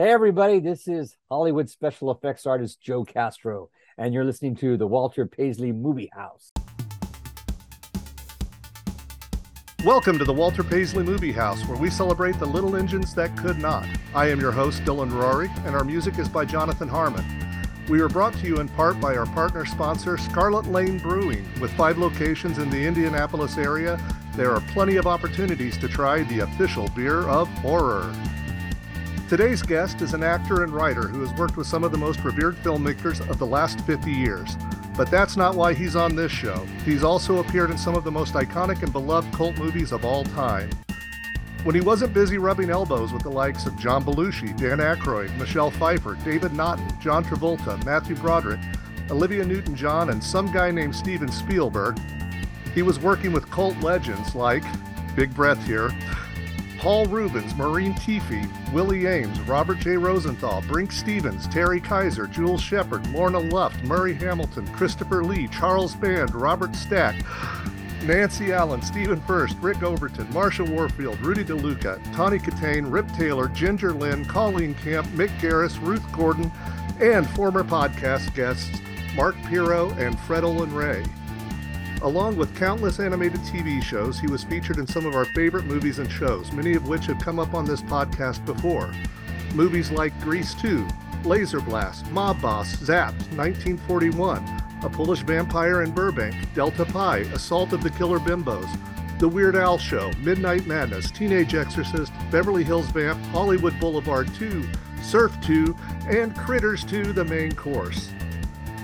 Hey, 0.00 0.12
everybody, 0.12 0.60
this 0.60 0.86
is 0.86 1.16
Hollywood 1.28 1.68
special 1.68 2.12
effects 2.12 2.46
artist 2.46 2.80
Joe 2.80 3.04
Castro, 3.04 3.68
and 3.98 4.14
you're 4.14 4.24
listening 4.24 4.54
to 4.58 4.76
the 4.76 4.86
Walter 4.86 5.26
Paisley 5.26 5.72
Movie 5.72 6.08
House. 6.14 6.52
Welcome 9.84 10.16
to 10.20 10.24
the 10.24 10.32
Walter 10.32 10.62
Paisley 10.62 11.02
Movie 11.02 11.32
House, 11.32 11.66
where 11.66 11.76
we 11.76 11.90
celebrate 11.90 12.38
the 12.38 12.46
little 12.46 12.76
engines 12.76 13.12
that 13.14 13.36
could 13.36 13.58
not. 13.58 13.88
I 14.14 14.30
am 14.30 14.38
your 14.38 14.52
host, 14.52 14.84
Dylan 14.84 15.12
Rory, 15.12 15.50
and 15.64 15.74
our 15.74 15.82
music 15.82 16.20
is 16.20 16.28
by 16.28 16.44
Jonathan 16.44 16.86
Harmon. 16.86 17.24
We 17.88 18.00
are 18.00 18.08
brought 18.08 18.34
to 18.34 18.46
you 18.46 18.60
in 18.60 18.68
part 18.68 19.00
by 19.00 19.16
our 19.16 19.26
partner 19.26 19.66
sponsor, 19.66 20.16
Scarlet 20.16 20.66
Lane 20.66 20.98
Brewing. 20.98 21.44
With 21.60 21.72
five 21.72 21.98
locations 21.98 22.58
in 22.58 22.70
the 22.70 22.86
Indianapolis 22.86 23.58
area, 23.58 24.00
there 24.36 24.52
are 24.52 24.60
plenty 24.68 24.94
of 24.94 25.08
opportunities 25.08 25.76
to 25.78 25.88
try 25.88 26.22
the 26.22 26.38
official 26.38 26.86
beer 26.94 27.22
of 27.22 27.48
horror. 27.48 28.14
Today's 29.28 29.60
guest 29.60 30.00
is 30.00 30.14
an 30.14 30.22
actor 30.22 30.62
and 30.62 30.72
writer 30.72 31.02
who 31.06 31.20
has 31.20 31.38
worked 31.38 31.58
with 31.58 31.66
some 31.66 31.84
of 31.84 31.92
the 31.92 31.98
most 31.98 32.24
revered 32.24 32.56
filmmakers 32.56 33.20
of 33.28 33.38
the 33.38 33.44
last 33.44 33.78
50 33.82 34.10
years. 34.10 34.56
But 34.96 35.10
that's 35.10 35.36
not 35.36 35.54
why 35.54 35.74
he's 35.74 35.96
on 35.96 36.16
this 36.16 36.32
show. 36.32 36.64
He's 36.82 37.04
also 37.04 37.40
appeared 37.40 37.70
in 37.70 37.76
some 37.76 37.94
of 37.94 38.04
the 38.04 38.10
most 38.10 38.32
iconic 38.32 38.82
and 38.82 38.90
beloved 38.90 39.30
cult 39.34 39.58
movies 39.58 39.92
of 39.92 40.02
all 40.02 40.24
time. 40.24 40.70
When 41.64 41.74
he 41.74 41.82
wasn't 41.82 42.14
busy 42.14 42.38
rubbing 42.38 42.70
elbows 42.70 43.12
with 43.12 43.22
the 43.22 43.28
likes 43.28 43.66
of 43.66 43.78
John 43.78 44.02
Belushi, 44.02 44.56
Dan 44.56 44.78
Aykroyd, 44.78 45.36
Michelle 45.36 45.72
Pfeiffer, 45.72 46.14
David 46.24 46.54
Naughton, 46.54 46.90
John 46.98 47.22
Travolta, 47.22 47.84
Matthew 47.84 48.16
Broderick, 48.16 48.60
Olivia 49.10 49.44
Newton 49.44 49.76
John, 49.76 50.08
and 50.08 50.24
some 50.24 50.50
guy 50.50 50.70
named 50.70 50.96
Steven 50.96 51.30
Spielberg, 51.30 52.00
he 52.74 52.80
was 52.80 52.98
working 52.98 53.34
with 53.34 53.50
cult 53.50 53.78
legends 53.80 54.34
like, 54.34 54.64
big 55.14 55.34
breath 55.34 55.62
here, 55.66 55.94
Paul 56.78 57.06
Reubens, 57.06 57.54
Maureen 57.56 57.92
Teefy, 57.94 58.48
Willie 58.72 59.02
Aames, 59.02 59.46
Robert 59.48 59.78
J. 59.80 59.96
Rosenthal, 59.96 60.62
Brinke 60.62 60.92
Stevens, 60.92 61.48
Terry 61.48 61.80
Kiser, 61.80 62.26
Jules 62.26 62.60
Shepard, 62.60 63.06
Lorna 63.08 63.40
Luft, 63.40 63.82
Murray 63.84 64.14
Hamilton, 64.14 64.66
Christopher 64.68 65.24
Lee, 65.24 65.48
Charles 65.48 65.94
Band, 65.96 66.34
Robert 66.34 66.76
Stack, 66.76 67.16
Nancy 68.04 68.52
Allen, 68.52 68.80
Stephen 68.80 69.20
Furst, 69.22 69.56
Rick 69.60 69.82
Overton, 69.82 70.26
Marsha 70.28 70.68
Warfield, 70.68 71.20
Rudy 71.20 71.44
DeLuca, 71.44 72.00
Tawny 72.14 72.38
Kitaen, 72.38 72.90
Rip 72.90 73.10
Taylor, 73.12 73.48
Ginger 73.48 73.92
Lynn, 73.92 74.24
Colleen 74.24 74.74
Camp, 74.76 75.06
Mick 75.08 75.36
Garris, 75.40 75.80
Ruth 75.82 76.04
Gordon, 76.12 76.50
and 77.00 77.28
former 77.30 77.64
podcast 77.64 78.34
guests 78.34 78.80
Mark 79.14 79.34
Pirro 79.46 79.90
and 79.98 80.18
Fred 80.20 80.44
Olen 80.44 80.72
Ray. 80.72 81.04
Along 82.02 82.36
with 82.36 82.54
countless 82.54 83.00
animated 83.00 83.40
TV 83.40 83.82
shows, 83.82 84.20
he 84.20 84.28
was 84.28 84.44
featured 84.44 84.78
in 84.78 84.86
some 84.86 85.04
of 85.04 85.16
our 85.16 85.24
favorite 85.24 85.64
movies 85.64 85.98
and 85.98 86.10
shows, 86.10 86.52
many 86.52 86.74
of 86.74 86.86
which 86.86 87.06
have 87.06 87.18
come 87.18 87.40
up 87.40 87.54
on 87.54 87.64
this 87.64 87.82
podcast 87.82 88.44
before. 88.46 88.92
Movies 89.52 89.90
like 89.90 90.18
Grease 90.20 90.54
2, 90.54 90.86
Laser 91.24 91.60
Blast, 91.60 92.08
Mob 92.12 92.40
Boss, 92.40 92.76
Zapped, 92.76 93.18
1941, 93.36 94.62
A 94.84 94.88
Polish 94.88 95.22
Vampire 95.22 95.82
in 95.82 95.90
Burbank, 95.90 96.36
Delta 96.54 96.84
Pi, 96.84 97.18
Assault 97.34 97.72
of 97.72 97.82
the 97.82 97.90
Killer 97.90 98.20
Bimbos, 98.20 98.68
The 99.18 99.28
Weird 99.28 99.56
Al 99.56 99.76
Show, 99.76 100.12
Midnight 100.20 100.68
Madness, 100.68 101.10
Teenage 101.10 101.56
Exorcist, 101.56 102.12
Beverly 102.30 102.62
Hills 102.62 102.86
Vamp, 102.90 103.20
Hollywood 103.26 103.78
Boulevard 103.80 104.32
2, 104.34 104.68
Surf 105.02 105.36
2, 105.42 105.74
and 106.08 106.36
Critters 106.36 106.84
2 106.84 107.12
The 107.12 107.24
Main 107.24 107.52
Course. 107.56 108.12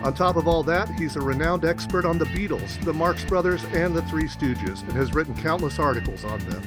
On 0.05 0.13
top 0.13 0.37
of 0.37 0.47
all 0.47 0.63
that, 0.65 0.91
he's 0.91 1.17
a 1.17 1.21
renowned 1.21 1.65
expert 1.65 2.05
on 2.05 2.19
the 2.19 2.27
Beatles, 2.27 2.79
the 2.85 2.93
Marx 2.93 3.25
Brothers, 3.25 3.65
and 3.73 3.97
the 3.97 4.03
Three 4.03 4.25
Stooges, 4.25 4.83
and 4.83 4.93
has 4.93 5.15
written 5.15 5.35
countless 5.35 5.79
articles 5.79 6.27
on 6.27 6.39
them. 6.41 6.63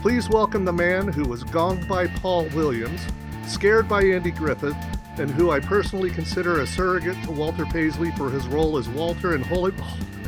Please 0.00 0.28
welcome 0.28 0.64
the 0.64 0.72
man 0.72 1.08
who 1.08 1.24
was 1.24 1.42
gonged 1.42 1.88
by 1.88 2.06
Paul 2.06 2.44
Williams, 2.54 3.00
scared 3.48 3.88
by 3.88 4.04
Andy 4.04 4.30
Griffith, 4.30 4.76
and 5.18 5.28
who 5.28 5.50
I 5.50 5.58
personally 5.58 6.08
consider 6.08 6.60
a 6.60 6.66
surrogate 6.68 7.20
to 7.24 7.32
Walter 7.32 7.66
Paisley 7.66 8.12
for 8.12 8.30
his 8.30 8.46
role 8.46 8.78
as 8.78 8.88
Walter 8.90 9.34
in 9.34 9.42
Holy, 9.42 9.72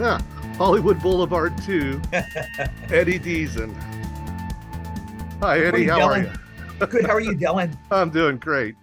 Hollywood 0.57 1.01
Boulevard 1.01 1.57
2, 1.63 2.03
Eddie 2.91 3.21
Deezen. 3.21 3.73
Hi, 5.41 5.61
Eddie. 5.61 5.87
How 5.87 6.01
are 6.01 6.19
you? 6.19 6.33
Good. 6.85 7.07
How 7.07 7.13
are 7.13 7.21
you, 7.21 7.37
Dylan? 7.37 7.79
I'm 7.93 8.11
doing 8.11 8.39
great. 8.39 8.75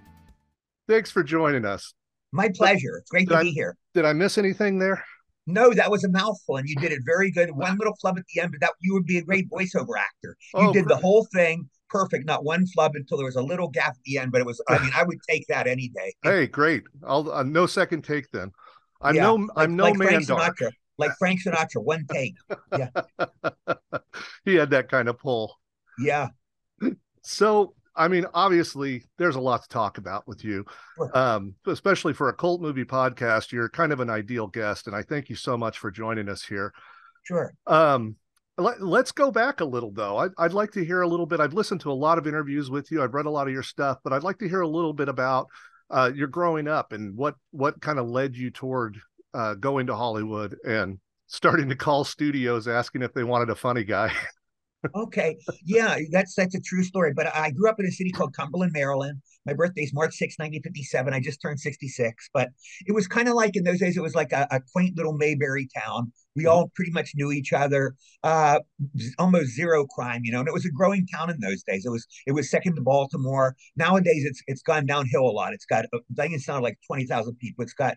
Thanks 0.87 1.11
for 1.11 1.21
joining 1.21 1.65
us. 1.65 1.94
My 2.35 2.49
pleasure. 2.49 2.97
It's 2.97 3.09
great 3.09 3.27
Did 3.27 3.33
to 3.33 3.39
I- 3.39 3.43
be 3.43 3.51
here. 3.51 3.77
Did 3.93 4.05
I 4.05 4.13
miss 4.13 4.37
anything 4.37 4.77
there? 4.79 5.03
No, 5.47 5.71
that 5.73 5.91
was 5.91 6.03
a 6.03 6.09
mouthful, 6.09 6.57
and 6.57 6.67
you 6.67 6.75
did 6.75 6.91
it 6.91 7.01
very 7.05 7.29
good. 7.31 7.51
One 7.51 7.77
little 7.77 7.95
flub 8.01 8.17
at 8.17 8.23
the 8.33 8.41
end, 8.41 8.51
but 8.51 8.61
that 8.61 8.71
you 8.81 8.93
would 8.95 9.05
be 9.05 9.19
a 9.19 9.21
great 9.23 9.47
voiceover 9.49 9.95
actor. 9.99 10.35
You 10.55 10.69
Oh, 10.69 10.73
did 10.73 10.87
the 10.87 10.95
whole 10.97 11.27
thing 11.33 11.69
perfect, 11.89 12.25
not 12.25 12.43
one 12.43 12.65
flub 12.65 12.93
until 12.95 13.17
there 13.17 13.27
was 13.27 13.35
a 13.35 13.43
little 13.43 13.67
gap 13.69 13.91
at 13.91 14.03
the 14.05 14.17
end. 14.17 14.31
But 14.31 14.41
it 14.41 14.47
was, 14.47 14.59
I 14.67 14.79
mean, 14.79 14.89
I 14.95 15.03
would 15.03 15.19
take 15.29 15.45
that 15.47 15.67
any 15.67 15.89
day. 15.89 16.13
Hey, 16.23 16.47
great. 16.47 16.83
I'll 17.05 17.29
uh, 17.31 17.43
no 17.43 17.67
second 17.67 18.03
take 18.03 18.29
then. 18.31 18.51
I'm 19.01 19.13
Yeah, 19.15 19.21
no 19.23 19.35
like- 19.35 19.49
I'm 19.57 19.75
no 19.75 19.83
like 19.83 19.97
man 19.97 20.07
Frank. 20.07 20.25
Sinatra, 20.57 20.71
like 20.97 21.11
Frank 21.19 21.41
Sinatra, 21.43 21.83
one 21.83 22.05
take. 22.11 22.33
Yeah, 22.77 22.89
he 24.45 24.55
had 24.55 24.71
that 24.71 24.89
kind 24.89 25.07
of 25.09 25.19
pull. 25.19 25.55
Yeah, 25.99 26.29
So, 27.21 27.75
I 27.95 28.07
mean, 28.07 28.25
obviously, 28.33 29.03
there's 29.17 29.35
a 29.35 29.41
lot 29.41 29.63
to 29.63 29.69
talk 29.69 29.97
about 29.97 30.27
with 30.27 30.43
you, 30.43 30.65
um, 31.13 31.55
especially 31.65 32.13
for 32.13 32.29
a 32.29 32.33
cult 32.33 32.61
movie 32.61 32.83
podcast. 32.83 33.51
You're 33.51 33.69
kind 33.69 33.93
of 33.93 33.99
an 33.99 34.09
ideal 34.09 34.47
guest, 34.47 34.87
and 34.87 34.95
I 34.95 35.01
thank 35.01 35.29
you 35.29 35.35
so 35.35 35.57
much 35.57 35.77
for 35.79 35.91
joining 35.91 36.29
us 36.29 36.43
here. 36.43 36.73
sure. 37.23 37.53
Um, 37.65 38.17
let, 38.57 38.81
us 38.81 39.11
go 39.11 39.31
back 39.31 39.59
a 39.59 39.65
little 39.65 39.91
though. 39.91 40.17
I'd, 40.17 40.31
I'd 40.37 40.53
like 40.53 40.71
to 40.71 40.85
hear 40.85 41.01
a 41.01 41.07
little 41.07 41.25
bit. 41.25 41.39
I've 41.39 41.53
listened 41.53 41.81
to 41.81 41.91
a 41.91 41.93
lot 41.93 42.17
of 42.17 42.27
interviews 42.27 42.69
with 42.69 42.89
you. 42.91 43.03
I've 43.03 43.13
read 43.13 43.25
a 43.25 43.31
lot 43.31 43.47
of 43.47 43.53
your 43.53 43.63
stuff, 43.63 43.99
but 44.03 44.13
I'd 44.13 44.23
like 44.23 44.39
to 44.39 44.49
hear 44.49 44.61
a 44.61 44.67
little 44.67 44.93
bit 44.93 45.09
about 45.09 45.47
uh, 45.89 46.11
your 46.13 46.27
growing 46.27 46.67
up 46.67 46.93
and 46.93 47.15
what 47.15 47.35
what 47.51 47.81
kind 47.81 47.99
of 47.99 48.07
led 48.07 48.35
you 48.35 48.51
toward 48.51 48.97
uh, 49.33 49.55
going 49.55 49.87
to 49.87 49.95
Hollywood 49.95 50.57
and 50.65 50.99
starting 51.27 51.69
to 51.69 51.75
call 51.75 52.03
studios 52.03 52.67
asking 52.67 53.01
if 53.01 53.13
they 53.13 53.23
wanted 53.23 53.49
a 53.49 53.55
funny 53.55 53.83
guy. 53.83 54.11
Okay. 54.93 55.37
Yeah, 55.63 55.97
that's 56.11 56.35
that's 56.35 56.55
a 56.55 56.59
true 56.61 56.83
story. 56.83 57.13
But 57.13 57.33
I 57.33 57.51
grew 57.51 57.69
up 57.69 57.79
in 57.79 57.85
a 57.85 57.91
city 57.91 58.11
called 58.11 58.35
Cumberland, 58.35 58.71
Maryland. 58.73 59.21
My 59.45 59.53
birthday's 59.53 59.93
March 59.93 60.15
6, 60.15 60.63
1957. 60.63 61.13
I 61.13 61.19
just 61.19 61.41
turned 61.41 61.59
66. 61.59 62.29
But 62.33 62.49
it 62.85 62.91
was 62.93 63.07
kind 63.07 63.27
of 63.27 63.35
like 63.35 63.55
in 63.55 63.63
those 63.63 63.79
days, 63.79 63.97
it 63.97 64.01
was 64.01 64.15
like 64.15 64.31
a, 64.31 64.47
a 64.51 64.61
quaint 64.73 64.95
little 64.97 65.13
Mayberry 65.13 65.67
town. 65.75 66.11
We 66.35 66.45
all 66.45 66.71
pretty 66.75 66.91
much 66.91 67.11
knew 67.15 67.31
each 67.31 67.53
other. 67.53 67.95
Uh, 68.23 68.59
almost 69.17 69.55
zero 69.55 69.85
crime, 69.85 70.21
you 70.23 70.31
know, 70.31 70.39
and 70.39 70.47
it 70.47 70.53
was 70.53 70.65
a 70.65 70.71
growing 70.71 71.07
town 71.07 71.29
in 71.29 71.39
those 71.39 71.63
days. 71.63 71.85
It 71.85 71.89
was 71.89 72.05
it 72.27 72.33
was 72.33 72.49
second 72.49 72.75
to 72.75 72.81
Baltimore. 72.81 73.55
Nowadays 73.75 74.23
it's 74.25 74.41
it's 74.47 74.61
gone 74.61 74.85
downhill 74.85 75.23
a 75.25 75.31
lot. 75.31 75.53
It's 75.53 75.65
got 75.65 75.85
uh, 75.93 75.99
I 76.17 76.23
think 76.23 76.35
it's 76.35 76.47
now 76.47 76.61
like 76.61 76.77
20,000 76.87 77.35
people. 77.37 77.63
It's 77.63 77.73
got 77.73 77.95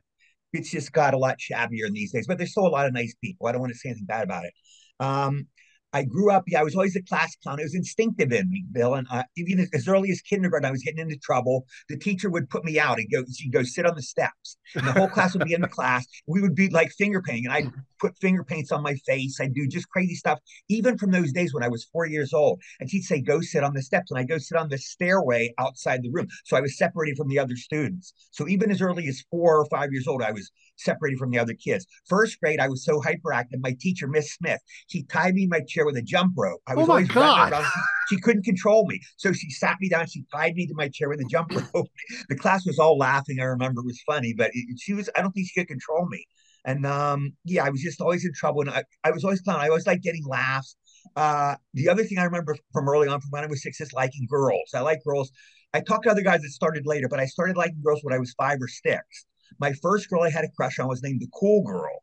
it's 0.53 0.71
just 0.71 0.93
got 0.93 1.15
a 1.15 1.19
lot 1.19 1.39
shabbier 1.39 1.87
in 1.87 1.93
these 1.93 2.13
days, 2.13 2.27
but 2.27 2.39
there's 2.39 2.53
still 2.53 2.67
a 2.67 2.69
lot 2.69 2.87
of 2.87 2.93
nice 2.93 3.15
people. 3.23 3.47
I 3.47 3.53
don't 3.53 3.61
want 3.61 3.73
to 3.73 3.79
say 3.79 3.91
anything 3.91 4.07
bad 4.07 4.25
about 4.25 4.45
it. 4.45 4.55
Um, 5.01 5.47
I 5.93 6.05
grew 6.05 6.31
up, 6.31 6.45
yeah, 6.47 6.61
I 6.61 6.65
was 6.65 6.75
always 6.75 6.97
a 6.97 7.03
class 7.03 7.35
clown. 7.43 7.59
It 7.59 7.63
was 7.63 7.75
instinctive 7.75 8.31
in 8.33 8.51
me, 8.51 8.65
Bill. 8.73 8.95
And 8.95 9.07
uh, 9.11 9.23
even 9.37 9.61
as, 9.61 9.71
as 9.73 9.89
early 9.89 10.11
as 10.11 10.21
kindergarten, 10.21 10.67
I 10.67 10.71
was 10.71 10.83
getting 10.83 11.01
into 11.01 11.17
trouble. 11.17 11.67
The 11.89 11.97
teacher 11.97 12.29
would 12.29 12.51
put 12.51 12.65
me 12.65 12.79
out 12.79 12.99
and 12.99 13.11
go, 13.11 13.25
she'd 13.33 13.53
go 13.53 13.63
sit 13.63 13.87
on 13.87 13.95
the 13.95 14.03
steps. 14.03 14.59
And 14.75 14.87
the 14.87 14.93
whole 14.93 15.09
class 15.09 15.35
would 15.35 15.47
be 15.47 15.55
in 15.55 15.63
the 15.63 15.69
class. 15.69 16.07
We 16.27 16.43
would 16.43 16.55
be 16.55 16.69
like 16.69 16.91
finger 16.93 17.23
painting, 17.23 17.47
and 17.47 17.55
I'd 17.55 17.73
put 18.01 18.17
finger 18.19 18.45
paints 18.45 18.71
on 18.71 18.83
my 18.83 18.95
face. 19.07 19.41
I'd 19.41 19.55
do 19.55 19.67
just 19.67 19.89
crazy 19.89 20.15
stuff, 20.15 20.39
even 20.69 20.99
from 20.99 21.11
those 21.11 21.33
days 21.33 21.55
when 21.55 21.63
I 21.63 21.69
was 21.69 21.89
four 21.93 22.07
years 22.07 22.35
old. 22.35 22.61
And 22.81 22.91
she'd 22.91 23.03
say, 23.03 23.21
go 23.21 23.41
sit 23.41 23.65
on 23.65 23.73
the 23.75 23.83
steps. 23.83 24.11
And 24.11 24.21
I'd 24.21 24.29
go 24.29 24.39
sit 24.39 24.59
on 24.59 24.69
the 24.69 24.79
stairway 24.79 25.55
outside 25.59 26.03
the 26.03 26.11
room. 26.11 26.27
So 26.45 26.57
I 26.57 26.61
was 26.61 26.77
separated 26.77 27.17
from 27.17 27.29
the 27.29 27.39
other 27.39 27.57
students. 27.57 28.13
So 28.31 28.47
even 28.47 28.71
as 28.71 28.83
early 28.83 29.09
as 29.09 29.25
four 29.31 29.59
or 29.59 29.67
five 29.67 29.91
years 29.93 30.07
old, 30.07 30.23
I 30.23 30.33
was 30.33 30.51
separated 30.79 31.19
from 31.19 31.31
the 31.31 31.39
other 31.39 31.55
kids. 31.55 31.87
First 32.07 32.41
grade, 32.41 32.61
I 32.61 32.69
was 32.69 32.85
so 32.85 33.01
hyperactive. 33.01 33.61
My 33.61 33.77
teacher, 33.79 34.07
Miss 34.09 34.33
Smith, 34.35 34.61
she 34.87 35.05
tied 35.05 35.35
me 35.35 35.45
in 35.45 35.49
my 35.49 35.61
chair 35.67 35.85
with 35.85 35.97
a 35.97 36.03
jump 36.03 36.35
rope. 36.37 36.61
I 36.67 36.73
Oh 36.75 36.87
my 36.87 36.95
always 36.95 37.09
running 37.15 37.31
God. 37.37 37.53
around. 37.53 37.65
She, 37.65 38.17
she 38.17 38.21
couldn't 38.21 38.45
control 38.45 38.87
me. 38.87 39.01
So 39.17 39.33
she 39.33 39.51
sat 39.51 39.77
me 39.81 39.89
down. 39.89 40.07
She 40.07 40.25
tied 40.33 40.55
me 40.55 40.67
to 40.67 40.75
my 40.75 40.89
chair 40.89 41.09
with 41.09 41.21
a 41.21 41.29
jump 41.31 41.51
rope. 41.75 41.89
the 42.29 42.37
class 42.37 42.67
was 42.67 42.79
all 42.79 42.97
laughing. 42.99 43.39
I 43.41 43.45
remember 43.45 43.81
it 43.81 43.87
was 43.87 44.01
funny, 44.07 44.35
but 44.37 44.51
it, 44.55 44.79
she 44.79 44.95
was, 44.95 45.11
I 45.17 45.23
don't 45.23 45.33
think 45.33 45.49
she 45.49 45.61
could 45.61 45.69
control 45.69 46.07
me. 46.09 46.25
And 46.65 46.85
um, 46.87 47.33
yeah, 47.45 47.65
I 47.65 47.71
was 47.71 47.81
just 47.81 48.01
always 48.01 48.25
in 48.25 48.33
trouble. 48.35 48.63
And 48.63 48.71
I, 48.71 48.85
I 49.05 49.11
was 49.11 49.25
always 49.25 49.41
clown. 49.41 49.61
I 49.61 49.69
always 49.69 49.87
liked 49.87 50.03
getting 50.03 50.25
laughs. 50.27 50.77
Uh, 51.17 51.57
the 51.75 51.89
other 51.89 52.05
thing 52.05 52.19
I 52.19 52.25
remember 52.25 52.57
from 52.73 52.89
early 52.89 53.09
on, 53.09 53.21
from 53.21 53.31
when 53.31 53.45
I 53.45 53.47
was 53.47 53.63
six, 53.63 53.81
is 53.81 53.93
liking 53.93 54.27
girls. 54.29 54.71
I 54.75 54.81
like 54.81 55.03
girls. 55.05 55.31
I 55.75 55.81
talked 55.81 56.05
to 56.05 56.11
other 56.11 56.23
guys 56.23 56.41
that 56.43 56.51
started 56.51 56.87
later, 56.87 57.09
but 57.09 57.21
I 57.21 57.27
started 57.27 57.57
liking 57.57 57.81
girls 57.85 58.01
when 58.03 58.15
I 58.15 58.19
was 58.19 58.35
five 58.39 58.59
or 58.61 58.69
six. 58.69 59.27
My 59.59 59.73
first 59.83 60.09
girl 60.09 60.23
I 60.23 60.31
had 60.31 60.45
a 60.45 60.51
crush 60.57 60.79
on 60.79 60.89
was 60.89 61.03
named 61.03 61.21
the 61.21 61.29
Cool 61.39 61.63
Girl. 61.63 62.03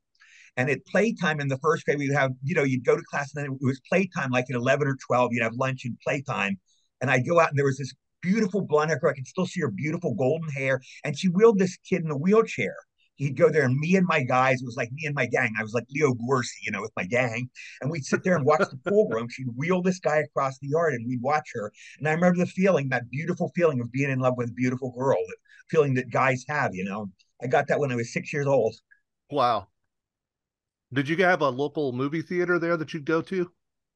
And 0.57 0.69
at 0.69 0.85
playtime 0.85 1.39
in 1.39 1.49
the 1.49 1.57
first 1.57 1.85
grade, 1.85 1.97
we'd 1.97 2.13
have, 2.13 2.31
you 2.43 2.55
know, 2.55 2.63
you'd 2.63 2.85
go 2.85 2.95
to 2.95 3.03
class 3.09 3.33
and 3.35 3.43
then 3.43 3.51
it 3.53 3.65
was 3.65 3.81
playtime, 3.89 4.31
like 4.31 4.45
at 4.49 4.55
11 4.55 4.87
or 4.87 4.95
12, 5.05 5.33
you'd 5.33 5.43
have 5.43 5.55
lunch 5.55 5.83
and 5.85 5.97
playtime. 5.99 6.57
And 7.01 7.11
I'd 7.11 7.27
go 7.27 7.39
out 7.39 7.49
and 7.49 7.57
there 7.57 7.65
was 7.65 7.77
this 7.77 7.93
beautiful 8.21 8.61
blonde 8.61 8.89
hair 8.89 8.99
girl. 8.99 9.11
I 9.11 9.15
can 9.15 9.25
still 9.25 9.45
see 9.45 9.61
her 9.61 9.69
beautiful 9.69 10.13
golden 10.15 10.49
hair. 10.49 10.79
And 11.03 11.17
she 11.17 11.27
wheeled 11.27 11.59
this 11.59 11.77
kid 11.77 12.03
in 12.03 12.11
a 12.11 12.17
wheelchair. 12.17 12.75
he'd 13.15 13.37
go 13.37 13.49
there 13.49 13.63
and 13.63 13.77
me 13.77 13.95
and 13.95 14.05
my 14.05 14.23
guys, 14.23 14.61
it 14.61 14.65
was 14.65 14.75
like 14.75 14.91
me 14.91 15.05
and 15.05 15.15
my 15.15 15.25
gang. 15.25 15.53
I 15.57 15.63
was 15.63 15.73
like 15.73 15.85
Leo 15.89 16.13
Gorcey, 16.13 16.59
you 16.63 16.71
know, 16.71 16.81
with 16.81 16.91
my 16.95 17.05
gang. 17.05 17.49
And 17.81 17.89
we'd 17.89 18.05
sit 18.05 18.23
there 18.23 18.35
and 18.35 18.45
watch 18.45 18.67
the 18.69 18.89
pool 18.89 19.07
room. 19.09 19.27
She'd 19.29 19.47
wheel 19.55 19.81
this 19.81 19.99
guy 19.99 20.17
across 20.17 20.57
the 20.59 20.67
yard 20.67 20.93
and 20.93 21.07
we'd 21.07 21.21
watch 21.21 21.49
her. 21.53 21.71
And 21.99 22.07
I 22.07 22.13
remember 22.13 22.39
the 22.39 22.45
feeling, 22.45 22.89
that 22.89 23.09
beautiful 23.09 23.51
feeling 23.55 23.79
of 23.81 23.91
being 23.91 24.09
in 24.09 24.19
love 24.19 24.35
with 24.37 24.49
a 24.49 24.53
beautiful 24.53 24.91
girl, 24.91 25.17
that 25.17 25.37
feeling 25.69 25.93
that 25.95 26.09
guys 26.09 26.45
have, 26.47 26.73
you 26.73 26.83
know. 26.83 27.09
I 27.41 27.47
got 27.47 27.67
that 27.67 27.79
when 27.79 27.91
I 27.91 27.95
was 27.95 28.13
six 28.13 28.31
years 28.31 28.47
old. 28.47 28.75
Wow. 29.29 29.67
Did 30.93 31.09
you 31.09 31.17
have 31.17 31.41
a 31.41 31.49
local 31.49 31.91
movie 31.91 32.21
theater 32.21 32.59
there 32.59 32.77
that 32.77 32.93
you'd 32.93 33.05
go 33.05 33.21
to? 33.23 33.51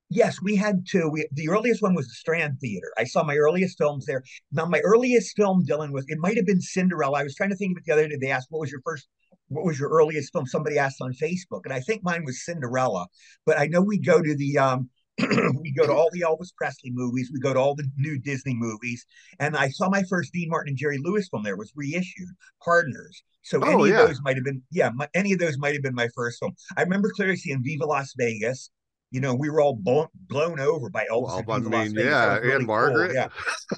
Yes, 0.09 0.41
we 0.41 0.55
had 0.55 0.87
two. 0.87 1.07
We, 1.07 1.27
the 1.31 1.49
earliest 1.49 1.83
one 1.83 1.93
was 1.93 2.07
the 2.07 2.15
Strand 2.15 2.59
Theater. 2.59 2.91
I 2.97 3.03
saw 3.03 3.23
my 3.23 3.35
earliest 3.35 3.77
films 3.77 4.07
there. 4.07 4.23
Now, 4.51 4.65
my 4.65 4.79
earliest 4.79 5.35
film, 5.37 5.63
Dylan, 5.65 5.91
was 5.91 6.05
it 6.07 6.17
might 6.17 6.35
have 6.35 6.47
been 6.47 6.61
Cinderella. 6.61 7.19
I 7.19 7.23
was 7.23 7.35
trying 7.35 7.51
to 7.51 7.55
think 7.55 7.77
of 7.77 7.81
it 7.81 7.85
the 7.85 7.93
other 7.93 8.07
day. 8.07 8.17
They 8.19 8.31
asked, 8.31 8.47
"What 8.49 8.59
was 8.59 8.71
your 8.71 8.81
first? 8.83 9.07
What 9.49 9.65
was 9.65 9.79
your 9.79 9.89
earliest 9.89 10.33
film?" 10.33 10.47
Somebody 10.47 10.79
asked 10.79 10.99
on 10.99 11.13
Facebook, 11.13 11.61
and 11.65 11.73
I 11.73 11.79
think 11.79 12.03
mine 12.03 12.25
was 12.25 12.43
Cinderella. 12.43 13.05
But 13.45 13.59
I 13.59 13.67
know 13.67 13.81
we 13.81 13.99
go 13.99 14.19
to 14.19 14.35
the 14.35 14.57
um, 14.57 14.89
we 15.61 15.71
go 15.71 15.85
to 15.85 15.93
all 15.93 16.09
the 16.11 16.21
Elvis 16.21 16.53
Presley 16.55 16.91
movies. 16.91 17.31
We 17.33 17.39
go 17.39 17.53
to 17.53 17.59
all 17.59 17.75
the 17.75 17.89
new 17.97 18.19
Disney 18.19 18.53
movies. 18.53 19.05
And 19.39 19.55
I 19.55 19.69
saw 19.69 19.89
my 19.89 20.03
first 20.03 20.33
Dean 20.33 20.49
Martin 20.49 20.69
and 20.69 20.77
Jerry 20.77 20.99
Lewis 21.03 21.29
film 21.29 21.43
there 21.43 21.57
was 21.57 21.71
reissued, 21.75 22.29
Partners. 22.63 23.23
So 23.41 23.59
oh, 23.63 23.83
any 23.83 23.91
yeah. 23.91 24.01
of 24.01 24.07
those 24.09 24.21
might 24.23 24.35
have 24.35 24.45
been, 24.45 24.61
yeah, 24.71 24.89
my, 24.93 25.07
any 25.13 25.33
of 25.33 25.39
those 25.39 25.57
might 25.57 25.73
have 25.73 25.83
been 25.83 25.95
my 25.95 26.09
first 26.15 26.39
film. 26.39 26.53
I 26.77 26.81
remember 26.81 27.11
clearly 27.15 27.35
seeing 27.35 27.63
Viva 27.63 27.85
Las 27.85 28.13
Vegas. 28.17 28.69
You 29.11 29.21
know, 29.21 29.33
we 29.33 29.49
were 29.49 29.59
all 29.59 29.75
blown, 29.75 30.05
blown 30.13 30.59
over 30.59 30.91
by 30.91 31.05
Elvis. 31.11 31.43
Well, 31.47 31.57
I 31.57 31.59
mean, 31.59 31.95
yeah, 31.95 32.37
really 32.37 32.53
Ann-Margret. 32.53 33.07
Cool. 33.07 33.15
Yeah, 33.15 33.27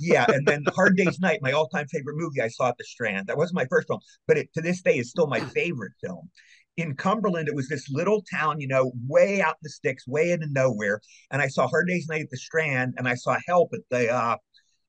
yeah, 0.01 0.25
and 0.27 0.45
then 0.45 0.65
Hard 0.75 0.97
Day's 0.97 1.19
Night, 1.19 1.39
my 1.41 1.53
all-time 1.53 1.87
favorite 1.87 2.17
movie 2.17 2.41
I 2.41 2.49
saw 2.49 2.67
at 2.67 2.77
the 2.77 2.83
Strand. 2.83 3.27
That 3.27 3.37
wasn't 3.37 3.55
my 3.55 3.65
first 3.69 3.87
film, 3.87 4.01
but 4.27 4.37
it, 4.37 4.49
to 4.55 4.61
this 4.61 4.81
day 4.81 4.97
is 4.97 5.09
still 5.09 5.27
my 5.27 5.39
favorite 5.39 5.93
film 6.03 6.29
in 6.77 6.95
Cumberland, 6.95 7.47
it 7.47 7.55
was 7.55 7.67
this 7.67 7.89
little 7.89 8.23
town, 8.33 8.59
you 8.59 8.67
know, 8.67 8.91
way 9.07 9.41
out 9.41 9.55
in 9.55 9.63
the 9.63 9.69
sticks, 9.69 10.07
way 10.07 10.31
into 10.31 10.47
nowhere. 10.49 11.01
And 11.31 11.41
I 11.41 11.47
saw 11.47 11.67
Hard 11.67 11.87
Day's 11.87 12.07
Night 12.07 12.21
at 12.21 12.29
the 12.29 12.37
Strand, 12.37 12.93
and 12.97 13.07
I 13.07 13.15
saw 13.15 13.37
Help 13.47 13.71
at 13.73 13.81
the 13.89 14.09
uh, 14.09 14.37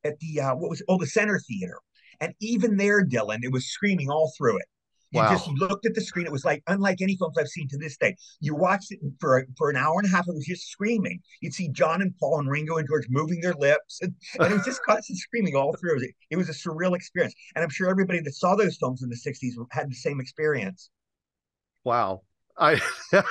at 0.05 0.19
the 0.21 0.41
uh, 0.41 0.55
what 0.55 0.71
was 0.71 0.81
it? 0.81 0.87
oh 0.89 0.99
the 0.99 1.07
Center 1.07 1.41
Theater. 1.41 1.79
And 2.21 2.35
even 2.41 2.77
there, 2.77 3.05
Dylan, 3.05 3.41
it 3.43 3.51
was 3.51 3.67
screaming 3.67 4.09
all 4.09 4.33
through 4.39 4.59
it. 4.59 4.67
You 5.13 5.21
wow. 5.21 5.31
just 5.31 5.47
looked 5.49 5.85
at 5.85 5.95
the 5.95 6.01
screen. 6.01 6.25
It 6.25 6.33
was 6.33 6.45
like 6.45 6.63
unlike 6.69 7.03
any 7.03 7.17
films 7.17 7.37
I've 7.37 7.49
seen 7.49 7.69
to 7.69 7.77
this 7.77 7.99
day. 7.99 8.17
You 8.41 8.55
watched 8.55 8.93
it 8.93 9.01
for 9.21 9.45
for 9.59 9.69
an 9.69 9.77
hour 9.77 9.97
and 9.99 10.07
a 10.07 10.11
half. 10.11 10.27
It 10.27 10.35
was 10.35 10.47
just 10.47 10.71
screaming. 10.71 11.21
You'd 11.43 11.53
see 11.53 11.69
John 11.69 12.01
and 12.01 12.17
Paul 12.19 12.41
and 12.41 12.49
Ringo 12.49 12.79
and 12.79 12.89
George 12.89 13.07
moving 13.11 13.41
their 13.41 13.53
lips, 13.55 14.01
and, 14.01 14.15
and 14.39 14.53
it 14.53 14.57
was 14.57 14.65
just 14.65 14.83
constant 14.87 15.19
screaming 15.19 15.55
all 15.55 15.75
through. 15.75 16.01
It, 16.01 16.15
it 16.31 16.37
was 16.37 16.49
a 16.49 16.53
surreal 16.53 16.97
experience. 16.97 17.35
And 17.55 17.63
I'm 17.63 17.71
sure 17.71 17.91
everybody 17.91 18.21
that 18.21 18.35
saw 18.35 18.57
those 18.57 18.79
films 18.79 19.03
in 19.03 19.11
the 19.11 19.17
'60s 19.17 19.53
had 19.71 19.91
the 19.91 19.95
same 19.95 20.19
experience. 20.19 20.89
Wow. 21.85 22.23
I 22.57 22.81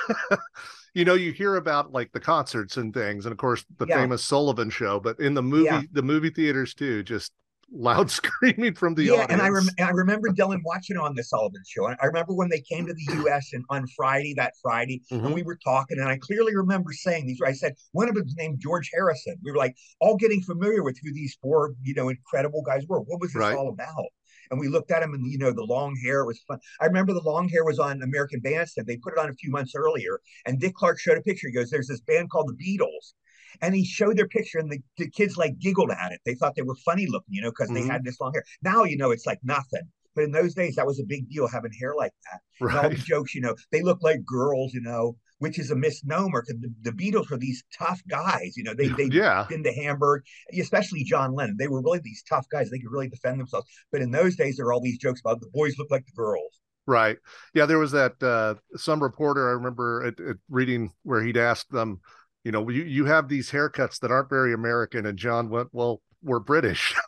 you 0.94 1.04
know, 1.04 1.14
you 1.14 1.32
hear 1.32 1.56
about 1.56 1.92
like 1.92 2.12
the 2.12 2.20
concerts 2.20 2.76
and 2.76 2.92
things, 2.92 3.24
and 3.24 3.32
of 3.32 3.38
course 3.38 3.64
the 3.78 3.86
yeah. 3.86 3.96
famous 3.96 4.24
Sullivan 4.24 4.70
show, 4.70 5.00
but 5.00 5.18
in 5.20 5.34
the 5.34 5.42
movie, 5.42 5.64
yeah. 5.64 5.82
the 5.92 6.02
movie 6.02 6.30
theaters 6.30 6.74
too, 6.74 7.02
just 7.02 7.32
loud 7.74 8.10
screaming 8.10 8.74
from 8.74 8.94
the 8.94 9.10
audience. 9.10 9.16
yeah, 9.16 9.22
audience. 9.24 9.32
and 9.32 9.42
I, 9.42 9.48
rem- 9.48 9.88
I 9.88 9.90
remember 9.92 10.28
Dylan 10.28 10.60
watching 10.64 10.98
on 10.98 11.14
the 11.14 11.24
Sullivan 11.24 11.62
Show. 11.66 11.86
I 11.86 12.04
remember 12.04 12.34
when 12.34 12.50
they 12.50 12.60
came 12.60 12.86
to 12.86 12.92
the 12.92 13.14
U.S. 13.22 13.50
and 13.52 13.64
on 13.70 13.86
Friday, 13.96 14.34
that 14.36 14.52
Friday, 14.60 15.02
mm-hmm. 15.10 15.24
and 15.24 15.34
we 15.34 15.42
were 15.42 15.58
talking, 15.64 15.98
and 15.98 16.08
I 16.08 16.18
clearly 16.18 16.54
remember 16.54 16.92
saying 16.92 17.26
these. 17.26 17.40
I 17.44 17.52
said 17.52 17.74
one 17.92 18.08
of 18.08 18.14
them 18.14 18.24
was 18.24 18.36
named 18.36 18.60
George 18.60 18.90
Harrison. 18.92 19.36
We 19.42 19.50
were 19.50 19.58
like 19.58 19.76
all 20.00 20.16
getting 20.16 20.42
familiar 20.42 20.82
with 20.82 20.98
who 21.02 21.12
these 21.12 21.36
four, 21.40 21.74
you 21.82 21.94
know, 21.94 22.08
incredible 22.10 22.62
guys 22.62 22.84
were. 22.88 23.00
What 23.00 23.20
was 23.20 23.32
this 23.32 23.40
right. 23.40 23.56
all 23.56 23.68
about? 23.70 24.06
And 24.52 24.60
we 24.60 24.68
looked 24.68 24.92
at 24.92 25.02
him 25.02 25.14
and 25.14 25.26
you 25.26 25.38
know 25.38 25.50
the 25.50 25.64
long 25.64 25.96
hair 26.04 26.24
was 26.24 26.38
fun. 26.46 26.60
I 26.80 26.86
remember 26.86 27.12
the 27.12 27.22
long 27.22 27.48
hair 27.48 27.64
was 27.64 27.80
on 27.80 28.02
American 28.02 28.38
Bandstand. 28.38 28.86
They 28.86 28.98
put 28.98 29.14
it 29.14 29.18
on 29.18 29.30
a 29.30 29.34
few 29.34 29.50
months 29.50 29.72
earlier, 29.74 30.20
and 30.46 30.60
Dick 30.60 30.74
Clark 30.74 31.00
showed 31.00 31.18
a 31.18 31.22
picture. 31.22 31.48
He 31.48 31.54
goes, 31.54 31.70
"There's 31.70 31.88
this 31.88 32.02
band 32.02 32.30
called 32.30 32.48
the 32.48 32.64
Beatles." 32.64 33.14
And 33.60 33.74
he 33.74 33.84
showed 33.84 34.16
their 34.16 34.28
picture, 34.28 34.58
and 34.58 34.70
the, 34.70 34.78
the 34.96 35.10
kids 35.10 35.36
like 35.36 35.58
giggled 35.58 35.90
at 35.90 36.12
it. 36.12 36.20
They 36.24 36.34
thought 36.34 36.54
they 36.54 36.62
were 36.62 36.76
funny 36.76 37.06
looking, 37.06 37.34
you 37.34 37.42
know, 37.42 37.50
because 37.50 37.68
mm-hmm. 37.68 37.86
they 37.86 37.92
had 37.92 38.04
this 38.04 38.20
long 38.20 38.32
hair. 38.32 38.44
Now, 38.62 38.84
you 38.84 38.96
know, 38.96 39.10
it's 39.10 39.26
like 39.26 39.40
nothing. 39.42 39.82
But 40.14 40.24
in 40.24 40.30
those 40.30 40.54
days, 40.54 40.76
that 40.76 40.86
was 40.86 41.00
a 41.00 41.04
big 41.04 41.28
deal 41.28 41.48
having 41.48 41.72
hair 41.72 41.94
like 41.94 42.12
that. 42.30 42.40
Right. 42.60 42.74
And 42.74 42.84
all 42.84 42.90
the 42.90 42.96
jokes, 42.96 43.34
you 43.34 43.40
know, 43.40 43.54
they 43.70 43.82
look 43.82 44.02
like 44.02 44.24
girls, 44.24 44.72
you 44.74 44.80
know, 44.80 45.16
which 45.42 45.58
is 45.58 45.72
a 45.72 45.74
misnomer 45.74 46.44
because 46.46 46.60
the, 46.60 46.72
the, 46.82 46.92
Beatles 46.92 47.28
were 47.28 47.36
these 47.36 47.64
tough 47.76 48.00
guys. 48.08 48.56
You 48.56 48.62
know, 48.62 48.74
they 48.74 48.86
they 48.86 49.06
yeah. 49.06 49.44
been 49.48 49.64
to 49.64 49.72
Hamburg, 49.72 50.22
especially 50.56 51.02
John 51.02 51.34
Lennon. 51.34 51.56
They 51.58 51.66
were 51.66 51.82
really 51.82 51.98
these 51.98 52.22
tough 52.28 52.46
guys. 52.48 52.70
They 52.70 52.78
could 52.78 52.92
really 52.92 53.08
defend 53.08 53.40
themselves. 53.40 53.66
But 53.90 54.02
in 54.02 54.12
those 54.12 54.36
days, 54.36 54.56
there 54.56 54.66
were 54.66 54.72
all 54.72 54.80
these 54.80 54.98
jokes 54.98 55.18
about 55.18 55.40
the 55.40 55.50
boys 55.52 55.74
look 55.78 55.90
like 55.90 56.06
the 56.06 56.12
girls. 56.12 56.60
Right. 56.86 57.16
Yeah, 57.54 57.66
there 57.66 57.80
was 57.80 57.90
that 57.90 58.22
uh, 58.22 58.54
some 58.76 59.02
reporter 59.02 59.48
I 59.48 59.54
remember 59.54 60.06
at, 60.06 60.20
at 60.20 60.36
reading 60.48 60.92
where 61.02 61.24
he'd 61.24 61.36
asked 61.36 61.72
them, 61.72 62.00
you 62.44 62.52
know, 62.52 62.68
you, 62.68 62.84
you 62.84 63.04
have 63.06 63.28
these 63.28 63.50
haircuts 63.50 63.98
that 63.98 64.12
aren't 64.12 64.30
very 64.30 64.54
American, 64.54 65.06
and 65.06 65.18
John 65.18 65.50
went, 65.50 65.70
"Well, 65.72 66.02
we're 66.22 66.40
British." 66.40 66.94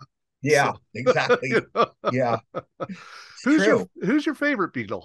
Yeah, 0.47 0.73
so, 0.73 0.79
exactly. 0.95 1.39
You 1.49 1.67
know? 1.75 1.87
Yeah. 2.13 2.37
who's 3.45 3.65
true. 3.65 3.65
your 3.65 3.87
Who's 4.03 4.27
your 4.27 4.35
favorite 4.35 4.75
Beatle? 4.75 5.05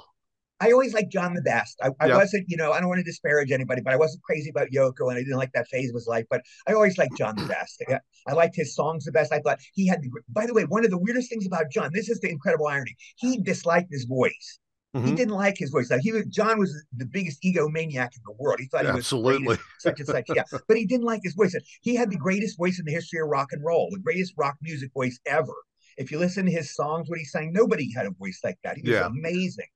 I 0.61 0.71
always 0.71 0.93
liked 0.93 1.11
John 1.11 1.33
the 1.33 1.41
best. 1.41 1.79
I, 1.81 1.91
I 1.99 2.07
yep. 2.07 2.17
wasn't, 2.17 2.45
you 2.49 2.57
know, 2.57 2.71
I 2.71 2.79
don't 2.79 2.89
want 2.89 2.99
to 2.99 3.03
disparage 3.03 3.51
anybody, 3.51 3.81
but 3.81 3.93
I 3.93 3.97
wasn't 3.97 4.23
crazy 4.23 4.49
about 4.49 4.69
Yoko 4.71 5.09
and 5.09 5.17
I 5.17 5.21
didn't 5.21 5.37
like 5.37 5.53
that 5.53 5.67
phase 5.67 5.89
of 5.89 5.95
his 5.95 6.07
life. 6.07 6.25
But 6.29 6.41
I 6.67 6.73
always 6.73 6.97
liked 6.97 7.17
John 7.17 7.35
the 7.35 7.45
best. 7.45 7.81
I, 7.89 7.99
I 8.27 8.33
liked 8.33 8.55
his 8.55 8.75
songs 8.75 9.05
the 9.05 9.11
best. 9.11 9.31
I 9.31 9.39
thought 9.39 9.59
he 9.73 9.87
had 9.87 10.01
the, 10.01 10.09
by 10.29 10.45
the 10.45 10.53
way, 10.53 10.65
one 10.65 10.83
of 10.83 10.91
the 10.91 10.97
weirdest 10.97 11.29
things 11.29 11.45
about 11.45 11.71
John, 11.71 11.91
this 11.93 12.09
is 12.09 12.19
the 12.19 12.29
incredible 12.29 12.67
irony. 12.67 12.95
He 13.17 13.39
disliked 13.41 13.91
his 13.91 14.05
voice. 14.05 14.59
Mm-hmm. 14.95 15.07
He 15.07 15.13
didn't 15.13 15.35
like 15.35 15.55
his 15.57 15.69
voice. 15.69 15.91
Like 15.91 16.01
he 16.01 16.11
was 16.11 16.25
John 16.25 16.57
was 16.57 16.73
the 16.97 17.05
biggest 17.05 17.43
egomaniac 17.43 18.09
in 18.15 18.21
the 18.25 18.33
world. 18.39 18.59
He 18.59 18.65
thought 18.65 18.85
he 18.85 18.87
was 18.87 18.97
absolutely 18.97 19.57
such 19.77 19.99
and 19.99 20.07
such. 20.07 20.25
Yeah, 20.33 20.43
but 20.67 20.77
he 20.77 20.85
didn't 20.87 21.05
like 21.05 21.21
his 21.23 21.35
voice. 21.35 21.55
He 21.81 21.95
had 21.95 22.09
the 22.09 22.17
greatest 22.17 22.57
voice 22.57 22.79
in 22.79 22.85
the 22.85 22.91
history 22.91 23.19
of 23.19 23.27
rock 23.27 23.49
and 23.51 23.63
roll, 23.63 23.89
the 23.91 23.99
greatest 23.99 24.33
rock 24.35 24.55
music 24.63 24.91
voice 24.91 25.19
ever. 25.27 25.53
If 25.97 26.11
you 26.11 26.17
listen 26.17 26.45
to 26.45 26.51
his 26.51 26.73
songs, 26.73 27.07
what 27.07 27.19
he 27.19 27.25
sang, 27.25 27.53
nobody 27.53 27.93
had 27.93 28.07
a 28.07 28.11
voice 28.11 28.39
like 28.43 28.57
that. 28.63 28.77
He 28.77 28.81
was 28.81 28.93
yeah. 28.93 29.05
amazing. 29.05 29.67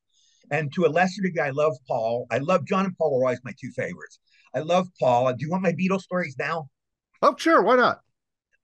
And 0.54 0.72
to 0.74 0.86
a 0.86 0.88
lesser 0.88 1.24
degree, 1.24 1.42
I 1.42 1.50
love 1.50 1.76
Paul. 1.88 2.28
I 2.30 2.38
love 2.38 2.64
John 2.68 2.86
and 2.86 2.96
Paul 2.96 3.18
were 3.18 3.26
always 3.26 3.40
my 3.44 3.54
two 3.60 3.72
favorites. 3.72 4.20
I 4.54 4.60
love 4.60 4.88
Paul. 5.00 5.34
Do 5.34 5.44
you 5.44 5.50
want 5.50 5.64
my 5.64 5.72
Beatles 5.72 6.02
stories 6.02 6.36
now? 6.38 6.70
Oh, 7.24 7.36
sure. 7.36 7.64
Why 7.64 7.76
not? 7.76 8.02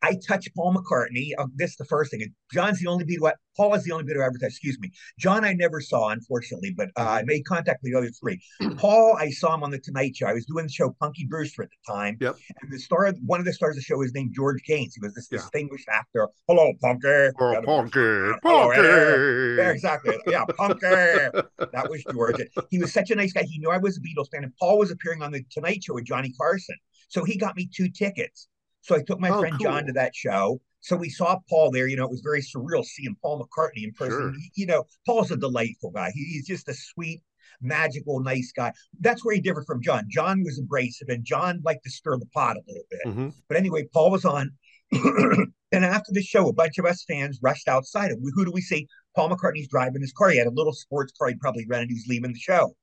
I 0.01 0.17
touch 0.27 0.47
Paul 0.55 0.75
McCartney. 0.75 1.31
Uh, 1.37 1.47
this 1.55 1.71
is 1.71 1.75
the 1.77 1.85
first 1.85 2.11
thing. 2.11 2.21
John's 2.53 2.79
the 2.79 2.87
only 2.87 3.05
Beatle. 3.05 3.31
Paul 3.57 3.73
is 3.73 3.83
the 3.83 3.91
only 3.91 4.05
Beatle 4.05 4.21
I 4.21 4.27
ever 4.27 4.37
touched. 4.37 4.53
Excuse 4.53 4.79
me. 4.79 4.91
John, 5.17 5.43
I 5.43 5.53
never 5.53 5.81
saw, 5.81 6.09
unfortunately, 6.09 6.73
but 6.75 6.89
uh, 6.97 7.09
I 7.09 7.23
made 7.23 7.45
contact 7.45 7.83
with 7.83 7.91
the 7.91 7.97
other 7.97 8.09
three. 8.09 8.39
Paul, 8.77 9.17
I 9.17 9.29
saw 9.29 9.53
him 9.53 9.63
on 9.63 9.71
the 9.71 9.79
Tonight 9.79 10.15
Show. 10.15 10.27
I 10.27 10.33
was 10.33 10.45
doing 10.45 10.65
the 10.65 10.71
show 10.71 10.95
Punky 10.99 11.25
Brewster 11.25 11.63
at 11.63 11.69
the 11.69 11.93
time. 11.93 12.17
Yep. 12.21 12.37
And 12.61 12.71
the 12.71 12.79
star, 12.79 13.11
one 13.25 13.39
of 13.39 13.45
the 13.45 13.53
stars 13.53 13.71
of 13.71 13.77
the 13.77 13.81
show 13.81 13.97
was 13.97 14.13
named 14.13 14.33
George 14.33 14.61
Gaynes. 14.67 14.93
He 14.95 15.01
was 15.01 15.13
this 15.13 15.27
yeah. 15.31 15.39
distinguished 15.39 15.87
actor. 15.91 16.29
Hello, 16.47 16.71
Punky. 16.81 17.31
Oh, 17.39 17.61
Punky. 17.65 18.31
Punky. 18.41 19.57
Yeah, 19.57 19.71
exactly. 19.71 20.17
Yeah, 20.27 20.45
Punky. 20.57 20.79
that 20.79 21.87
was 21.89 22.03
George. 22.11 22.41
He 22.69 22.79
was 22.79 22.93
such 22.93 23.11
a 23.11 23.15
nice 23.15 23.33
guy. 23.33 23.43
He 23.43 23.59
knew 23.59 23.69
I 23.69 23.77
was 23.77 23.97
a 23.97 24.01
Beatles 24.01 24.29
fan, 24.31 24.43
and 24.43 24.53
Paul 24.57 24.79
was 24.79 24.91
appearing 24.91 25.21
on 25.21 25.31
the 25.31 25.43
Tonight 25.51 25.83
Show 25.83 25.95
with 25.95 26.05
Johnny 26.05 26.31
Carson. 26.39 26.75
So 27.09 27.23
he 27.23 27.37
got 27.37 27.57
me 27.57 27.67
two 27.73 27.89
tickets. 27.89 28.47
So 28.81 28.95
I 28.95 29.03
took 29.03 29.19
my 29.19 29.29
oh, 29.29 29.39
friend 29.39 29.55
cool. 29.57 29.65
John 29.65 29.85
to 29.85 29.93
that 29.93 30.15
show. 30.15 30.61
So 30.81 30.95
we 30.95 31.09
saw 31.09 31.37
Paul 31.49 31.71
there. 31.71 31.87
You 31.87 31.97
know, 31.97 32.05
it 32.05 32.11
was 32.11 32.21
very 32.21 32.41
surreal 32.41 32.83
seeing 32.83 33.15
Paul 33.21 33.45
McCartney 33.45 33.83
in 33.83 33.93
person. 33.93 34.33
Sure. 34.33 34.33
You 34.55 34.65
know, 34.65 34.85
Paul's 35.05 35.31
a 35.31 35.37
delightful 35.37 35.91
guy. 35.91 36.11
He, 36.13 36.23
he's 36.23 36.47
just 36.47 36.69
a 36.69 36.73
sweet, 36.73 37.21
magical, 37.61 38.19
nice 38.21 38.51
guy. 38.55 38.71
That's 38.99 39.25
where 39.25 39.35
he 39.35 39.41
differed 39.41 39.65
from 39.65 39.81
John. 39.81 40.05
John 40.09 40.43
was 40.43 40.59
abrasive, 40.59 41.09
and 41.09 41.25
John 41.25 41.61
liked 41.63 41.83
to 41.83 41.89
stir 41.89 42.17
the 42.17 42.25
pot 42.27 42.57
a 42.57 42.61
little 42.67 42.83
bit. 42.89 42.99
Mm-hmm. 43.05 43.29
But 43.47 43.57
anyway, 43.57 43.85
Paul 43.93 44.11
was 44.11 44.25
on. 44.25 44.51
and 44.91 45.85
after 45.85 46.11
the 46.11 46.23
show, 46.23 46.47
a 46.47 46.53
bunch 46.53 46.77
of 46.77 46.85
us 46.85 47.03
fans 47.07 47.39
rushed 47.41 47.67
outside. 47.67 48.11
And 48.11 48.23
who 48.33 48.45
do 48.45 48.51
we 48.51 48.61
see? 48.61 48.87
Paul 49.15 49.29
McCartney's 49.29 49.67
driving 49.67 50.01
his 50.01 50.13
car. 50.13 50.29
He 50.29 50.37
had 50.37 50.47
a 50.47 50.51
little 50.51 50.73
sports 50.73 51.11
car 51.17 51.29
he 51.29 51.35
probably 51.35 51.65
rented. 51.67 51.89
He 51.89 51.95
was 51.95 52.07
leaving 52.07 52.33
the 52.33 52.39
show. 52.39 52.73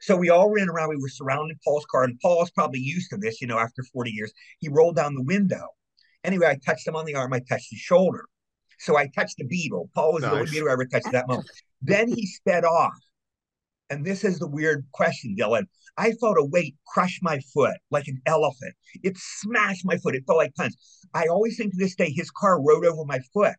So 0.00 0.16
we 0.16 0.30
all 0.30 0.50
ran 0.50 0.68
around. 0.68 0.90
We 0.90 0.96
were 0.96 1.08
surrounding 1.08 1.58
Paul's 1.64 1.86
car, 1.86 2.04
and 2.04 2.18
Paul's 2.20 2.50
probably 2.50 2.80
used 2.80 3.10
to 3.10 3.16
this, 3.16 3.40
you 3.40 3.46
know, 3.46 3.58
after 3.58 3.82
40 3.92 4.10
years. 4.10 4.32
He 4.60 4.68
rolled 4.68 4.96
down 4.96 5.14
the 5.14 5.22
window. 5.22 5.68
Anyway, 6.22 6.46
I 6.46 6.58
touched 6.64 6.86
him 6.86 6.96
on 6.96 7.04
the 7.04 7.14
arm. 7.14 7.32
I 7.32 7.40
touched 7.40 7.70
his 7.70 7.80
shoulder. 7.80 8.24
So 8.78 8.96
I 8.96 9.08
touched 9.08 9.36
the 9.38 9.44
Beatle. 9.44 9.88
Paul 9.94 10.14
was 10.14 10.22
nice. 10.22 10.32
the 10.32 10.38
only 10.38 10.50
Beatle 10.50 10.70
I 10.70 10.72
ever 10.72 10.86
touched 10.86 11.06
at 11.06 11.12
that 11.12 11.28
moment. 11.28 11.48
then 11.82 12.08
he 12.08 12.26
sped 12.26 12.64
off. 12.64 12.94
And 13.90 14.04
this 14.04 14.24
is 14.24 14.38
the 14.38 14.48
weird 14.48 14.86
question, 14.92 15.36
Dylan. 15.38 15.66
I 15.96 16.12
felt 16.12 16.38
a 16.38 16.44
weight 16.44 16.74
crush 16.86 17.20
my 17.22 17.38
foot 17.52 17.76
like 17.90 18.08
an 18.08 18.20
elephant. 18.26 18.74
It 19.02 19.16
smashed 19.16 19.84
my 19.84 19.98
foot. 19.98 20.14
It 20.14 20.24
felt 20.26 20.38
like 20.38 20.54
tons. 20.54 20.76
I 21.12 21.26
always 21.26 21.56
think 21.56 21.72
to 21.72 21.78
this 21.78 21.94
day, 21.94 22.10
his 22.10 22.30
car 22.30 22.60
rode 22.60 22.84
over 22.84 23.04
my 23.04 23.20
foot. 23.32 23.54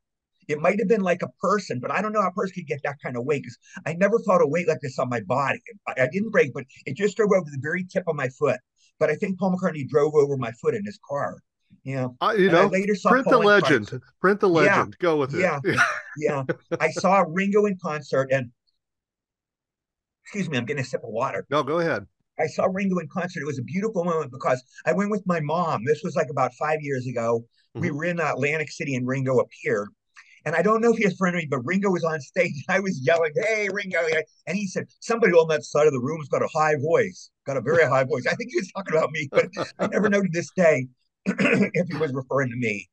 It 0.47 0.59
might 0.59 0.79
have 0.79 0.87
been 0.87 1.01
like 1.01 1.21
a 1.21 1.29
person, 1.41 1.79
but 1.79 1.91
I 1.91 2.01
don't 2.01 2.13
know 2.13 2.21
how 2.21 2.29
a 2.29 2.33
person 2.33 2.55
could 2.55 2.67
get 2.67 2.81
that 2.83 2.97
kind 3.01 3.17
of 3.17 3.25
weight 3.25 3.43
because 3.43 3.57
I 3.85 3.93
never 3.93 4.19
felt 4.19 4.41
a 4.41 4.47
weight 4.47 4.67
like 4.67 4.79
this 4.81 4.99
on 4.99 5.09
my 5.09 5.21
body. 5.21 5.61
I, 5.87 6.03
I 6.03 6.09
didn't 6.11 6.31
break, 6.31 6.53
but 6.53 6.65
it 6.85 6.95
just 6.95 7.17
drove 7.17 7.31
over 7.31 7.49
the 7.49 7.59
very 7.61 7.83
tip 7.83 8.03
of 8.07 8.15
my 8.15 8.29
foot. 8.29 8.59
But 8.99 9.09
I 9.09 9.15
think 9.15 9.39
Paul 9.39 9.55
McCartney 9.55 9.87
drove 9.87 10.13
over 10.15 10.37
my 10.37 10.51
foot 10.53 10.75
in 10.75 10.85
his 10.85 10.99
car. 11.07 11.39
Yeah, 11.83 12.07
uh, 12.21 12.33
you 12.37 12.49
know, 12.49 12.65
later 12.67 12.95
saw 12.95 13.09
print 13.09 13.27
the 13.29 13.37
legend. 13.37 14.01
Print 14.19 14.39
the 14.39 14.49
legend. 14.49 14.95
Yeah. 14.99 15.03
Go 15.03 15.17
with 15.17 15.35
it. 15.35 15.39
Yeah, 15.39 15.59
yeah. 16.17 16.43
I 16.79 16.89
saw 16.91 17.23
Ringo 17.27 17.65
in 17.65 17.77
concert, 17.81 18.29
and 18.31 18.51
excuse 20.23 20.49
me, 20.49 20.57
I'm 20.57 20.65
getting 20.65 20.81
a 20.81 20.85
sip 20.85 21.03
of 21.03 21.09
water. 21.09 21.45
No, 21.49 21.63
go 21.63 21.79
ahead. 21.79 22.07
I 22.39 22.47
saw 22.47 22.65
Ringo 22.65 22.97
in 22.99 23.07
concert. 23.07 23.41
It 23.41 23.45
was 23.45 23.59
a 23.59 23.63
beautiful 23.63 24.03
moment 24.03 24.31
because 24.31 24.63
I 24.85 24.93
went 24.93 25.11
with 25.11 25.23
my 25.25 25.39
mom. 25.39 25.85
This 25.85 26.01
was 26.03 26.15
like 26.15 26.27
about 26.29 26.53
five 26.55 26.79
years 26.81 27.07
ago. 27.07 27.45
Mm-hmm. 27.75 27.81
We 27.81 27.91
were 27.91 28.05
in 28.05 28.19
Atlantic 28.19 28.71
City 28.71 28.95
and 28.95 29.07
Ringo 29.07 29.39
appeared. 29.39 29.89
And 30.45 30.55
I 30.55 30.61
don't 30.61 30.81
know 30.81 30.91
if 30.91 30.97
he 30.97 31.05
was 31.05 31.15
friend 31.15 31.35
of 31.35 31.41
me, 31.41 31.47
but 31.49 31.65
Ringo 31.65 31.89
was 31.89 32.03
on 32.03 32.21
stage. 32.21 32.53
And 32.67 32.75
I 32.77 32.79
was 32.79 32.99
yelling, 33.01 33.31
"Hey, 33.35 33.67
Ringo!" 33.71 34.05
And 34.47 34.55
he 34.55 34.67
said, 34.67 34.87
"Somebody 34.99 35.33
on 35.33 35.47
that 35.49 35.63
side 35.63 35.87
of 35.87 35.93
the 35.93 35.99
room's 35.99 36.29
got 36.29 36.43
a 36.43 36.47
high 36.47 36.75
voice, 36.75 37.31
got 37.45 37.57
a 37.57 37.61
very 37.61 37.85
high 37.85 38.03
voice." 38.03 38.25
I 38.27 38.35
think 38.35 38.51
he 38.51 38.57
was 38.57 38.71
talking 38.71 38.95
about 38.95 39.11
me, 39.11 39.27
but 39.31 39.47
I 39.79 39.87
never 39.87 40.09
know 40.09 40.21
to 40.21 40.29
this 40.31 40.51
day 40.55 40.87
if 41.25 41.87
he 41.87 41.97
was 41.97 42.13
referring 42.13 42.51
to 42.51 42.57
me. 42.57 42.87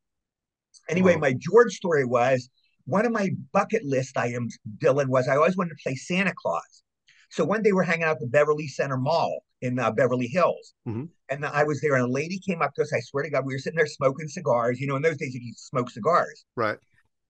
Anyway, 0.89 1.15
wow. 1.15 1.21
my 1.21 1.35
George 1.39 1.75
story 1.75 2.05
was 2.05 2.49
one 2.85 3.07
of 3.07 3.13
my 3.13 3.31
bucket 3.53 3.85
list 3.85 4.17
items, 4.17 4.59
Dylan, 4.79 5.09
was 5.09 5.29
I 5.29 5.37
always 5.37 5.57
wanted 5.57 5.71
to 5.71 5.83
play 5.83 5.95
Santa 5.95 6.33
Claus. 6.37 6.83
So 7.31 7.45
one 7.45 7.63
day 7.63 7.73
we're 7.73 7.83
hanging 7.83 8.05
out 8.05 8.17
at 8.17 8.21
the 8.21 8.27
Beverly 8.27 8.69
Center 8.69 8.97
Mall 8.97 9.43
in 9.63 9.79
uh, 9.79 9.91
Beverly 9.91 10.27
Hills. 10.27 10.75
Mm-hmm. 10.87 11.05
And 11.31 11.47
I 11.47 11.65
was 11.65 11.81
there, 11.81 11.95
and 11.95 12.05
a 12.05 12.11
lady 12.11 12.39
came 12.39 12.61
up 12.61 12.75
to 12.75 12.83
us. 12.83 12.93
I 12.93 13.01
swear 13.01 13.23
to 13.23 13.31
God, 13.31 13.47
we 13.47 13.55
were 13.55 13.59
sitting 13.59 13.77
there 13.77 13.87
smoking 13.87 14.29
cigars. 14.29 14.81
You 14.81 14.87
know, 14.87 14.97
in 14.97 15.03
those 15.03 15.17
days, 15.17 15.35
you 15.35 15.41
could 15.41 15.59
smoke 15.59 15.91
cigars. 15.91 16.45
Right. 16.57 16.79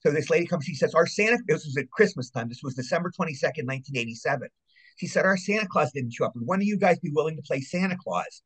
So 0.05 0.11
this 0.11 0.31
lady 0.31 0.47
comes, 0.47 0.65
she 0.65 0.75
says, 0.75 0.95
Our 0.95 1.07
Santa, 1.07 1.39
this 1.47 1.65
was 1.65 1.77
at 1.77 1.91
Christmas 1.91 2.31
time. 2.31 2.49
This 2.49 2.63
was 2.63 2.75
December 2.75 3.11
22nd, 3.11 3.67
1987. 3.67 4.49
She 4.99 5.07
said, 5.07 5.25
Our 5.25 5.37
Santa 5.37 5.67
Claus 5.67 5.93
didn't 5.93 6.13
show 6.13 6.27
up. 6.27 6.35
Would 6.35 6.47
one 6.47 6.59
of 6.59 6.65
you 6.65 6.77
guys 6.77 6.99
be 6.99 7.11
willing 7.11 7.37
to 7.37 7.43
play 7.43 7.61
Santa 7.61 7.97
Claus? 8.03 8.43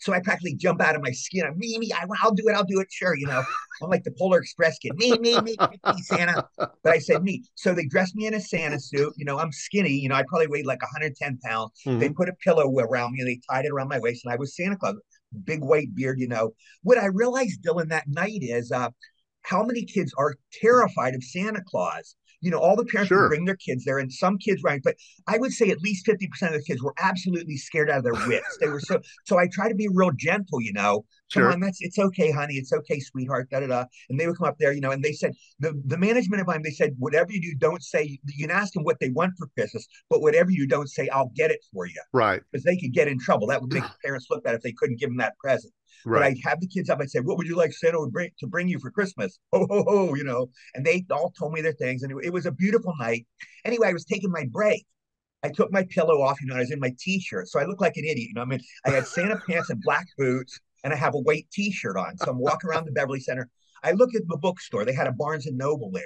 So 0.00 0.14
I 0.14 0.20
practically 0.20 0.54
jump 0.54 0.80
out 0.80 0.96
of 0.96 1.02
my 1.02 1.10
skin. 1.10 1.44
I'm 1.46 1.58
me, 1.58 1.76
me, 1.78 1.90
I, 1.92 2.06
will 2.06 2.34
do 2.34 2.48
it, 2.48 2.54
I'll 2.54 2.64
do 2.64 2.80
it. 2.80 2.88
Sure, 2.90 3.14
you 3.14 3.26
know, 3.26 3.42
I'm 3.82 3.90
like 3.90 4.02
the 4.02 4.12
Polar 4.18 4.38
Express 4.38 4.78
kid. 4.78 4.92
Me, 4.96 5.18
me, 5.18 5.38
me, 5.42 5.56
me, 5.60 6.02
Santa. 6.02 6.48
But 6.56 6.72
I 6.86 6.98
said 6.98 7.22
me. 7.22 7.44
So 7.54 7.74
they 7.74 7.84
dressed 7.84 8.16
me 8.16 8.26
in 8.26 8.32
a 8.32 8.40
Santa 8.40 8.80
suit. 8.80 9.12
You 9.16 9.26
know, 9.26 9.38
I'm 9.38 9.52
skinny. 9.52 9.90
You 9.90 10.08
know, 10.08 10.14
I 10.14 10.24
probably 10.26 10.46
weighed 10.46 10.64
like 10.64 10.80
110 10.80 11.38
pounds. 11.44 11.72
Mm-hmm. 11.86 11.98
They 11.98 12.08
put 12.08 12.30
a 12.30 12.34
pillow 12.42 12.74
around 12.78 13.12
me. 13.12 13.20
and 13.20 13.28
They 13.28 13.40
tied 13.50 13.66
it 13.66 13.72
around 13.72 13.88
my 13.88 13.98
waist, 13.98 14.24
and 14.24 14.32
I 14.32 14.36
was 14.36 14.56
Santa 14.56 14.76
Claus. 14.76 14.96
Big 15.44 15.62
white 15.62 15.94
beard. 15.94 16.18
You 16.18 16.28
know, 16.28 16.54
what 16.82 16.96
I 16.96 17.06
realized, 17.06 17.62
Dylan, 17.62 17.90
that 17.90 18.08
night 18.08 18.40
is 18.40 18.72
uh, 18.72 18.88
how 19.42 19.64
many 19.64 19.84
kids 19.84 20.12
are 20.18 20.36
terrified 20.60 21.14
of 21.14 21.24
Santa 21.24 21.62
Claus 21.66 22.14
you 22.40 22.50
know, 22.50 22.58
all 22.58 22.76
the 22.76 22.84
parents 22.84 23.08
sure. 23.08 23.22
would 23.22 23.28
bring 23.28 23.44
their 23.44 23.56
kids 23.56 23.84
there, 23.84 23.98
and 23.98 24.12
some 24.12 24.38
kids 24.38 24.62
right, 24.62 24.80
but 24.82 24.96
I 25.26 25.38
would 25.38 25.52
say 25.52 25.70
at 25.70 25.80
least 25.80 26.06
50% 26.06 26.24
of 26.42 26.52
the 26.52 26.64
kids 26.66 26.82
were 26.82 26.94
absolutely 26.98 27.56
scared 27.56 27.90
out 27.90 27.98
of 27.98 28.04
their 28.04 28.26
wits. 28.26 28.56
they 28.60 28.68
were 28.68 28.80
so 28.80 29.00
so 29.26 29.38
I 29.38 29.46
try 29.52 29.68
to 29.68 29.74
be 29.74 29.88
real 29.92 30.12
gentle, 30.12 30.60
you 30.60 30.72
know. 30.72 31.04
Come 31.32 31.42
sure. 31.42 31.52
on, 31.52 31.60
that's 31.60 31.80
it's 31.80 31.98
okay, 31.98 32.30
honey, 32.30 32.54
it's 32.54 32.72
okay, 32.72 32.98
sweetheart, 32.98 33.48
da 33.50 33.60
da 33.60 33.66
da. 33.66 33.84
And 34.08 34.18
they 34.18 34.26
would 34.26 34.36
come 34.36 34.48
up 34.48 34.58
there, 34.58 34.72
you 34.72 34.80
know, 34.80 34.90
and 34.90 35.02
they 35.02 35.12
said 35.12 35.32
the, 35.60 35.80
the 35.86 35.96
management 35.96 36.40
of 36.40 36.46
mine, 36.46 36.62
they 36.62 36.70
said, 36.70 36.94
whatever 36.98 37.32
you 37.32 37.40
do, 37.40 37.54
don't 37.54 37.82
say 37.82 38.18
you 38.24 38.46
can 38.46 38.50
ask 38.50 38.72
them 38.72 38.82
what 38.82 38.98
they 39.00 39.10
want 39.10 39.34
for 39.38 39.48
Christmas, 39.56 39.86
but 40.08 40.22
whatever 40.22 40.50
you 40.50 40.66
don't 40.66 40.88
say, 40.88 41.08
I'll 41.08 41.32
get 41.36 41.50
it 41.50 41.64
for 41.72 41.86
you. 41.86 42.02
Right. 42.12 42.42
Because 42.50 42.64
they 42.64 42.76
could 42.76 42.92
get 42.92 43.08
in 43.08 43.18
trouble. 43.18 43.46
That 43.46 43.60
would 43.60 43.72
make 43.72 43.84
parents 44.04 44.26
look 44.30 44.44
bad 44.44 44.54
if 44.54 44.62
they 44.62 44.72
couldn't 44.72 44.98
give 44.98 45.10
them 45.10 45.18
that 45.18 45.36
present. 45.38 45.72
Right. 46.04 46.20
But 46.20 46.26
I'd 46.26 46.50
have 46.50 46.60
the 46.60 46.66
kids 46.66 46.88
up. 46.88 46.98
I'd 47.00 47.10
say, 47.10 47.20
"What 47.20 47.36
would 47.36 47.46
you 47.46 47.56
like 47.56 47.72
Santa 47.72 48.00
would 48.00 48.12
bring 48.12 48.30
to 48.38 48.46
bring 48.46 48.68
you 48.68 48.78
for 48.78 48.90
Christmas?" 48.90 49.38
Oh, 49.52 49.66
ho, 49.68 49.84
ho, 49.86 50.14
you 50.14 50.24
know. 50.24 50.48
And 50.74 50.84
they 50.84 51.04
all 51.10 51.30
told 51.38 51.52
me 51.52 51.60
their 51.60 51.72
things, 51.72 52.02
and 52.02 52.12
it, 52.12 52.26
it 52.26 52.32
was 52.32 52.46
a 52.46 52.52
beautiful 52.52 52.94
night. 52.98 53.26
Anyway, 53.64 53.88
I 53.88 53.92
was 53.92 54.04
taking 54.04 54.30
my 54.30 54.46
break. 54.50 54.86
I 55.42 55.48
took 55.48 55.72
my 55.72 55.84
pillow 55.84 56.20
off, 56.20 56.40
you 56.40 56.46
know, 56.46 56.56
I 56.56 56.60
was 56.60 56.70
in 56.70 56.80
my 56.80 56.94
t-shirt, 56.98 57.48
so 57.48 57.60
I 57.60 57.64
looked 57.64 57.80
like 57.80 57.96
an 57.96 58.04
idiot. 58.04 58.28
You 58.28 58.34
know, 58.34 58.42
I 58.42 58.44
mean, 58.44 58.60
I 58.84 58.90
had 58.90 59.06
Santa 59.06 59.40
pants 59.48 59.70
and 59.70 59.80
black 59.80 60.06
boots, 60.18 60.60
and 60.84 60.92
I 60.92 60.96
have 60.96 61.14
a 61.14 61.20
white 61.20 61.46
t-shirt 61.52 61.96
on. 61.96 62.16
So 62.18 62.30
I'm 62.30 62.38
walking 62.38 62.70
around 62.70 62.86
the 62.86 62.92
Beverly 62.92 63.20
Center. 63.20 63.48
I 63.82 63.92
look 63.92 64.14
at 64.14 64.22
the 64.28 64.36
bookstore. 64.36 64.84
They 64.84 64.94
had 64.94 65.06
a 65.06 65.12
Barnes 65.12 65.46
and 65.46 65.56
Noble 65.56 65.90
there. 65.90 66.02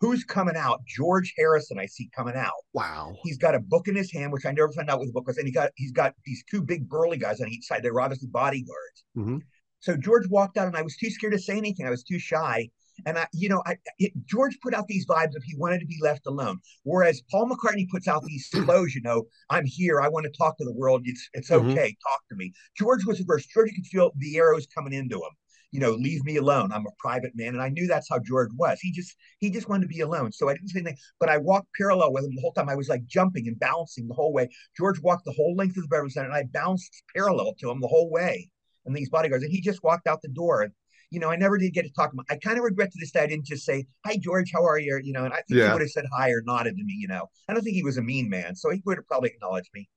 Who's 0.00 0.24
coming 0.24 0.56
out? 0.56 0.82
George 0.86 1.32
Harrison, 1.36 1.78
I 1.78 1.86
see 1.86 2.10
coming 2.14 2.34
out. 2.36 2.52
Wow. 2.72 3.14
He's 3.22 3.38
got 3.38 3.54
a 3.54 3.60
book 3.60 3.88
in 3.88 3.94
his 3.94 4.12
hand, 4.12 4.32
which 4.32 4.44
I 4.44 4.50
never 4.50 4.70
found 4.72 4.90
out 4.90 4.98
what 4.98 5.06
the 5.06 5.12
book 5.12 5.26
was. 5.26 5.38
And 5.38 5.46
he 5.46 5.52
got 5.52 5.70
he's 5.76 5.92
got 5.92 6.14
these 6.26 6.44
two 6.50 6.62
big 6.62 6.88
burly 6.88 7.16
guys 7.16 7.40
on 7.40 7.48
each 7.48 7.64
side. 7.64 7.82
They 7.82 7.90
were 7.90 8.00
obviously 8.00 8.28
bodyguards. 8.28 9.04
Mm-hmm. 9.16 9.38
So 9.80 9.96
George 9.96 10.28
walked 10.28 10.58
out, 10.58 10.66
and 10.66 10.76
I 10.76 10.82
was 10.82 10.96
too 10.96 11.10
scared 11.10 11.32
to 11.32 11.38
say 11.38 11.56
anything. 11.56 11.86
I 11.86 11.90
was 11.90 12.02
too 12.02 12.18
shy. 12.18 12.68
And 13.06 13.18
I, 13.18 13.26
you 13.32 13.48
know, 13.48 13.62
I 13.66 13.76
it, 13.98 14.12
George 14.26 14.58
put 14.62 14.74
out 14.74 14.86
these 14.88 15.06
vibes 15.06 15.36
of 15.36 15.42
he 15.44 15.56
wanted 15.56 15.80
to 15.80 15.86
be 15.86 15.98
left 16.00 16.26
alone, 16.26 16.58
whereas 16.84 17.22
Paul 17.30 17.48
McCartney 17.50 17.88
puts 17.88 18.08
out 18.08 18.22
these 18.24 18.48
flows. 18.52 18.94
You 18.94 19.02
know, 19.02 19.24
I'm 19.50 19.64
here. 19.64 20.00
I 20.00 20.08
want 20.08 20.24
to 20.24 20.32
talk 20.36 20.56
to 20.58 20.64
the 20.64 20.72
world. 20.72 21.02
It's 21.04 21.28
it's 21.34 21.50
mm-hmm. 21.50 21.70
okay. 21.70 21.96
Talk 22.08 22.20
to 22.30 22.36
me. 22.36 22.52
George 22.76 23.04
was 23.04 23.18
the 23.18 23.24
first. 23.24 23.50
George 23.50 23.70
could 23.74 23.86
feel 23.86 24.12
the 24.16 24.36
arrows 24.36 24.66
coming 24.74 24.92
into 24.92 25.16
him. 25.16 25.30
You 25.72 25.80
know, 25.80 25.90
leave 25.90 26.24
me 26.24 26.36
alone. 26.36 26.70
I'm 26.70 26.86
a 26.86 26.90
private 26.98 27.32
man, 27.34 27.48
and 27.48 27.62
I 27.62 27.68
knew 27.68 27.88
that's 27.88 28.08
how 28.08 28.20
George 28.20 28.50
was. 28.56 28.78
He 28.80 28.92
just 28.92 29.16
he 29.40 29.50
just 29.50 29.68
wanted 29.68 29.82
to 29.82 29.88
be 29.88 30.00
alone. 30.00 30.30
So 30.30 30.48
I 30.48 30.54
didn't 30.54 30.68
say 30.68 30.78
anything, 30.78 30.98
but 31.18 31.28
I 31.28 31.38
walked 31.38 31.66
parallel 31.76 32.12
with 32.12 32.24
him 32.24 32.34
the 32.34 32.40
whole 32.40 32.52
time. 32.52 32.68
I 32.68 32.76
was 32.76 32.88
like 32.88 33.04
jumping 33.06 33.48
and 33.48 33.58
bouncing 33.58 34.06
the 34.06 34.14
whole 34.14 34.32
way. 34.32 34.48
George 34.76 35.00
walked 35.00 35.24
the 35.24 35.32
whole 35.32 35.56
length 35.56 35.76
of 35.76 35.82
the 35.82 35.88
Beverly 35.88 36.10
Center, 36.10 36.28
and 36.28 36.36
I 36.36 36.44
bounced 36.44 37.02
parallel 37.14 37.54
to 37.58 37.70
him 37.70 37.80
the 37.80 37.88
whole 37.88 38.08
way 38.08 38.50
and 38.86 38.94
these 38.94 39.10
bodyguards. 39.10 39.44
And 39.44 39.52
he 39.52 39.60
just 39.60 39.82
walked 39.82 40.06
out 40.06 40.22
the 40.22 40.28
door. 40.28 40.62
And, 40.62 40.72
you 41.14 41.20
know, 41.20 41.30
I 41.30 41.36
never 41.36 41.56
did 41.56 41.72
get 41.72 41.82
to 41.82 41.92
talk 41.92 42.10
to 42.10 42.16
him. 42.16 42.24
I 42.28 42.36
kind 42.36 42.58
of 42.58 42.64
regret 42.64 42.90
to 42.92 42.98
this 43.00 43.12
day 43.12 43.20
I 43.20 43.26
didn't 43.26 43.46
just 43.46 43.64
say, 43.64 43.86
Hi, 44.04 44.16
George, 44.16 44.50
how 44.52 44.64
are 44.64 44.78
you? 44.78 45.00
You 45.02 45.12
know, 45.12 45.24
and 45.24 45.32
I 45.32 45.36
think 45.36 45.60
yeah. 45.60 45.68
he 45.68 45.72
would 45.72 45.82
have 45.82 45.90
said 45.90 46.04
hi 46.16 46.30
or 46.30 46.42
nodded 46.44 46.76
to 46.76 46.84
me, 46.84 46.94
you 46.98 47.08
know. 47.08 47.30
I 47.48 47.54
don't 47.54 47.62
think 47.62 47.76
he 47.76 47.84
was 47.84 47.96
a 47.96 48.02
mean 48.02 48.28
man. 48.28 48.56
So 48.56 48.70
he 48.70 48.82
would 48.84 48.98
have 48.98 49.06
probably 49.06 49.30
acknowledged 49.30 49.70
me. 49.72 49.88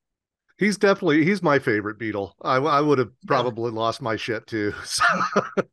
He's 0.57 0.77
definitely 0.77 1.23
he's 1.23 1.43
my 1.43 1.59
favorite 1.59 1.99
Beatle. 1.99 2.31
I, 2.41 2.55
I 2.55 2.81
would 2.81 2.97
have 2.97 3.11
probably 3.27 3.71
yeah. 3.71 3.79
lost 3.79 4.01
my 4.01 4.15
shit 4.15 4.47
too. 4.47 4.73
So. 4.85 5.03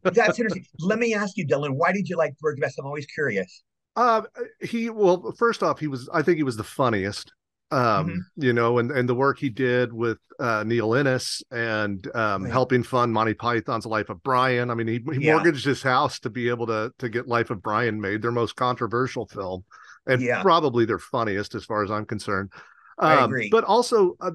That's 0.02 0.38
interesting. 0.38 0.66
Let 0.80 0.98
me 0.98 1.14
ask 1.14 1.36
you, 1.36 1.46
Dylan, 1.46 1.76
why 1.76 1.92
did 1.92 2.08
you 2.08 2.16
like 2.16 2.34
George 2.40 2.58
best? 2.60 2.78
I'm 2.78 2.86
always 2.86 3.06
curious. 3.06 3.62
Uh, 3.96 4.22
he 4.60 4.90
well, 4.90 5.32
first 5.38 5.62
off, 5.62 5.78
he 5.78 5.86
was 5.86 6.08
I 6.12 6.22
think 6.22 6.36
he 6.36 6.42
was 6.42 6.56
the 6.56 6.64
funniest 6.64 7.32
um 7.74 8.08
mm-hmm. 8.08 8.18
you 8.36 8.52
know 8.52 8.78
and 8.78 8.92
and 8.92 9.08
the 9.08 9.14
work 9.14 9.38
he 9.38 9.48
did 9.48 9.92
with 9.92 10.18
uh 10.38 10.62
neil 10.64 10.94
innes 10.94 11.42
and 11.50 12.08
um 12.14 12.44
right. 12.44 12.52
helping 12.52 12.82
fund 12.84 13.12
monty 13.12 13.34
python's 13.34 13.84
life 13.84 14.08
of 14.10 14.22
brian 14.22 14.70
i 14.70 14.74
mean 14.74 14.86
he, 14.86 15.00
he 15.12 15.26
yeah. 15.26 15.32
mortgaged 15.32 15.64
his 15.64 15.82
house 15.82 16.20
to 16.20 16.30
be 16.30 16.48
able 16.48 16.66
to 16.66 16.92
to 16.98 17.08
get 17.08 17.26
life 17.26 17.50
of 17.50 17.60
brian 17.62 18.00
made 18.00 18.22
their 18.22 18.30
most 18.30 18.54
controversial 18.54 19.26
film 19.26 19.64
and 20.06 20.22
yeah. 20.22 20.40
probably 20.40 20.84
their 20.84 21.00
funniest 21.00 21.54
as 21.54 21.64
far 21.64 21.82
as 21.82 21.90
i'm 21.90 22.06
concerned 22.06 22.50
um, 22.96 23.34
but 23.50 23.64
also 23.64 24.16
uh, 24.20 24.30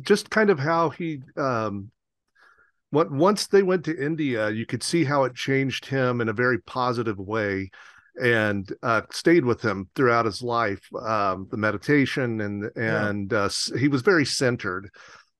just 0.00 0.30
kind 0.30 0.50
of 0.50 0.58
how 0.58 0.90
he 0.90 1.20
um 1.36 1.92
what 2.90 3.08
once 3.08 3.46
they 3.46 3.62
went 3.62 3.84
to 3.84 4.04
india 4.04 4.50
you 4.50 4.66
could 4.66 4.82
see 4.82 5.04
how 5.04 5.22
it 5.22 5.34
changed 5.36 5.86
him 5.86 6.20
in 6.20 6.28
a 6.28 6.32
very 6.32 6.58
positive 6.62 7.18
way 7.18 7.70
and 8.20 8.70
uh, 8.82 9.02
stayed 9.10 9.44
with 9.44 9.62
him 9.62 9.88
throughout 9.94 10.24
his 10.24 10.42
life. 10.42 10.82
Um, 11.00 11.48
the 11.50 11.56
meditation 11.56 12.40
and 12.40 12.64
and 12.76 13.32
yeah. 13.32 13.38
uh, 13.38 13.78
he 13.78 13.88
was 13.88 14.02
very 14.02 14.24
centered. 14.24 14.90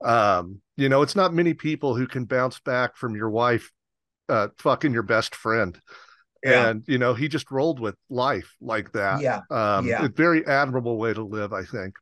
Um, 0.03 0.61
you 0.77 0.89
know, 0.89 1.03
it's 1.03 1.17
not 1.17 1.35
many 1.35 1.55
people 1.55 1.95
who 1.95 2.07
can 2.07 2.25
bounce 2.25 2.59
back 2.61 2.97
from 2.97 3.15
your 3.15 3.31
wife 3.31 3.71
uh, 4.29 4.49
fucking 4.59 4.93
your 4.93 5.03
best 5.03 5.35
friend. 5.35 5.79
Yeah. 6.43 6.69
And 6.69 6.85
you 6.87 6.97
know, 6.97 7.13
he 7.13 7.29
just 7.29 7.51
rolled 7.51 7.81
with 7.81 7.97
life 8.09 8.55
like 8.61 8.93
that. 8.93 9.21
Yeah, 9.21 9.41
um, 9.51 9.87
yeah. 9.87 10.05
A 10.05 10.09
very 10.09 10.47
admirable 10.47 10.97
way 10.97 11.13
to 11.13 11.23
live, 11.23 11.53
I 11.53 11.65
think. 11.65 11.95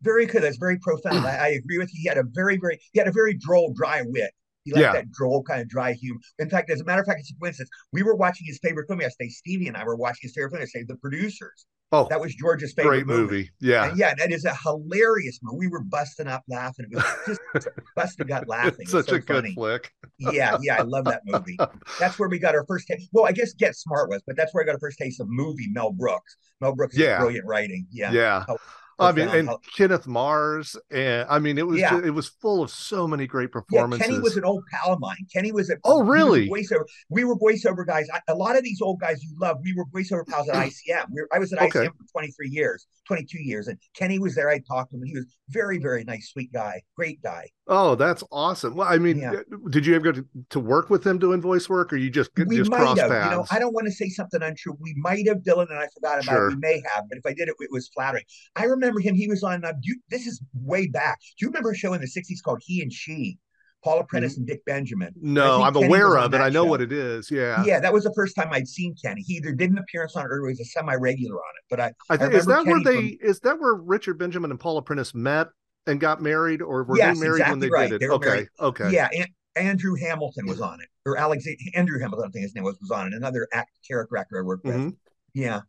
Very 0.00 0.26
good. 0.26 0.42
That's 0.42 0.56
very 0.56 0.78
profound. 0.78 1.18
I, 1.26 1.36
I 1.36 1.48
agree 1.48 1.78
with 1.78 1.94
you. 1.94 2.00
He 2.02 2.08
had 2.08 2.18
a 2.18 2.24
very, 2.24 2.56
very, 2.56 2.80
he 2.92 2.98
had 2.98 3.06
a 3.06 3.12
very 3.12 3.34
droll, 3.34 3.72
dry 3.72 4.02
wit. 4.04 4.32
He 4.64 4.72
liked 4.72 4.82
yeah. 4.82 4.92
that 4.92 5.10
droll 5.10 5.42
kind 5.42 5.60
of 5.60 5.68
dry 5.68 5.92
humor. 5.92 6.20
In 6.38 6.48
fact, 6.48 6.70
as 6.70 6.80
a 6.80 6.84
matter 6.84 7.00
of 7.00 7.06
fact, 7.06 7.20
it's 7.20 7.30
a 7.30 7.34
coincidence. 7.34 7.70
We 7.92 8.02
were 8.02 8.14
watching 8.14 8.46
his 8.46 8.58
favorite 8.62 8.86
film 8.88 9.00
yesterday. 9.00 9.28
Stevie 9.30 9.68
and 9.68 9.76
I 9.76 9.84
were 9.84 9.96
watching 9.96 10.20
his 10.22 10.32
favorite 10.34 10.50
film 10.50 10.60
yesterday, 10.60 10.84
The 10.88 10.96
Producers. 10.96 11.66
Oh, 11.94 12.06
that 12.08 12.18
was 12.18 12.34
George's 12.34 12.72
favorite 12.72 13.04
great 13.04 13.06
movie. 13.06 13.20
movie. 13.20 13.50
Yeah, 13.60 13.90
and 13.90 13.98
yeah, 13.98 14.14
that 14.14 14.32
is 14.32 14.46
a 14.46 14.54
hilarious 14.54 15.40
movie. 15.42 15.66
We 15.66 15.68
were 15.68 15.82
busting 15.82 16.26
up 16.26 16.42
laughing. 16.48 16.86
It 16.90 16.96
was 16.96 17.38
just 17.54 17.68
busting 17.96 18.28
gut 18.28 18.48
laughing. 18.48 18.76
It's 18.80 18.92
such 18.92 19.08
so 19.08 19.16
a 19.16 19.20
funny. 19.20 19.50
good 19.50 19.54
flick. 19.54 19.92
yeah, 20.18 20.56
yeah, 20.62 20.78
I 20.78 20.82
love 20.82 21.04
that 21.04 21.20
movie. 21.26 21.58
That's 22.00 22.18
where 22.18 22.30
we 22.30 22.38
got 22.38 22.54
our 22.54 22.64
first 22.66 22.88
taste. 22.88 23.10
Well, 23.12 23.26
I 23.26 23.32
guess 23.32 23.52
Get 23.52 23.76
Smart 23.76 24.08
was, 24.08 24.22
but 24.26 24.36
that's 24.36 24.54
where 24.54 24.64
I 24.64 24.66
got 24.66 24.72
our 24.72 24.80
first 24.80 24.98
taste 24.98 25.20
of 25.20 25.28
movie 25.28 25.68
Mel 25.70 25.92
Brooks. 25.92 26.36
Mel 26.62 26.74
Brooks 26.74 26.96
yeah. 26.96 27.18
brilliant 27.18 27.44
writing. 27.46 27.86
Yeah, 27.90 28.10
yeah. 28.10 28.44
Oh, 28.48 28.56
I 29.02 29.12
mean, 29.12 29.28
and 29.28 29.50
Kenneth 29.76 30.06
Mars, 30.06 30.76
and 30.90 31.26
I 31.28 31.38
mean, 31.38 31.58
it 31.58 31.66
was 31.66 31.80
yeah. 31.80 31.90
just, 31.90 32.04
it 32.04 32.10
was 32.10 32.28
full 32.28 32.62
of 32.62 32.70
so 32.70 33.06
many 33.06 33.26
great 33.26 33.52
performances. 33.52 34.00
Yeah, 34.00 34.12
Kenny 34.12 34.22
was 34.22 34.36
an 34.36 34.44
old 34.44 34.64
pal 34.70 34.94
of 34.94 35.00
mine. 35.00 35.26
Kenny 35.32 35.52
was 35.52 35.70
a 35.70 35.76
oh 35.84 36.02
really 36.02 36.48
voiceover. 36.48 36.84
We 37.08 37.24
were 37.24 37.36
voiceover 37.36 37.86
guys. 37.86 38.08
I, 38.12 38.20
a 38.28 38.34
lot 38.34 38.56
of 38.56 38.64
these 38.64 38.80
old 38.80 39.00
guys 39.00 39.22
you 39.22 39.30
love, 39.40 39.58
we 39.62 39.74
were 39.74 39.84
voiceover 39.86 40.26
pals 40.26 40.48
at 40.48 40.54
ICM. 40.66 41.06
We 41.10 41.22
were, 41.22 41.28
I 41.32 41.38
was 41.38 41.52
at 41.52 41.60
okay. 41.62 41.80
ICM 41.80 41.96
for 41.96 42.04
23 42.12 42.48
years, 42.48 42.86
22 43.06 43.38
years, 43.38 43.68
and 43.68 43.78
Kenny 43.94 44.18
was 44.18 44.34
there. 44.34 44.48
I 44.48 44.58
talked 44.58 44.90
to 44.90 44.96
him. 44.96 45.04
He 45.04 45.14
was 45.14 45.26
very, 45.48 45.78
very 45.78 46.04
nice, 46.04 46.30
sweet 46.32 46.52
guy, 46.52 46.82
great 46.96 47.22
guy. 47.22 47.48
Oh, 47.68 47.94
that's 47.94 48.24
awesome. 48.32 48.74
Well, 48.74 48.88
I 48.88 48.98
mean, 48.98 49.18
yeah. 49.18 49.34
did 49.70 49.86
you 49.86 49.94
ever 49.94 50.04
go 50.04 50.12
to, 50.12 50.26
to 50.50 50.60
work 50.60 50.90
with 50.90 51.06
him 51.06 51.18
doing 51.18 51.40
voice 51.40 51.68
work, 51.68 51.92
or 51.92 51.96
you 51.96 52.10
just 52.10 52.30
we 52.36 52.56
just 52.56 52.70
might 52.70 52.80
have, 52.80 52.96
paths? 53.08 53.30
You 53.30 53.36
know, 53.36 53.46
I 53.52 53.60
don't 53.60 53.72
want 53.72 53.86
to 53.86 53.92
say 53.92 54.08
something 54.08 54.42
untrue. 54.42 54.76
We 54.80 54.94
might 54.96 55.28
have 55.28 55.38
Dylan 55.38 55.70
and 55.70 55.78
I 55.78 55.86
forgot 55.94 56.22
about 56.22 56.24
sure. 56.24 56.48
it. 56.48 56.54
We 56.54 56.56
may 56.56 56.82
have, 56.92 57.04
but 57.08 57.18
if 57.18 57.26
I 57.26 57.32
did 57.32 57.48
it, 57.48 57.54
it 57.60 57.70
was 57.70 57.88
flattering. 57.94 58.24
I 58.56 58.64
remember 58.64 58.98
him. 58.98 59.14
He 59.14 59.28
was 59.28 59.44
on. 59.44 59.64
Uh, 59.64 59.74
you, 59.82 60.00
this 60.10 60.26
is 60.26 60.42
way 60.54 60.88
back. 60.88 61.20
Do 61.38 61.46
you 61.46 61.48
remember 61.50 61.70
a 61.70 61.76
show 61.76 61.92
in 61.92 62.00
the 62.00 62.08
'60s 62.08 62.42
called 62.44 62.60
He 62.64 62.82
and 62.82 62.92
She? 62.92 63.38
Paula 63.84 64.04
Prentiss 64.04 64.36
and 64.36 64.46
Dick 64.46 64.64
Benjamin. 64.64 65.12
No, 65.20 65.60
I'm 65.62 65.74
Kenny 65.74 65.86
aware 65.86 66.16
of 66.16 66.32
it. 66.34 66.40
I 66.40 66.48
know 66.50 66.64
show. 66.64 66.70
what 66.70 66.80
it 66.80 66.92
is. 66.92 67.30
Yeah. 67.30 67.64
Yeah, 67.64 67.80
that 67.80 67.92
was 67.92 68.04
the 68.04 68.12
first 68.14 68.36
time 68.36 68.48
I'd 68.52 68.68
seen 68.68 68.94
Kenny. 69.02 69.22
He 69.22 69.34
either 69.34 69.52
did 69.52 69.70
an 69.70 69.78
appearance 69.78 70.14
on 70.14 70.24
it 70.24 70.28
or 70.28 70.46
he 70.46 70.52
was 70.52 70.60
a 70.60 70.64
semi-regular 70.66 71.34
on 71.34 71.40
it. 71.58 71.64
But 71.68 71.80
I, 71.80 71.92
I 72.08 72.16
think 72.16 72.32
I 72.32 72.36
is 72.36 72.46
that 72.46 72.64
Kenny 72.64 72.70
where 72.70 72.84
they 72.84 73.16
from, 73.16 73.28
is 73.28 73.40
that 73.40 73.58
where 73.58 73.74
Richard 73.74 74.18
Benjamin 74.18 74.52
and 74.52 74.60
Paula 74.60 74.82
Prentiss 74.82 75.14
met 75.14 75.48
and 75.86 76.00
got 76.00 76.22
married, 76.22 76.62
or 76.62 76.84
were 76.84 76.96
Yes, 76.96 77.18
they 77.18 77.26
married 77.26 77.48
when 77.48 77.58
they 77.58 77.70
right. 77.70 77.90
did 77.90 78.02
it? 78.02 78.08
were 78.08 78.14
Okay, 78.14 78.28
married. 78.28 78.48
okay. 78.60 78.90
Yeah, 78.92 79.08
An- 79.12 79.34
Andrew 79.56 79.94
Hamilton 79.96 80.46
was 80.46 80.60
on 80.60 80.80
it, 80.80 80.88
or 81.04 81.16
Alexander 81.18 81.58
Andrew 81.74 81.98
Hamilton, 82.00 82.28
I 82.28 82.30
think 82.30 82.42
his 82.44 82.54
name 82.54 82.64
was, 82.64 82.78
was 82.80 82.90
on 82.90 83.08
it. 83.08 83.14
Another 83.14 83.46
act 83.52 83.70
character 83.86 84.16
actor 84.16 84.38
I 84.38 84.42
worked 84.42 84.64
with. 84.64 84.76
Mhm. 84.76 84.96
Yeah, 85.34 85.60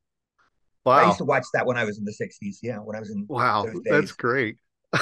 I 0.85 1.05
used 1.07 1.17
to 1.17 1.25
watch 1.25 1.45
that 1.53 1.65
when 1.65 1.77
I 1.77 1.83
was 1.83 1.97
in 1.97 2.05
the 2.05 2.13
'60s. 2.13 2.59
Yeah, 2.61 2.77
when 2.77 2.95
I 2.95 2.99
was 2.99 3.09
in 3.09 3.25
wow, 3.27 3.67
that's 3.85 4.11
great. 4.13 4.57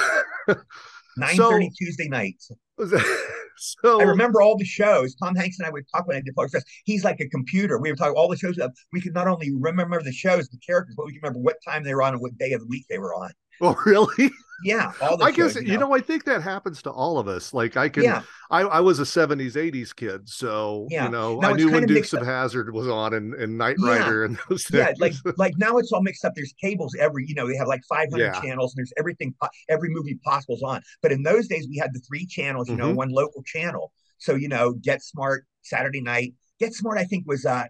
9:30 1.18 1.68
Tuesday 1.76 2.08
nights. 2.08 2.50
so 3.56 4.00
I 4.00 4.04
remember 4.04 4.40
all 4.40 4.56
the 4.56 4.64
shows. 4.64 5.14
Tom 5.14 5.34
Hanks 5.36 5.58
and 5.58 5.66
I 5.66 5.70
would 5.70 5.84
talk 5.94 6.06
when 6.06 6.16
I 6.16 6.20
did 6.20 6.34
Polar 6.34 6.46
Express. 6.46 6.64
He's 6.84 7.04
like 7.04 7.20
a 7.20 7.28
computer. 7.28 7.78
We 7.78 7.90
were 7.90 7.96
talking 7.96 8.14
all 8.16 8.28
the 8.28 8.36
shows. 8.36 8.56
That 8.56 8.72
we 8.92 9.00
could 9.00 9.14
not 9.14 9.28
only 9.28 9.52
remember 9.54 10.02
the 10.02 10.12
shows, 10.12 10.48
the 10.48 10.58
characters, 10.58 10.94
but 10.96 11.06
we 11.06 11.12
could 11.12 11.22
remember 11.22 11.40
what 11.40 11.56
time 11.64 11.84
they 11.84 11.94
were 11.94 12.02
on 12.02 12.14
and 12.14 12.22
what 12.22 12.36
day 12.38 12.52
of 12.52 12.60
the 12.60 12.66
week 12.66 12.86
they 12.88 12.98
were 12.98 13.14
on. 13.14 13.30
Oh, 13.62 13.76
really? 13.86 14.30
Yeah, 14.64 14.92
I 15.00 15.32
guess 15.32 15.56
you 15.56 15.76
know. 15.76 15.92
I 15.92 16.00
think 16.00 16.24
that 16.24 16.40
happens 16.42 16.82
to 16.82 16.90
all 16.90 17.18
of 17.18 17.26
us. 17.26 17.52
Like 17.52 17.76
I 17.76 17.88
can, 17.88 18.04
Yeah, 18.04 18.22
I, 18.48 18.60
I 18.60 18.80
was 18.80 19.00
a 19.00 19.06
'70s, 19.06 19.56
'80s 19.56 19.92
kid, 19.92 20.28
so 20.28 20.86
Yeah. 20.88 21.06
you 21.06 21.10
know, 21.10 21.40
Now 21.40 21.48
I 21.48 21.52
knew 21.54 21.70
when 21.70 21.84
Dukes 21.86 22.12
of 22.12 22.20
Hazzard 22.20 22.72
was 22.72 22.86
on 22.88 23.14
and, 23.14 23.34
and 23.34 23.58
Knight 23.58 23.76
Yeah. 23.80 23.88
Rider 23.88 24.24
and 24.24 24.38
those 24.48 24.64
things. 24.64 24.86
yeah, 24.86 24.92
like 25.00 25.14
like 25.36 25.54
now 25.58 25.78
it's 25.78 25.90
all 25.90 26.02
mixed 26.02 26.24
up. 26.24 26.34
There's 26.36 26.54
cables 26.60 26.94
every, 27.00 27.24
you 27.26 27.34
know, 27.34 27.48
they 27.48 27.56
have 27.56 27.66
like 27.66 27.80
500 27.88 28.20
Yeah. 28.20 28.40
channels, 28.40 28.72
and 28.74 28.80
there's 28.80 28.92
everything, 28.98 29.34
every 29.68 29.88
movie 29.90 30.18
possible's 30.24 30.62
on. 30.62 30.80
But 31.02 31.10
in 31.10 31.24
those 31.24 31.48
days, 31.48 31.66
we 31.68 31.78
had 31.78 31.92
the 31.92 32.00
three 32.00 32.26
channels, 32.26 32.68
you 32.70 32.76
know, 32.76 32.90
Mhm. 32.90 32.96
one 32.96 33.10
local 33.10 33.42
channel. 33.42 33.92
So 34.18 34.36
you 34.36 34.48
know, 34.48 34.74
Get 34.74 35.02
Smart 35.02 35.44
Saturday 35.62 36.00
night. 36.02 36.34
Get 36.60 36.72
Smart, 36.72 36.98
I 36.98 37.04
think, 37.04 37.26
was 37.26 37.44
uh 37.44 37.64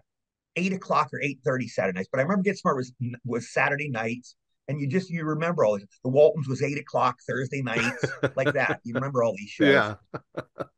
eight 0.55 0.73
o'clock 0.73 1.09
or 1.13 1.21
eight 1.21 1.39
thirty 1.43 1.67
Saturday 1.67 1.97
nights. 1.97 2.09
But 2.11 2.19
I 2.19 2.23
remember 2.23 2.43
Get 2.43 2.57
Smart 2.57 2.77
was 2.77 2.93
was 3.25 3.51
Saturday 3.51 3.89
nights, 3.89 4.35
and 4.67 4.79
you 4.79 4.87
just 4.87 5.09
you 5.09 5.23
remember 5.25 5.65
all 5.65 5.77
this. 5.77 5.85
The 6.03 6.09
Waltons 6.09 6.47
was 6.47 6.61
eight 6.63 6.77
o'clock 6.77 7.17
Thursday 7.27 7.61
nights, 7.61 8.05
like 8.35 8.53
that. 8.53 8.79
You 8.83 8.93
remember 8.93 9.23
all 9.23 9.33
these 9.37 9.49
shows? 9.49 9.95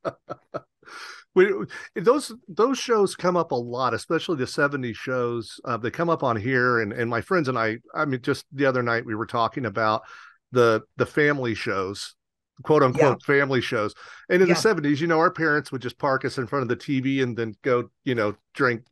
yeah. 0.06 0.12
we, 1.36 1.51
those 1.96 2.34
those 2.48 2.77
shows 2.77 3.15
come 3.15 3.36
up 3.38 3.51
a 3.51 3.56
lot, 3.56 3.94
especially 3.94 4.38
the 4.38 4.46
'70s 4.46 4.96
shows. 4.96 5.60
Uh, 5.65 5.77
they 5.77 5.92
come 5.92 6.10
up 6.10 6.24
on 6.24 6.36
here, 6.38 6.80
and 6.80 6.94
and 6.94 7.10
my 7.10 7.22
friends 7.22 7.48
and 7.48 7.58
I. 7.58 7.77
I 7.94 8.06
mean, 8.06 8.22
just 8.22 8.46
the 8.51 8.65
other 8.65 8.84
night 8.84 9.06
we 9.06 9.15
were 9.15 9.25
talking 9.25 9.65
about 9.65 10.04
the 10.51 10.82
the 10.98 11.06
family 11.06 11.54
shows 11.56 12.15
quote 12.63 12.82
unquote 12.82 13.22
family 13.24 13.60
shows 13.60 13.94
and 14.30 14.42
in 14.42 14.48
Yeah. 14.48 14.54
the 14.54 14.60
70s 14.62 15.01
you 15.01 15.08
know 15.08 15.20
our 15.20 15.30
parents 15.32 15.74
would 15.74 15.82
just 15.82 15.98
park 15.98 16.24
us 16.24 16.38
in 16.38 16.48
front 16.48 16.63
of 16.63 16.70
the 16.70 16.77
tv 16.77 17.22
and 17.22 17.36
then 17.36 17.54
go 17.63 17.89
you 18.06 18.15
know 18.15 18.34
drink 18.54 18.84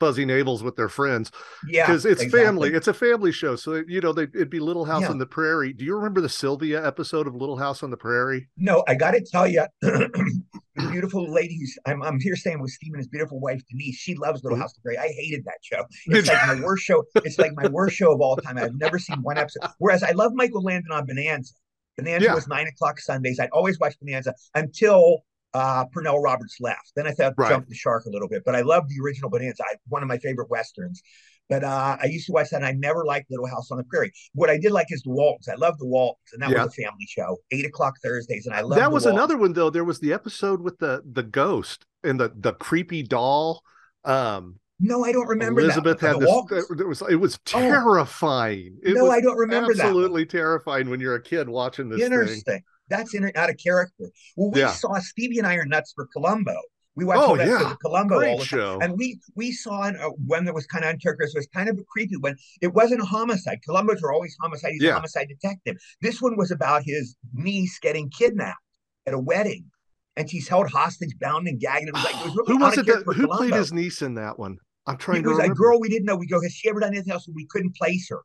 fuzzy 0.00 0.24
navels 0.24 0.62
with 0.62 0.74
their 0.76 0.88
friends 0.88 1.30
yeah, 1.68 1.86
because 1.86 2.04
it's 2.04 2.22
exactly. 2.22 2.44
family 2.44 2.74
it's 2.74 2.88
a 2.88 2.94
family 2.94 3.30
show 3.30 3.54
so 3.54 3.82
you 3.86 4.00
know 4.00 4.12
they, 4.12 4.24
it'd 4.24 4.50
be 4.50 4.58
little 4.58 4.84
house 4.84 5.02
Yeah. 5.02 5.10
on 5.10 5.18
the 5.18 5.26
prairie 5.26 5.72
do 5.72 5.84
you 5.84 5.94
remember 5.94 6.20
the 6.20 6.28
sylvia 6.28 6.84
episode 6.84 7.26
of 7.26 7.34
little 7.34 7.56
house 7.56 7.82
on 7.82 7.90
the 7.90 7.96
prairie 7.96 8.48
No, 8.56 8.82
I 8.88 8.94
got 8.94 9.12
to 9.12 9.20
tell 9.20 9.46
you, 9.46 9.66
the 9.80 10.88
beautiful 10.90 11.30
ladies. 11.30 11.78
I'm, 11.86 12.02
I'm 12.02 12.18
here 12.20 12.36
staying 12.36 12.60
with 12.60 12.70
Stephen, 12.70 12.98
his 12.98 13.08
beautiful 13.08 13.40
wife 13.40 13.62
Denise. 13.70 13.96
She 13.96 14.14
loves 14.14 14.42
Little 14.42 14.56
mm-hmm. 14.56 14.62
House 14.62 14.72
on 14.72 14.80
the 14.82 14.96
Prairie. 14.96 14.98
I 14.98 15.12
hated 15.12 15.44
that 15.44 15.58
show. 15.62 15.84
It's 16.06 16.28
like 16.28 16.46
my 16.46 16.64
worst 16.64 16.84
show. 16.84 17.04
It's 17.16 17.38
like 17.38 17.52
my 17.54 17.68
worst 17.68 17.96
show 17.96 18.12
of 18.12 18.20
all 18.20 18.36
time. 18.36 18.58
I've 18.58 18.74
never 18.74 18.98
seen 18.98 19.22
one 19.22 19.38
episode. 19.38 19.68
Whereas 19.78 20.02
I 20.02 20.12
love 20.12 20.32
Michael 20.34 20.62
Landon 20.62 20.92
on 20.92 21.06
Bonanza. 21.06 21.54
Bonanza 21.96 22.26
Yeah. 22.26 22.34
was 22.34 22.48
nine 22.48 22.66
o'clock 22.66 23.00
Sundays. 23.00 23.38
I'd 23.40 23.50
always 23.50 23.78
watch 23.78 23.94
Bonanza 24.00 24.34
until 24.54 25.24
uh, 25.54 25.84
Pernell 25.86 26.22
Roberts 26.22 26.56
left. 26.60 26.92
Then 26.96 27.06
I 27.06 27.12
thought 27.12 27.34
Right. 27.36 27.50
jumped 27.50 27.68
the 27.68 27.74
shark 27.74 28.04
a 28.06 28.10
little 28.10 28.28
bit. 28.28 28.42
But 28.44 28.54
I 28.54 28.60
love 28.62 28.88
the 28.88 29.00
original 29.02 29.30
Bonanza. 29.30 29.62
I, 29.64 29.74
one 29.88 30.02
of 30.02 30.08
my 30.08 30.18
favorite 30.18 30.50
westerns. 30.50 31.02
But 31.48 31.64
uh, 31.64 31.96
I 32.00 32.06
used 32.06 32.26
to 32.26 32.32
watch 32.32 32.50
that, 32.50 32.58
and 32.58 32.64
I 32.66 32.70
never 32.72 33.04
liked 33.04 33.28
Little 33.28 33.48
House 33.48 33.72
on 33.72 33.78
the 33.78 33.82
Prairie. 33.84 34.12
What 34.34 34.48
I 34.48 34.56
did 34.56 34.70
like 34.70 34.86
is 34.90 35.02
the 35.02 35.10
Waltons. 35.10 35.48
I 35.48 35.56
love 35.56 35.76
the 35.78 35.86
Waltons, 35.86 36.28
and 36.32 36.40
that 36.42 36.50
Yeah. 36.50 36.62
was 36.64 36.72
a 36.78 36.82
family 36.82 37.06
show, 37.08 37.38
eight 37.50 37.66
o'clock 37.66 37.94
Thursdays, 38.04 38.46
and 38.46 38.54
I 38.54 38.60
love 38.60 38.78
that 38.78 38.92
was 38.92 39.04
another 39.04 39.36
one 39.36 39.52
though 39.52 39.68
there 39.68 39.82
was 39.82 39.98
the 39.98 40.12
episode 40.12 40.60
with 40.60 40.78
the 40.78 41.02
the 41.12 41.24
ghost 41.24 41.84
and 42.04 42.20
the 42.20 42.32
the 42.36 42.52
creepy 42.52 43.02
doll 43.02 43.62
um 44.04 44.60
No, 44.78 45.04
I 45.04 45.10
don't 45.10 45.26
remember 45.26 45.60
elizabeth 45.60 45.98
that. 45.98 46.06
had 46.06 46.14
The 46.16 46.20
this 46.20 46.28
Waltons? 46.28 46.70
it 46.80 46.86
was 46.86 47.02
it 47.10 47.16
was 47.16 47.38
terrifying 47.44 48.78
it 48.84 48.94
no, 48.94 49.02
was 49.04 49.12
I 49.12 49.20
don't 49.20 49.36
remember 49.36 49.74
that. 49.74 49.86
absolutely 49.86 50.26
terrifying 50.26 50.88
when 50.88 51.00
you're 51.00 51.16
a 51.16 51.22
kid 51.22 51.48
watching 51.48 51.88
this 51.88 51.98
thing 52.00 52.12
Interesting. 52.12 52.62
That's 52.90 53.14
in 53.14 53.30
out 53.34 53.48
of 53.50 53.56
character. 53.56 54.10
Well, 54.36 54.50
we 54.50 54.60
Yeah. 54.60 54.72
saw 54.72 54.98
Stevie 54.98 55.38
and 55.38 55.46
I 55.46 55.54
are 55.54 55.64
nuts 55.64 55.92
for 55.94 56.06
Columbo. 56.12 56.54
We 56.96 57.04
watched 57.04 57.20
Oh, 57.22 57.26
all 57.28 57.36
that 57.36 57.46
yeah. 57.46 57.74
Columbo 57.80 58.14
all 58.16 58.20
great 58.20 58.32
the 58.32 58.44
time. 58.44 58.46
show 58.46 58.78
And 58.82 58.98
we 58.98 59.20
we 59.36 59.52
saw 59.52 59.84
an, 59.84 59.96
uh, 59.96 60.08
one 60.26 60.44
that 60.44 60.54
was 60.54 60.66
kind 60.66 60.84
of 60.84 60.90
uncharacteristic. 60.90 61.36
It 61.36 61.38
was 61.40 61.48
kind 61.54 61.68
of 61.70 61.78
a 61.78 61.84
creepy 61.84 62.16
when 62.16 62.36
it 62.60 62.74
wasn't 62.74 63.00
a 63.00 63.04
homicide. 63.04 63.60
Columbos 63.66 64.02
are 64.02 64.12
always 64.12 64.36
homicide. 64.42 64.72
He's 64.72 64.82
Yeah. 64.82 64.90
a 64.90 64.94
homicide 64.94 65.28
detective. 65.28 65.76
This 66.02 66.20
one 66.20 66.36
was 66.36 66.50
about 66.50 66.82
his 66.84 67.16
niece 67.32 67.78
getting 67.78 68.10
kidnapped 68.10 68.58
at 69.06 69.14
a 69.14 69.18
wedding, 69.18 69.70
and 70.16 70.28
she's 70.28 70.48
held 70.48 70.68
hostage, 70.68 71.16
bound 71.20 71.46
and 71.48 71.58
gagged. 71.60 71.86
And 71.86 71.88
it 71.90 71.94
was 71.94 72.04
like 72.04 72.14
it 72.16 72.24
was 72.24 72.34
really 72.48 72.52
who 72.52 72.58
was 72.58 72.76
it 72.78 72.86
that, 72.86 73.02
who 73.14 73.28
played 73.28 73.54
his 73.54 73.72
niece 73.72 74.02
in 74.02 74.14
that 74.14 74.38
one 74.38 74.58
i'm 74.86 74.96
trying 74.98 75.22
to. 75.22 75.30
It 75.30 75.32
to 75.32 75.38
was 75.38 75.48
a 75.48 75.54
girl 75.54 75.78
we 75.80 75.88
didn't 75.88 76.06
know. 76.06 76.16
We 76.16 76.26
go, 76.26 76.42
has 76.42 76.52
she 76.52 76.68
ever 76.68 76.80
done 76.80 76.92
anything 76.92 77.12
else? 77.12 77.26
And 77.28 77.36
We 77.36 77.46
couldn't 77.46 77.76
place 77.76 78.08
her. 78.10 78.20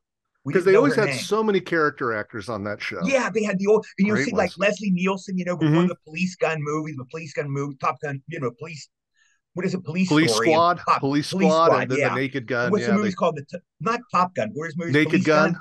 Because 0.46 0.64
they 0.66 0.76
always 0.76 0.96
had 0.96 1.06
name. 1.06 1.18
so 1.18 1.44
many 1.44 1.60
character 1.60 2.14
actors 2.14 2.50
on 2.50 2.64
that 2.66 2.82
show 2.82 3.00
Yeah, 3.06 3.30
they 3.34 3.44
had 3.44 3.58
the 3.58 3.68
old, 3.68 3.86
and 3.98 4.08
you'll 4.08 4.16
Great 4.18 4.28
see 4.28 4.32
like. 4.36 4.52
Leslie 4.58 4.92
Nielsen, 4.92 5.38
you 5.38 5.46
know, 5.46 5.58
before 5.58 5.84
Mhm. 5.84 5.88
the 5.88 5.96
police 6.06 6.36
gun 6.36 6.58
movies, 6.62 6.96
the 6.98 7.06
police 7.06 7.34
gun 7.34 7.50
movie, 7.50 7.76
Top 7.82 8.00
Gun, 8.02 8.22
you 8.28 8.40
know, 8.40 8.52
police. 8.60 8.88
What 9.54 9.66
is 9.66 9.74
it? 9.74 9.84
Police 9.84 10.10
police 10.10 10.34
squad 10.36 10.80
police 11.00 11.30
Police 11.32 11.48
squad, 11.48 11.66
Squad, 11.68 11.82
and 11.84 11.92
then 11.92 11.98
yeah. 12.00 12.10
the 12.10 12.16
naked 12.16 12.46
gun 12.46 12.72
What's 12.72 12.82
yeah 12.82 12.88
the 12.88 12.94
movie 12.94 13.10
they- 13.10 13.14
called? 13.16 13.38
The 13.38 13.46
t- 13.58 13.64
not 13.80 14.02
Top 14.12 14.36
Gun. 14.36 14.52
Where's 14.54 14.76
movie? 14.78 14.92
naked 14.92 15.12
Police 15.12 15.26
gun 15.26 15.58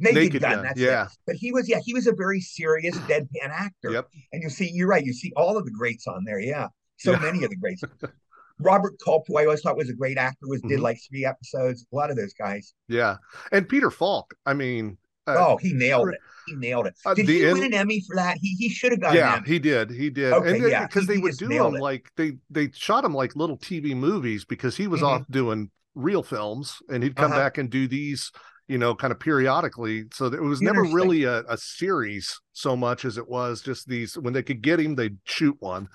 Naked, 0.00 0.14
Naked 0.16 0.42
Gun. 0.42 0.52
Gun, 0.56 0.62
That's 0.64 0.78
yeah. 0.78 1.06
it. 1.06 1.08
But 1.26 1.34
he 1.36 1.50
was, 1.50 1.68
yeah, 1.68 1.80
he 1.84 1.92
was 1.92 2.06
a 2.06 2.12
very 2.14 2.40
serious 2.40 2.96
deadpan 2.98 3.48
actor. 3.50 3.90
Yep. 3.90 4.08
And 4.32 4.42
you 4.44 4.48
see, 4.50 4.70
you're 4.72 4.86
right. 4.86 5.04
You 5.04 5.12
see 5.12 5.32
all 5.34 5.56
of 5.56 5.64
the 5.64 5.72
greats 5.72 6.06
on 6.06 6.22
there. 6.24 6.38
Yeah, 6.38 6.68
so 6.98 7.10
Yeah. 7.12 7.18
many 7.18 7.42
of 7.42 7.50
the 7.50 7.56
greats. 7.56 7.82
Robert 8.60 8.94
Culp, 9.04 9.24
who 9.28 9.36
I 9.38 9.44
always 9.44 9.60
thought 9.60 9.76
was 9.76 9.88
a 9.90 9.94
great 9.94 10.18
actor, 10.18 10.46
was 10.48 10.60
did 10.62 10.78
Mhm. 10.78 10.82
like 10.82 10.98
three 11.08 11.24
episodes. 11.24 11.86
A 11.92 11.96
lot 11.96 12.10
of 12.10 12.16
those 12.16 12.34
guys. 12.34 12.74
yeah 12.88 13.16
and 13.52 13.68
peter 13.68 13.90
falk 13.90 14.34
i 14.46 14.54
mean 14.54 14.96
uh, 15.26 15.34
oh, 15.36 15.56
he 15.58 15.74
nailed 15.74 16.08
it. 16.08 16.18
He 16.46 16.54
nailed 16.56 16.86
it. 16.86 16.94
Uh, 17.04 17.12
Did 17.12 17.26
the 17.26 17.32
he 17.40 17.44
in- 17.44 17.52
win 17.52 17.64
an 17.64 17.74
Emmy 17.74 18.02
for 18.06 18.16
that? 18.16 18.38
He 18.40 18.54
he 18.58 18.70
should 18.70 18.92
have 18.92 19.00
gotten 19.02 19.18
yeah 19.18 19.40
he 19.44 19.58
did 19.58 19.90
he 19.90 20.08
did 20.08 20.32
Okay, 20.32 20.56
and 20.58 20.70
yeah, 20.70 20.86
because 20.86 21.06
they 21.06 21.18
would 21.18 21.36
do 21.36 21.48
them 21.48 21.74
it. 21.76 21.82
like 21.82 22.10
they 22.16 22.38
they 22.48 22.70
shot 22.72 23.04
him 23.04 23.12
like 23.12 23.36
little 23.36 23.58
tv 23.58 23.94
movies 23.94 24.46
because 24.46 24.74
he 24.78 24.86
was 24.86 25.02
Mhm. 25.02 25.06
off 25.06 25.26
doing 25.30 25.70
real 25.94 26.22
films 26.22 26.78
and 26.88 27.02
he'd 27.02 27.14
come 27.14 27.30
Uh-huh. 27.32 27.40
back 27.42 27.58
and 27.58 27.68
do 27.68 27.86
these 27.86 28.32
you 28.68 28.78
know 28.78 28.94
kind 28.94 29.12
of 29.12 29.20
periodically 29.20 30.04
so 30.14 30.26
it 30.26 30.40
was 30.42 30.62
never 30.62 30.82
really 30.82 31.24
a, 31.24 31.40
a 31.48 31.58
series 31.58 32.40
so 32.54 32.74
much 32.74 33.04
as 33.04 33.18
it 33.18 33.28
was 33.28 33.60
just 33.60 33.86
these 33.86 34.16
when 34.16 34.32
they 34.32 34.42
could 34.42 34.62
get 34.62 34.80
him 34.80 34.94
they'd 34.94 35.18
shoot 35.24 35.56
one 35.60 35.88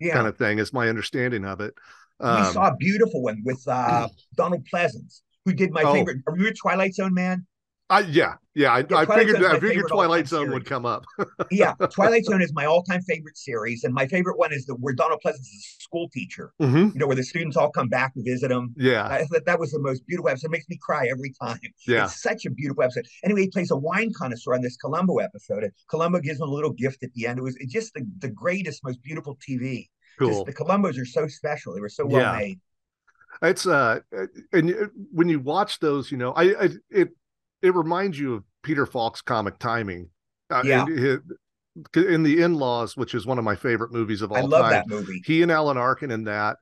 Yeah. 0.00 0.14
kind 0.14 0.26
of 0.26 0.36
thing 0.36 0.58
is 0.58 0.72
my 0.72 0.88
understanding 0.88 1.44
of 1.44 1.60
it 1.60 1.74
we 2.20 2.26
um, 2.28 2.52
saw 2.52 2.68
a 2.68 2.76
beautiful 2.76 3.22
one 3.22 3.42
with 3.44 3.62
uh, 3.66 4.08
Donald 4.36 4.66
Pleasence, 4.72 5.22
who 5.44 5.52
did 5.52 5.70
my 5.72 5.82
Oh. 5.82 5.92
favorite. 5.94 6.18
Are 6.26 6.36
you 6.36 6.48
a 6.48 6.52
Twilight 6.54 6.94
Zone 6.94 7.14
man? 7.14 7.46
I, 7.92 8.00
yeah 8.02 8.34
yeah 8.54 8.70
i, 8.72 8.78
I 8.94 9.04
figured 9.04 9.42
i 9.44 9.58
figured 9.58 9.88
twilight 9.88 10.28
zone 10.28 10.52
would 10.52 10.64
come 10.64 10.86
up 10.86 11.04
Yeah, 11.50 11.72
Twilight 11.92 12.24
Zone 12.24 12.40
is 12.40 12.52
my 12.54 12.64
all-time 12.64 13.02
favorite 13.02 13.36
series, 13.36 13.82
and 13.82 13.92
my 13.92 14.06
favorite 14.06 14.38
one 14.38 14.52
is 14.52 14.64
the 14.66 14.74
where 14.76 14.94
Donald 14.94 15.20
Pleasence 15.26 15.40
is 15.40 15.76
a 15.80 15.82
school 15.82 16.08
teacher. 16.12 16.52
Mhm. 16.62 16.92
You 16.94 17.00
know, 17.00 17.08
where 17.08 17.16
the 17.16 17.24
students 17.24 17.56
all 17.56 17.70
come 17.72 17.88
back 17.88 18.14
to 18.14 18.22
visit 18.22 18.52
him. 18.52 18.72
yeah 18.76 19.08
I 19.08 19.24
thought 19.24 19.44
that 19.44 19.58
was 19.58 19.72
the 19.72 19.80
most 19.80 20.06
beautiful 20.06 20.28
episode. 20.30 20.46
It 20.46 20.50
makes 20.52 20.68
me 20.68 20.78
cry 20.80 21.08
every 21.10 21.32
time. 21.42 21.58
yeah 21.88 22.04
It's 22.04 22.22
such 22.22 22.46
a 22.46 22.50
beautiful 22.50 22.84
episode. 22.84 23.06
Anyway, 23.24 23.40
he 23.42 23.48
plays 23.48 23.72
a 23.72 23.76
wine 23.76 24.12
connoisseur 24.16 24.54
on 24.54 24.62
this 24.62 24.76
Columbo 24.76 25.16
episode, 25.18 25.64
and 25.64 25.72
Columbo 25.90 26.20
gives 26.20 26.38
him 26.40 26.46
a 26.48 26.52
little 26.52 26.72
gift 26.72 27.02
at 27.02 27.12
the 27.14 27.26
end. 27.26 27.40
It 27.40 27.42
was 27.42 27.56
just 27.66 27.92
the, 27.94 28.06
the 28.18 28.28
greatest, 28.30 28.84
most 28.84 29.02
beautiful 29.02 29.36
TV. 29.44 29.88
Cool 30.18 30.44
the 30.44 30.52
Columbos 30.54 30.98
are 31.00 31.04
so 31.06 31.26
special. 31.28 31.74
They 31.74 31.80
were 31.80 31.88
so 31.88 32.06
well 32.06 32.20
Yeah. 32.20 32.38
made. 32.38 32.60
It's 33.42 33.66
uh, 33.66 34.00
and 34.52 34.90
when 35.12 35.28
you 35.28 35.40
watch 35.40 35.78
those, 35.78 36.10
you 36.10 36.18
know, 36.18 36.32
I, 36.32 36.64
I 36.64 36.68
it 36.90 37.08
it 37.62 37.74
reminds 37.74 38.18
you 38.18 38.34
of 38.34 38.44
Peter 38.62 38.86
Falk's 38.86 39.22
comic 39.22 39.58
timing. 39.58 40.10
Uh, 40.50 40.62
Yeah. 40.64 40.84
in 41.94 42.22
the 42.24 42.42
In-Laws, 42.42 42.96
which 42.96 43.14
is 43.14 43.24
one 43.26 43.38
of 43.38 43.44
my 43.44 43.54
favorite 43.54 43.92
movies 43.92 44.22
of 44.22 44.32
all 44.32 44.38
I 44.38 44.40
love 44.40 44.62
time. 44.62 44.72
that 44.72 44.88
movie. 44.88 45.22
He 45.24 45.42
and 45.42 45.50
Alan 45.52 45.76
Arkin 45.76 46.10
in 46.10 46.24
that. 46.24 46.56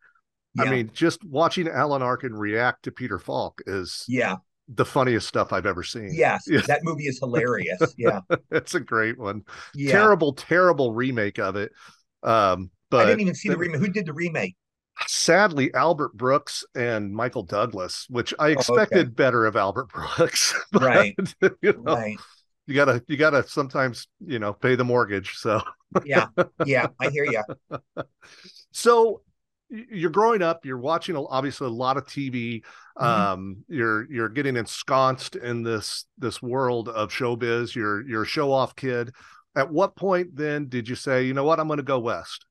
I 0.59 0.69
mean, 0.69 0.91
just 0.93 1.25
watching 1.25 1.69
Alan 1.69 2.03
Arkin 2.03 2.35
react 2.35 2.83
to 2.85 2.91
Peter 2.93 3.19
Falk 3.19 3.63
is 3.67 4.05
Yeah. 4.09 4.37
the 4.69 4.85
funniest 4.85 5.27
stuff 5.29 5.53
I've 5.53 5.67
ever 5.67 5.83
seen. 5.83 6.11
Yes. 6.13 6.45
Yeah. 6.49 6.61
That 6.67 6.81
movie 6.85 7.07
is 7.07 7.19
hilarious. 7.21 7.95
Yeah. 7.97 8.21
it's 8.51 8.75
a 8.75 8.81
great 8.81 9.19
one. 9.19 9.43
Yeah. 9.75 9.93
Terrible, 9.93 10.33
terrible 10.35 10.93
remake 10.93 11.39
of 11.39 11.57
it. 11.57 11.73
Um, 12.23 12.71
I 12.93 13.05
didn't 13.05 13.21
even 13.21 13.35
see 13.35 13.49
the 13.49 13.55
that- 13.55 13.61
remake. 13.61 13.81
Who 13.81 13.89
did 13.89 14.07
the 14.07 14.13
remake? 14.13 14.57
sadly 15.07 15.73
Albert 15.75 16.17
Brooks 16.17 16.65
and 16.75 17.13
Michael 17.13 17.45
Douglas, 17.45 18.07
which 18.11 18.35
I 18.41 18.47
okay. 18.47 18.53
expected 18.55 19.15
better 19.15 19.47
of 19.47 19.55
Albert 19.55 19.89
Brooks. 19.95 20.53
but, 20.73 20.83
Right. 20.83 21.15
you, 21.63 21.73
know, 21.85 21.95
Right. 21.95 22.17
you 22.67 22.75
gotta 22.75 23.01
you 23.07 23.17
gotta 23.17 23.47
sometimes, 23.47 24.09
you 24.27 24.41
know, 24.41 24.53
pay 24.53 24.75
the 24.75 24.85
mortgage. 24.85 25.37
So 25.37 25.63
Yeah. 26.05 26.27
Yeah. 26.67 26.89
I 27.01 27.11
hear 27.11 27.25
you. 27.25 27.43
so 28.73 29.23
you're 29.71 30.11
growing 30.11 30.43
up, 30.43 30.65
you're 30.65 30.79
watching 30.79 31.15
obviously 31.17 31.67
a 31.67 31.71
lot 31.71 31.97
of 31.97 32.07
TV. 32.07 32.65
Mhm. 32.99 33.05
Um, 33.05 33.65
you're 33.69 34.11
you're 34.11 34.29
getting 34.29 34.57
ensconced 34.57 35.37
in 35.37 35.63
this 35.63 36.07
this 36.19 36.43
world 36.43 36.89
of 36.89 37.11
showbiz. 37.11 37.75
You're 37.75 38.05
you're 38.09 38.23
a 38.23 38.27
show 38.27 38.51
off 38.51 38.75
kid. 38.75 39.15
At 39.55 39.71
what 39.71 39.95
point 39.95 40.35
then 40.35 40.69
did 40.69 40.89
you 40.89 40.95
say, 40.97 41.25
you 41.25 41.35
know 41.35 41.45
what, 41.45 41.61
I'm 41.61 41.67
going 41.69 41.79
to 41.79 41.83
go 41.85 41.99
west? 42.01 42.47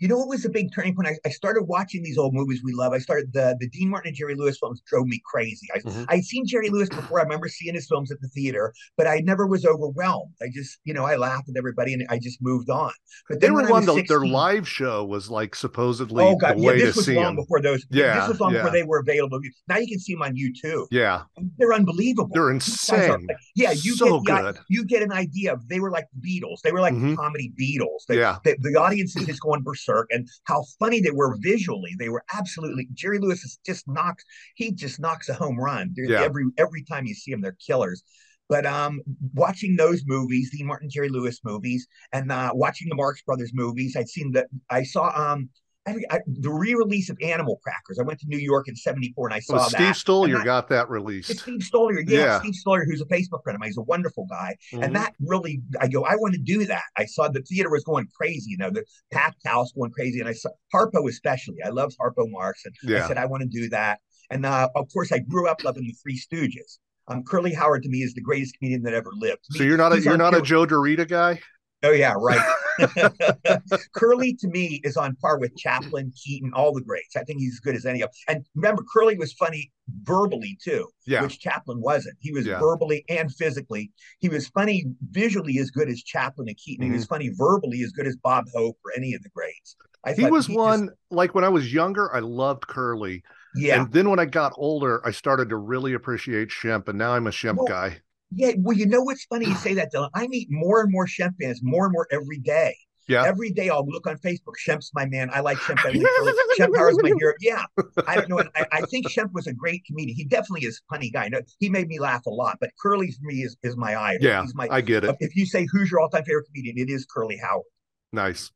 You 0.00 0.08
know 0.08 0.16
what 0.16 0.28
was 0.28 0.46
a 0.46 0.48
big 0.48 0.72
turning 0.74 0.94
point? 0.94 1.08
I, 1.08 1.16
I, 1.26 1.28
started 1.28 1.64
watching 1.64 2.02
these 2.02 2.16
old 2.16 2.32
movies 2.32 2.62
we 2.64 2.72
love. 2.72 2.94
I 2.94 2.98
started 2.98 3.34
the 3.34 3.54
the 3.60 3.68
Dean 3.68 3.90
Martin 3.90 4.08
and 4.08 4.16
Jerry 4.16 4.34
Lewis 4.34 4.58
films 4.58 4.80
drove 4.86 5.06
me 5.06 5.20
crazy. 5.26 5.66
I, 5.74 5.78
mm-hmm. 5.80 6.04
I'd 6.08 6.24
seen 6.24 6.46
Jerry 6.46 6.70
Lewis 6.70 6.88
before. 6.88 7.20
I 7.20 7.22
remember 7.22 7.48
seeing 7.48 7.74
his 7.74 7.86
films 7.86 8.10
at 8.10 8.18
the 8.22 8.28
theater, 8.28 8.72
but 8.96 9.06
I 9.06 9.18
never 9.18 9.46
was 9.46 9.66
overwhelmed. 9.66 10.32
I 10.40 10.46
just, 10.50 10.78
you 10.84 10.94
know, 10.94 11.04
I 11.04 11.16
laughed 11.16 11.50
at 11.50 11.56
everybody 11.58 11.92
and 11.92 12.06
I 12.08 12.18
just 12.18 12.40
moved 12.40 12.70
on. 12.70 12.92
But 13.28 13.40
then 13.40 13.54
they 13.54 13.62
were 13.62 13.68
one 13.68 13.82
16, 13.82 14.06
their 14.08 14.26
live 14.26 14.66
show 14.66 15.04
was 15.04 15.30
like 15.30 15.54
supposedly 15.54 16.24
oh 16.24 16.36
god, 16.36 16.58
yeah, 16.58 16.72
this 16.72 16.96
was 16.96 17.08
long 17.10 17.36
before 17.36 17.60
those. 17.60 17.84
Yeah, 17.90 18.20
this 18.20 18.28
was 18.30 18.40
long 18.40 18.54
yeah. 18.54 18.62
before 18.62 18.72
they 18.72 18.82
were 18.82 19.00
available. 19.00 19.38
Now 19.68 19.76
you 19.76 19.86
can 19.86 19.98
see 19.98 20.14
them 20.14 20.22
on 20.22 20.34
YouTube. 20.34 20.86
Yeah, 20.90 21.24
they're 21.58 21.74
unbelievable. 21.74 22.30
They're 22.32 22.50
insane. 22.50 23.26
Like, 23.26 23.36
yeah, 23.54 23.72
you 23.72 23.96
so 23.96 24.20
get 24.20 24.40
good. 24.40 24.58
you 24.70 24.86
get 24.86 25.02
an 25.02 25.12
idea 25.12 25.52
of 25.52 25.68
they 25.68 25.80
were 25.80 25.90
like 25.90 26.06
Beatles. 26.20 26.62
They 26.64 26.72
were 26.72 26.80
like 26.80 26.94
mm-hmm. 26.94 27.16
comedy 27.16 27.52
Beatles. 27.60 28.06
They, 28.08 28.18
yeah, 28.18 28.38
they, 28.44 28.56
the 28.60 28.76
audience 28.80 29.14
is 29.14 29.26
just 29.26 29.42
going 29.42 29.62
berserk 29.62 29.89
and 30.10 30.28
how 30.44 30.64
funny 30.78 31.00
they 31.00 31.10
were 31.10 31.36
visually. 31.40 31.94
They 31.98 32.08
were 32.08 32.24
absolutely 32.34 32.88
Jerry 32.94 33.18
Lewis 33.18 33.44
is 33.44 33.58
just 33.64 33.86
knocks 33.88 34.24
he 34.54 34.72
just 34.72 35.00
knocks 35.00 35.28
a 35.28 35.34
home 35.34 35.58
run. 35.58 35.94
Yeah. 35.96 36.22
Every 36.22 36.44
every 36.58 36.84
time 36.84 37.06
you 37.06 37.14
see 37.14 37.32
him, 37.32 37.40
they're 37.40 37.56
killers. 37.64 38.02
But 38.48 38.66
um, 38.66 39.00
watching 39.32 39.76
those 39.76 40.02
movies, 40.06 40.50
the 40.50 40.64
Martin 40.64 40.90
Jerry 40.90 41.08
Lewis 41.08 41.38
movies, 41.44 41.86
and 42.12 42.32
uh, 42.32 42.50
watching 42.52 42.88
the 42.88 42.96
Marx 42.96 43.22
Brothers 43.22 43.52
movies, 43.54 43.94
I'd 43.96 44.08
seen 44.08 44.32
that. 44.32 44.48
I 44.68 44.82
saw 44.82 45.12
um, 45.14 45.50
I, 45.90 46.16
I, 46.16 46.20
the 46.26 46.50
re-release 46.50 47.10
of 47.10 47.18
Animal 47.22 47.60
Crackers. 47.62 47.98
I 47.98 48.02
went 48.02 48.20
to 48.20 48.26
New 48.28 48.38
York 48.38 48.68
in 48.68 48.76
'74 48.76 49.28
and 49.28 49.34
I 49.34 49.40
saw 49.40 49.54
well, 49.54 49.70
that. 49.70 49.96
Steve 49.96 50.04
Stoliar 50.04 50.44
got 50.44 50.68
that 50.68 50.88
released. 50.88 51.30
It's 51.30 51.42
Steve 51.42 51.60
Stoliar, 51.60 52.02
yeah, 52.08 52.18
yeah, 52.18 52.40
Steve 52.40 52.54
Stoliar, 52.66 52.84
who's 52.86 53.00
a 53.00 53.06
Facebook 53.06 53.42
friend 53.42 53.56
of 53.56 53.60
mine. 53.60 53.68
He's 53.68 53.78
a 53.78 53.82
wonderful 53.82 54.26
guy, 54.28 54.56
mm-hmm. 54.72 54.82
and 54.82 54.96
that 54.96 55.14
really, 55.20 55.60
I 55.80 55.88
go, 55.88 56.04
I 56.04 56.16
want 56.16 56.34
to 56.34 56.40
do 56.40 56.64
that. 56.66 56.84
I 56.96 57.04
saw 57.04 57.28
the 57.28 57.42
theater 57.42 57.70
was 57.70 57.84
going 57.84 58.08
crazy, 58.16 58.50
you 58.50 58.58
know, 58.58 58.70
the 58.70 58.84
packed 59.12 59.46
house 59.46 59.72
going 59.72 59.90
crazy, 59.90 60.20
and 60.20 60.28
I 60.28 60.32
saw 60.32 60.50
Harpo 60.74 61.08
especially. 61.08 61.56
I 61.64 61.70
love 61.70 61.92
Harpo 62.00 62.30
Marx, 62.30 62.64
and 62.64 62.74
yeah. 62.82 63.04
I 63.04 63.08
said 63.08 63.18
I 63.18 63.26
want 63.26 63.42
to 63.42 63.48
do 63.48 63.68
that. 63.70 64.00
And 64.30 64.46
uh, 64.46 64.68
of 64.76 64.86
course, 64.92 65.12
I 65.12 65.18
grew 65.18 65.48
up 65.48 65.64
loving 65.64 65.82
the 65.82 65.94
Three 66.02 66.18
Stooges. 66.18 66.78
Um, 67.08 67.24
Curly 67.24 67.52
Howard 67.52 67.82
to 67.82 67.88
me 67.88 67.98
is 67.98 68.14
the 68.14 68.20
greatest 68.20 68.56
comedian 68.58 68.82
that 68.84 68.94
ever 68.94 69.10
lived. 69.12 69.40
so 69.50 69.64
you're 69.64 69.76
not 69.76 69.92
a 69.92 70.00
you're 70.00 70.16
not 70.16 70.34
a 70.34 70.40
Joe 70.40 70.64
DeRita 70.64 71.08
guy. 71.08 71.40
Oh 71.82 71.90
yeah, 71.90 72.14
right. 72.16 72.40
Curly 73.94 74.34
to 74.34 74.48
me 74.48 74.80
is 74.84 74.96
on 74.96 75.16
par 75.16 75.38
with 75.38 75.56
Chaplin, 75.56 76.12
Keaton, 76.22 76.52
all 76.54 76.72
the 76.72 76.80
greats. 76.80 77.16
I 77.16 77.24
think 77.24 77.40
he's 77.40 77.54
as 77.54 77.60
good 77.60 77.74
as 77.74 77.86
any 77.86 78.02
of. 78.02 78.10
Them. 78.10 78.36
And 78.36 78.46
remember, 78.54 78.82
Curly 78.92 79.16
was 79.16 79.32
funny 79.32 79.70
verbally 80.02 80.58
too, 80.62 80.88
yeah. 81.06 81.22
which 81.22 81.40
Chaplin 81.40 81.80
wasn't. 81.80 82.16
He 82.20 82.32
was 82.32 82.46
yeah. 82.46 82.58
verbally 82.58 83.04
and 83.08 83.32
physically. 83.34 83.90
He 84.18 84.28
was 84.28 84.48
funny 84.48 84.86
visually 85.10 85.58
as 85.58 85.70
good 85.70 85.88
as 85.88 86.02
Chaplin 86.02 86.48
and 86.48 86.56
Keaton. 86.56 86.84
Mm-hmm. 86.84 86.92
He 86.92 86.96
was 86.96 87.04
mm-hmm. 87.04 87.14
funny 87.14 87.30
verbally 87.34 87.82
as 87.82 87.92
good 87.92 88.06
as 88.06 88.16
Bob 88.16 88.46
Hope 88.54 88.78
or 88.84 88.92
any 88.96 89.14
of 89.14 89.22
the 89.22 89.30
greats. 89.30 89.76
I 90.04 90.14
he 90.14 90.26
was 90.26 90.46
he 90.46 90.56
one 90.56 90.86
just, 90.86 90.96
like 91.10 91.34
when 91.34 91.44
I 91.44 91.48
was 91.48 91.72
younger, 91.72 92.14
I 92.14 92.20
loved 92.20 92.66
Curly. 92.66 93.22
Yeah. 93.54 93.82
And 93.82 93.92
then 93.92 94.08
when 94.08 94.18
I 94.18 94.24
got 94.24 94.52
older, 94.56 95.06
I 95.06 95.10
started 95.10 95.48
to 95.50 95.56
really 95.56 95.92
appreciate 95.92 96.48
Shemp, 96.48 96.88
and 96.88 96.96
now 96.96 97.12
I'm 97.12 97.26
a 97.26 97.30
Shemp 97.30 97.56
well, 97.56 97.66
guy. 97.66 98.00
Yeah, 98.32 98.52
well, 98.58 98.76
you 98.76 98.86
know 98.86 99.02
what's 99.02 99.24
funny? 99.24 99.46
You 99.46 99.54
say 99.56 99.74
that, 99.74 99.92
Dylan. 99.92 100.10
I 100.14 100.28
meet 100.28 100.48
more 100.50 100.80
and 100.80 100.92
more 100.92 101.06
Shemp 101.06 101.34
fans, 101.40 101.60
more 101.62 101.86
and 101.86 101.92
more 101.92 102.06
every 102.10 102.38
day. 102.38 102.76
Yeah. 103.08 103.24
Every 103.26 103.50
day 103.50 103.68
I'll 103.68 103.86
look 103.86 104.06
on 104.06 104.18
Facebook. 104.18 104.54
Shemp's 104.64 104.92
my 104.94 105.04
man. 105.04 105.30
I 105.32 105.40
like 105.40 105.58
Shemp. 105.58 105.78
Shemp 106.58 106.76
Howard's 106.76 107.02
my 107.02 107.08
hero. 107.18 107.34
Yeah. 107.40 107.64
I 108.06 108.14
don't 108.14 108.28
know. 108.28 108.42
I, 108.54 108.66
I, 108.70 108.80
think 108.82 109.08
Shemp 109.08 109.32
was 109.32 109.48
a 109.48 109.52
great 109.52 109.84
comedian. 109.84 110.16
He 110.16 110.24
definitely 110.24 110.64
is 110.64 110.80
a 110.88 110.94
funny 110.94 111.10
guy. 111.10 111.28
No, 111.28 111.40
he 111.58 111.68
made 111.68 111.88
me 111.88 111.98
laugh 111.98 112.24
a 112.26 112.30
lot. 112.30 112.58
But 112.60 112.70
Curly 112.80 113.10
for 113.10 113.24
me 113.24 113.42
is, 113.42 113.56
is 113.64 113.76
my 113.76 114.00
idol. 114.00 114.28
Yeah. 114.28 114.42
He's 114.42 114.54
my, 114.54 114.68
I 114.70 114.80
get 114.80 115.02
it. 115.02 115.16
If 115.18 115.34
you 115.34 115.44
say 115.44 115.66
who's 115.72 115.90
your 115.90 116.00
all-time 116.00 116.22
favorite 116.22 116.46
comedian, 116.46 116.78
it 116.78 116.88
is 116.88 117.04
Curly 117.04 117.36
Howard. 117.36 117.64
Nice. 118.12 118.52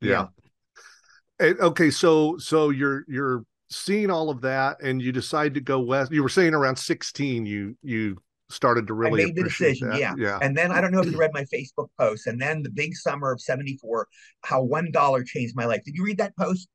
Yeah. 0.00 0.10
yeah. 0.10 0.26
And, 1.46 1.60
okay, 1.60 1.90
so 1.90 2.36
so 2.36 2.68
you're 2.68 3.04
you're 3.08 3.44
seeing 3.70 4.10
all 4.10 4.28
of 4.28 4.42
that, 4.42 4.82
and 4.82 5.00
you 5.00 5.10
decide 5.10 5.54
to 5.54 5.60
go 5.60 5.80
west. 5.80 6.12
You 6.12 6.22
were 6.22 6.28
saying 6.28 6.52
around 6.52 6.76
16, 6.76 7.46
you 7.46 7.76
you 7.82 8.18
started 8.50 8.86
to 8.88 8.94
really 8.94 9.22
I 9.22 9.26
made 9.26 9.36
the 9.36 9.44
decision. 9.44 9.90
That. 9.90 9.98
Yeah. 9.98 10.14
Yeah. 10.18 10.38
And 10.42 10.56
then 10.56 10.72
I 10.72 10.80
don't 10.80 10.92
know 10.92 11.00
if 11.00 11.10
you 11.10 11.18
read 11.18 11.32
my 11.32 11.44
Facebook 11.44 11.88
post. 11.98 12.26
And 12.26 12.40
then 12.40 12.62
the 12.62 12.70
big 12.70 12.94
summer 12.94 13.32
of 13.32 13.40
74, 13.40 14.08
how 14.42 14.62
one 14.62 14.90
dollar 14.90 15.22
changed 15.24 15.54
my 15.56 15.64
life. 15.64 15.82
Did 15.84 15.94
you 15.94 16.04
read 16.04 16.18
that 16.18 16.36
post? 16.36 16.68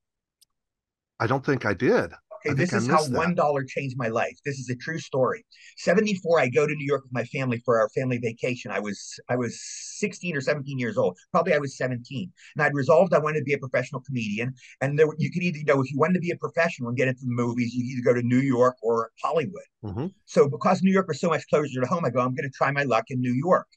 I 1.20 1.28
don't 1.28 1.46
think 1.46 1.66
I 1.66 1.74
did. 1.74 2.12
This 2.54 2.74
is 2.74 2.88
how 2.88 3.04
one 3.06 3.36
dollar 3.36 3.64
changed 3.64 3.98
my 3.98 4.08
life. 4.08 4.38
This 4.46 4.60
is 4.60 4.70
a 4.70 4.76
true 4.76 5.00
story. 5.00 5.46
74, 5.78 6.40
I 6.40 6.50
go 6.50 6.68
to 6.68 6.76
New 6.76 6.86
York 6.86 7.04
with 7.04 7.14
my 7.14 7.24
family 7.26 7.62
for 7.66 7.80
our 7.80 7.90
family 7.90 8.18
vacation. 8.18 8.72
I 8.72 8.80
was 8.80 9.20
I 9.30 9.36
was 9.36 9.60
16 10.00 10.36
or 10.36 10.42
17 10.42 10.78
years 10.78 10.98
old. 10.98 11.18
Probably 11.32 11.54
I 11.54 11.58
was 11.58 11.78
17. 11.78 12.32
And 12.56 12.64
I'd 12.64 12.74
resolved 12.74 13.14
I 13.14 13.20
wanted 13.20 13.40
to 13.40 13.46
be 13.46 13.54
a 13.54 13.58
professional 13.58 14.02
comedian. 14.02 14.54
And 14.82 14.98
there 15.00 15.08
you 15.18 15.32
could 15.32 15.44
either, 15.44 15.58
you 15.58 15.66
know, 15.66 15.82
if 15.82 15.92
you 15.92 15.98
wanted 15.98 16.16
to 16.16 16.20
be 16.20 16.32
a 16.32 16.38
professional 16.38 16.90
and 16.90 16.98
get 16.98 17.08
into 17.08 17.22
the 17.22 17.32
movies, 17.32 17.74
you 17.74 17.84
either 17.84 18.04
go 18.04 18.14
to 18.14 18.26
New 18.26 18.42
York 18.42 18.76
or 18.82 19.12
Hollywood. 19.24 19.64
Mm-hmm. 19.84 20.08
So 20.26 20.50
because 20.50 20.82
New 20.84 20.92
York 20.92 21.08
was 21.08 21.20
so 21.20 21.30
much 21.30 21.44
closer 21.50 21.82
to 21.82 21.88
home, 21.88 22.06
I 22.06 22.10
go, 22.10 22.20
I'm 22.20 22.36
going 22.36 22.50
to 22.50 22.56
try 22.56 22.72
my 22.72 22.84
luck 22.84 23.06
in 23.10 23.20
New 23.20 23.34
York. 23.34 23.68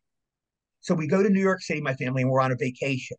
So 0.81 0.95
we 0.95 1.07
go 1.07 1.23
to 1.23 1.29
New 1.29 1.41
York 1.41 1.63
City, 1.63 1.81
my 1.81 1.95
family, 1.95 2.23
and 2.23 2.31
we're 2.31 2.41
on 2.41 2.53
a 2.53 2.57
vacation 2.57 3.17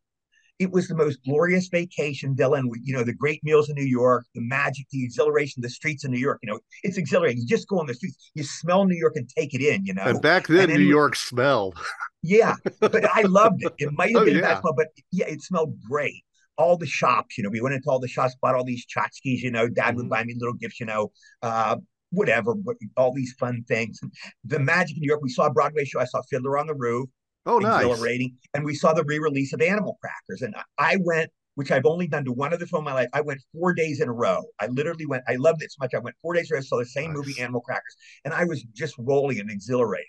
it 0.60 0.72
was 0.72 0.90
the 0.90 0.96
most 0.96 1.24
glorious 1.24 1.70
vacation, 1.70 2.36
Dylan. 2.36 2.64
You 2.84 2.94
know, 2.94 3.04
the 3.04 3.14
great 3.14 3.42
meals 3.44 3.70
in 3.70 3.76
New 3.76 3.86
York, 3.86 4.26
the 4.36 4.42
magic, 4.42 4.88
the 4.92 5.04
exhilaration, 5.04 5.62
the 5.62 5.70
streets 5.70 6.04
of 6.04 6.12
New 6.12 6.20
York. 6.20 6.40
You 6.44 6.52
know, 6.52 6.60
it's 6.84 6.98
exhilarating. 6.98 7.42
You 7.42 7.48
just 7.48 7.68
go 7.70 7.80
on 7.80 7.88
the 7.88 7.94
streets, 7.94 8.32
you 8.36 8.44
smell 8.44 8.86
New 8.86 8.98
York 8.98 9.14
and 9.16 9.28
take 9.30 9.54
it 9.54 9.62
in. 9.62 9.86
You 9.86 9.94
know, 9.94 10.04
and 10.04 10.22
back 10.22 10.48
then, 10.48 10.70
and 10.70 10.80
New 10.80 10.86
York 10.86 11.16
smelled. 11.16 11.80
Yeah, 12.22 12.56
but 12.82 13.06
I 13.16 13.22
loved 13.22 13.64
it. 13.64 13.74
It 13.78 13.90
might 13.94 14.10
have 14.14 14.24
oh, 14.24 14.26
been 14.26 14.36
yeah. 14.36 14.42
a 14.42 14.44
bad 14.44 14.62
smell, 14.62 14.74
but 14.76 14.88
yeah, 15.12 15.28
it 15.28 15.42
smelled 15.42 15.80
great. 15.90 16.24
All 16.58 16.76
the 16.76 16.86
shops, 16.86 17.38
you 17.38 17.44
know, 17.46 17.50
we 17.50 17.62
went 17.62 17.76
into 17.76 17.90
all 17.90 18.00
the 18.00 18.10
shops, 18.10 18.36
bought 18.42 18.56
all 18.56 18.66
these 18.66 18.86
tchotchkes. 18.86 19.40
You 19.40 19.52
know, 19.52 19.70
Dad 19.70 19.92
mm-hmm. 19.92 19.98
would 19.98 20.10
buy 20.10 20.26
me 20.26 20.36
little 20.38 20.56
gifts. 20.56 20.82
You 20.82 20.88
know, 20.88 21.12
uh, 21.42 21.78
whatever, 22.10 22.54
all 22.98 23.14
these 23.14 23.34
fun 23.40 23.64
things. 23.70 24.02
The 24.44 24.60
magic 24.60 24.98
in 24.98 25.02
New 25.02 25.08
York. 25.08 25.22
We 25.22 25.30
saw 25.30 25.46
a 25.46 25.54
Broadway 25.54 25.86
show. 25.86 26.02
I 26.02 26.06
saw 26.06 26.22
Fiddler 26.30 26.58
on 26.58 26.68
the 26.68 26.76
Roof. 26.76 27.10
Oh, 27.46 27.60
nice. 27.60 27.86
Exhilarating. 27.86 28.36
And 28.54 28.64
we 28.64 28.76
saw 28.76 28.94
the 28.94 29.04
re-release 29.04 29.54
of 29.54 29.62
Animal 29.62 29.98
Crackers, 30.02 30.42
and 30.42 30.56
I 30.78 30.98
went, 31.02 31.30
which 31.56 31.72
I've 31.72 31.86
only 31.86 32.08
done 32.08 32.26
to 32.26 32.32
one 32.32 32.54
other 32.54 32.66
film 32.66 32.82
in 32.82 32.86
my 32.86 32.94
life. 32.94 33.10
I 33.14 33.22
went 33.22 33.42
four 33.54 33.74
days 33.74 34.02
in 34.02 34.10
a 34.10 34.14
row. 34.14 34.44
I 34.60 34.68
literally 34.68 35.06
went. 35.06 35.24
I 35.28 35.36
loved 35.36 35.64
it 35.64 35.72
so 35.72 35.78
much. 35.80 35.94
I 35.94 36.00
went 36.00 36.16
four 36.22 36.34
days 36.34 36.50
in 36.50 36.56
a 36.56 36.58
row. 36.58 36.62
Saw 36.62 36.78
the 36.78 36.86
same 36.86 37.14
nice. 37.14 37.18
movie, 37.18 37.42
Animal 37.42 37.62
Crackers, 37.62 37.96
and 38.26 38.34
I 38.34 38.46
was 38.46 38.64
just 38.74 38.96
rolling 38.98 39.40
and 39.40 39.50
exhilarating. 39.50 40.06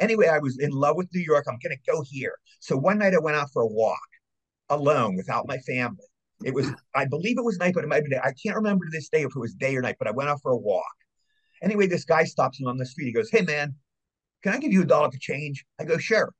Anyway, 0.00 0.28
I 0.28 0.38
was 0.38 0.58
in 0.58 0.70
love 0.70 0.96
with 0.96 1.08
New 1.14 1.22
York. 1.22 1.44
I'm 1.48 1.58
going 1.62 1.76
to 1.76 1.90
go 1.90 2.02
here. 2.08 2.34
So 2.60 2.76
one 2.76 2.98
night 2.98 3.14
I 3.14 3.18
went 3.18 3.36
out 3.36 3.48
for 3.52 3.62
a 3.62 3.66
walk 3.66 3.98
alone 4.68 5.16
without 5.16 5.46
my 5.46 5.58
family. 5.58 6.04
It 6.44 6.52
was, 6.52 6.70
I 6.94 7.04
believe 7.04 7.38
it 7.38 7.44
was 7.44 7.58
night, 7.58 7.74
but 7.74 7.84
it 7.84 7.88
might 7.88 8.04
be 8.04 8.10
day. 8.10 8.20
I 8.22 8.32
can't 8.42 8.56
remember 8.56 8.84
to 8.84 8.90
this 8.90 9.08
day 9.08 9.22
if 9.22 9.30
it 9.34 9.38
was 9.38 9.54
day 9.54 9.76
or 9.76 9.82
night, 9.82 9.96
but 9.98 10.08
I 10.08 10.10
went 10.10 10.28
out 10.28 10.40
for 10.42 10.52
a 10.52 10.56
walk. 10.56 10.84
Anyway, 11.62 11.86
this 11.86 12.04
guy 12.04 12.24
stops 12.24 12.60
me 12.60 12.66
on 12.66 12.76
the 12.76 12.84
street. 12.84 13.06
He 13.06 13.12
goes, 13.12 13.30
Hey, 13.30 13.42
man, 13.42 13.74
can 14.42 14.52
I 14.52 14.58
give 14.58 14.72
you 14.72 14.82
a 14.82 14.86
dollar 14.86 15.10
to 15.10 15.18
change? 15.18 15.64
I 15.80 15.84
go, 15.84 15.96
Sure. 15.96 16.32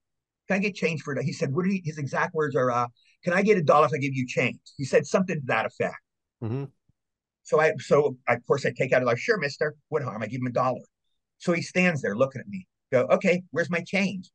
Can 0.49 0.57
I 0.57 0.61
get 0.61 0.75
change 0.75 1.03
for 1.03 1.17
it? 1.17 1.25
He 1.25 1.33
said, 1.33 1.55
what 1.55 1.65
are 1.65 1.69
you, 1.69 1.81
his 1.85 1.99
exact 1.99 2.35
words 2.35 2.55
are, 2.55 2.71
uh, 2.71 2.87
can 3.23 3.33
I 3.33 3.43
get 3.43 3.57
a 3.57 3.63
dollar 3.63 3.87
if 3.87 3.93
I 3.95 3.99
give 3.99 4.15
you 4.15 4.27
change? 4.27 4.59
He 4.77 4.85
said 4.85 5.07
something 5.07 5.37
to 5.37 5.47
that 5.47 5.67
effect. 5.67 5.97
Mm-hmm. 6.43 6.65
So 7.45 7.61
I, 7.61 7.73
so 7.79 8.17
I, 8.29 8.35
of 8.35 8.47
course 8.47 8.67
I 8.67 8.73
take 8.77 8.93
out 8.93 9.03
a 9.03 9.05
dollar. 9.05 9.17
Sure, 9.17 9.39
mister. 9.39 9.75
What 9.89 10.03
harm? 10.03 10.23
I 10.23 10.27
give 10.27 10.41
him 10.41 10.47
a 10.47 10.53
dollar. 10.53 10.81
So 11.39 11.53
he 11.53 11.63
stands 11.63 12.03
there 12.03 12.17
looking 12.17 12.41
at 12.41 12.49
me. 12.49 12.67
Go, 12.93 13.03
okay, 13.11 13.43
where's 13.51 13.71
my 13.71 13.81
change? 13.81 14.31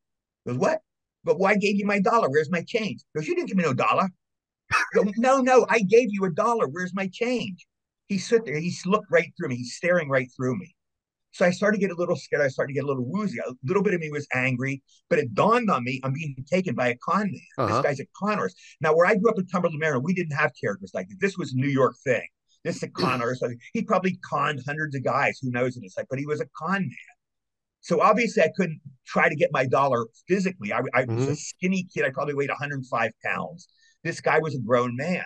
Goes, 0.48 0.58
what? 0.58 0.80
But 1.24 1.40
why 1.40 1.56
gave 1.56 1.76
you 1.76 1.86
my 1.86 2.00
dollar? 2.00 2.30
Where's 2.30 2.52
my 2.52 2.64
change? 2.66 3.02
Goes, 3.16 3.28
you 3.28 3.36
didn't 3.36 3.48
give 3.48 3.58
me 3.58 3.64
no 3.64 3.74
dollar. 3.74 4.10
Go, 4.94 5.06
no, 5.18 5.42
no, 5.42 5.66
I 5.70 5.80
gave 5.80 6.10
you 6.12 6.26
a 6.26 6.32
dollar. 6.32 6.68
Where's 6.68 6.94
my 6.94 7.10
change? 7.12 7.66
He 8.08 8.18
stood 8.18 8.46
there. 8.46 8.60
He's 8.60 8.86
looked 8.86 9.12
right 9.12 9.32
through 9.38 9.50
me. 9.50 9.58
He's 9.58 9.76
staring 9.76 10.10
right 10.10 10.30
through 10.36 10.58
me. 10.58 10.76
So 11.32 11.46
I 11.46 11.52
started 11.52 11.78
to 11.78 11.88
get 11.88 11.96
a 11.96 12.00
little 12.00 12.16
scared. 12.16 12.42
I 12.42 12.48
started 12.48 12.70
to 12.70 12.74
get 12.74 12.84
a 12.84 12.88
little 12.88 13.06
woozy. 13.06 13.38
A 13.40 13.52
little 13.64 13.84
bit 13.84 13.94
of 13.94 14.00
me 14.00 14.10
was 14.10 14.28
angry, 14.34 14.82
but 15.10 15.20
it 15.20 15.34
dawned 15.34 15.70
on 15.70 15.84
me 15.84 16.02
I'm 16.04 16.14
being 16.14 16.36
taken 16.52 16.76
by 16.76 16.90
a 16.90 16.96
con 16.98 17.32
man. 17.32 17.42
Uh-huh. 17.58 17.76
This 17.76 17.84
guy's 17.84 18.00
a 18.00 18.08
con 18.18 18.40
artist. 18.40 18.58
Now, 18.82 18.96
where 18.96 19.06
I 19.06 19.16
grew 19.16 19.30
up 19.30 19.38
in 19.38 19.46
Cumberland, 19.46 19.80
Maryland, 19.80 20.06
we 20.06 20.14
didn't 20.14 20.36
have 20.36 20.52
characters 20.60 20.92
like 20.94 21.08
this. 21.08 21.18
This 21.20 21.38
was 21.38 21.54
a 21.54 21.56
New 21.56 21.70
York 21.70 21.96
thing. 22.04 22.28
This 22.64 22.78
is 22.78 22.84
a 22.84 22.90
con 22.90 23.22
artist. 23.22 23.44
He 23.74 23.84
probably 23.84 24.20
conned 24.28 24.62
hundreds 24.66 24.96
of 24.96 25.04
guys. 25.04 25.40
Who 25.42 25.52
knows? 25.52 25.78
In 25.78 25.84
this, 25.84 25.96
like, 25.98 26.08
but 26.10 26.20
he 26.20 26.26
was 26.26 26.42
a 26.42 26.48
con 26.58 26.82
man. 26.82 27.16
So 27.82 28.02
obviously, 28.02 28.44
I 28.44 28.50
couldn't 28.56 28.82
try 29.06 29.30
to 29.30 29.36
get 29.36 29.52
my 29.54 29.66
dollar 29.66 30.08
physically. 30.28 30.74
I, 30.74 30.80
I 30.94 31.04
mm-hmm. 31.04 31.16
was 31.16 31.24
a 31.26 31.28
mm-hmm. 31.28 31.36
skinny 31.36 31.88
kid. 31.94 32.06
I 32.06 32.10
probably 32.10 32.34
weighed 32.34 32.50
105 32.50 33.12
pounds. 33.24 33.68
This 34.04 34.20
guy 34.20 34.40
was 34.40 34.56
a 34.56 34.60
grown 34.60 34.96
man. 34.96 35.24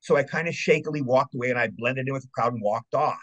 So 0.00 0.16
I 0.16 0.22
kind 0.22 0.48
of 0.48 0.54
shakily 0.54 1.02
walked 1.02 1.34
away 1.34 1.50
and 1.50 1.58
I 1.58 1.68
blended 1.68 2.06
in 2.08 2.14
with 2.14 2.22
the 2.22 2.28
crowd 2.32 2.52
and 2.52 2.62
walked 2.62 2.94
off. 2.94 3.18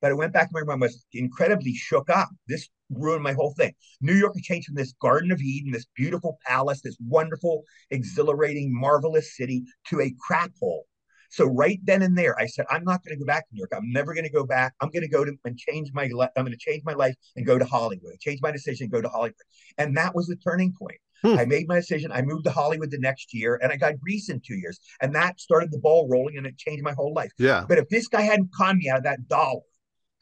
But 0.00 0.10
I 0.10 0.14
went 0.14 0.32
back 0.32 0.48
to 0.48 0.52
my 0.52 0.60
room. 0.60 0.70
I 0.82 0.86
was 0.86 1.06
incredibly 1.12 1.74
shook 1.74 2.10
up. 2.10 2.28
This 2.48 2.68
ruined 2.90 3.22
my 3.22 3.32
whole 3.32 3.54
thing. 3.54 3.72
New 4.00 4.14
York 4.14 4.34
had 4.34 4.42
changed 4.42 4.66
from 4.66 4.76
this 4.76 4.92
Garden 5.00 5.32
of 5.32 5.40
Eden, 5.40 5.72
this 5.72 5.86
beautiful 5.96 6.38
palace, 6.46 6.82
this 6.82 6.96
wonderful, 7.00 7.64
exhilarating, 7.90 8.72
marvelous 8.72 9.36
city, 9.36 9.64
to 9.88 10.00
a 10.00 10.14
crap 10.20 10.52
hole. 10.60 10.86
So 11.30 11.44
right 11.44 11.80
then 11.84 12.02
and 12.02 12.16
there, 12.16 12.38
I 12.38 12.46
said, 12.46 12.66
I'm 12.70 12.84
not 12.84 13.04
going 13.04 13.16
to 13.16 13.18
go 13.18 13.26
back 13.26 13.48
to 13.48 13.54
New 13.54 13.58
York. 13.58 13.72
I'm 13.74 13.90
never 13.90 14.14
going 14.14 14.24
to 14.24 14.32
go 14.32 14.44
back. 14.44 14.74
I'm 14.80 14.90
going 14.90 15.02
to 15.02 15.08
go 15.08 15.24
to 15.24 15.32
and 15.44 15.58
change 15.58 15.90
my 15.92 16.06
life. 16.06 16.30
I'm 16.36 16.44
going 16.44 16.56
to 16.56 16.58
change 16.58 16.82
my 16.84 16.94
life 16.94 17.14
and 17.34 17.44
go 17.44 17.58
to 17.58 17.64
Hollywood. 17.64 18.18
Change 18.20 18.40
my 18.42 18.52
decision, 18.52 18.88
go 18.88 19.00
to 19.00 19.08
Hollywood. 19.08 19.34
And 19.76 19.96
that 19.96 20.14
was 20.14 20.26
the 20.26 20.36
turning 20.36 20.72
point. 20.78 20.98
Hmm. 21.22 21.38
I 21.38 21.44
made 21.44 21.66
my 21.66 21.76
decision. 21.76 22.12
I 22.12 22.22
moved 22.22 22.44
to 22.44 22.50
Hollywood 22.50 22.90
the 22.90 22.98
next 22.98 23.34
year 23.34 23.58
and 23.62 23.72
I 23.72 23.76
got 23.76 23.98
Grease 24.00 24.28
in 24.28 24.40
two 24.40 24.56
years. 24.56 24.78
And 25.00 25.14
that 25.14 25.40
started 25.40 25.72
the 25.72 25.78
ball 25.78 26.08
rolling 26.08 26.36
and 26.36 26.46
it 26.46 26.58
changed 26.58 26.84
my 26.84 26.92
whole 26.92 27.12
life. 27.12 27.32
Yeah. 27.38 27.64
But 27.68 27.78
if 27.78 27.88
this 27.88 28.06
guy 28.06 28.22
hadn't 28.22 28.50
conned 28.54 28.78
me 28.78 28.88
out 28.88 28.98
of 28.98 29.04
that 29.04 29.26
dollar, 29.26 29.60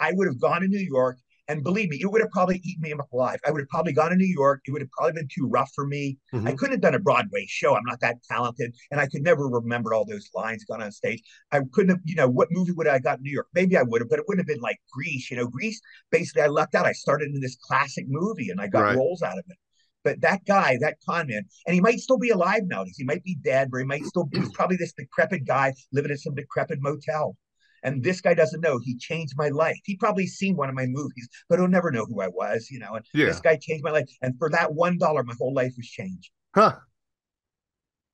I 0.00 0.12
would 0.12 0.26
have 0.26 0.40
gone 0.40 0.60
to 0.62 0.68
New 0.68 0.78
York. 0.78 1.18
And 1.46 1.62
believe 1.62 1.90
me, 1.90 1.98
it 2.00 2.06
would 2.06 2.22
have 2.22 2.30
probably 2.30 2.56
eaten 2.64 2.80
me 2.80 2.92
up 2.94 3.12
alive. 3.12 3.38
I 3.46 3.50
would 3.50 3.60
have 3.60 3.68
probably 3.68 3.92
gone 3.92 4.08
to 4.10 4.16
New 4.16 4.24
York. 4.24 4.62
It 4.64 4.70
would 4.70 4.80
have 4.80 4.90
probably 4.96 5.12
been 5.12 5.28
too 5.30 5.46
rough 5.46 5.70
for 5.74 5.86
me. 5.86 6.16
Mhm. 6.32 6.48
I 6.48 6.54
couldn't 6.54 6.72
have 6.72 6.80
done 6.80 6.94
a 6.94 6.98
Broadway 6.98 7.44
show. 7.46 7.74
I'm 7.74 7.84
not 7.84 8.00
that 8.00 8.16
talented. 8.22 8.74
And 8.90 8.98
I 8.98 9.06
could 9.06 9.22
never 9.22 9.46
remember 9.46 9.92
all 9.92 10.06
those 10.06 10.30
lines 10.34 10.64
gone 10.64 10.82
on 10.82 10.90
stage. 10.90 11.22
I 11.52 11.60
couldn't 11.72 11.90
have, 11.90 12.00
you 12.06 12.14
know, 12.14 12.30
what 12.30 12.48
movie 12.50 12.72
would 12.72 12.86
I 12.88 12.98
got 12.98 13.18
in 13.18 13.24
New 13.24 13.30
York? 13.30 13.48
Maybe 13.52 13.76
I 13.76 13.82
would 13.82 14.00
have, 14.00 14.08
but 14.08 14.18
it 14.20 14.24
wouldn't 14.26 14.48
have 14.48 14.54
been 14.54 14.62
like 14.62 14.78
Grease. 14.90 15.30
You 15.30 15.36
know, 15.36 15.46
Grease, 15.46 15.82
basically, 16.10 16.40
I 16.40 16.46
lucked 16.46 16.74
out. 16.74 16.86
I 16.86 16.92
started 16.92 17.28
in 17.34 17.40
this 17.40 17.56
classic 17.56 18.06
movie 18.08 18.48
and 18.48 18.58
I 18.58 18.68
got 18.68 18.84
Right. 18.84 18.96
roles 18.96 19.20
out 19.20 19.36
of 19.36 19.44
it. 19.46 19.58
But 20.02 20.22
that 20.22 20.46
guy, 20.46 20.78
that 20.80 20.96
con 21.06 21.26
man, 21.28 21.44
and 21.66 21.74
he 21.74 21.80
might 21.80 21.98
still 22.00 22.18
be 22.18 22.30
alive 22.30 22.62
nowadays. 22.64 22.96
He 22.96 23.04
might 23.04 23.22
be 23.22 23.36
dead, 23.42 23.70
but 23.70 23.78
he 23.78 23.84
might 23.84 24.04
still 24.04 24.24
be 24.24 24.40
probably 24.54 24.76
this 24.76 24.92
decrepit 24.94 25.46
guy 25.46 25.74
living 25.92 26.10
in 26.10 26.18
some 26.18 26.34
decrepit 26.34 26.78
motel. 26.80 27.36
And 27.84 28.02
this 28.02 28.20
guy 28.20 28.34
doesn't 28.34 28.62
know 28.62 28.78
he 28.78 28.96
changed 28.96 29.34
my 29.36 29.50
life. 29.50 29.78
He 29.84 29.96
probably 29.96 30.26
seen 30.26 30.56
one 30.56 30.68
of 30.68 30.74
my 30.74 30.86
movies, 30.86 31.28
but 31.48 31.58
he'll 31.58 31.68
never 31.68 31.92
know 31.92 32.06
who 32.06 32.20
I 32.22 32.28
was, 32.28 32.70
you 32.70 32.78
know. 32.78 32.94
And 32.94 33.04
Yeah. 33.12 33.26
this 33.26 33.40
guy 33.40 33.56
changed 33.56 33.84
my 33.84 33.90
life. 33.90 34.08
And 34.22 34.36
for 34.38 34.50
that 34.50 34.74
one 34.74 34.98
dollar, 34.98 35.22
my 35.22 35.34
whole 35.38 35.54
life 35.54 35.74
was 35.76 35.86
changed. 35.86 36.30
Huh. 36.54 36.76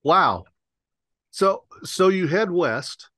Wow. 0.02 0.44
So 1.30 1.64
so 1.84 2.08
you 2.08 2.26
head 2.26 2.50
west 2.50 3.08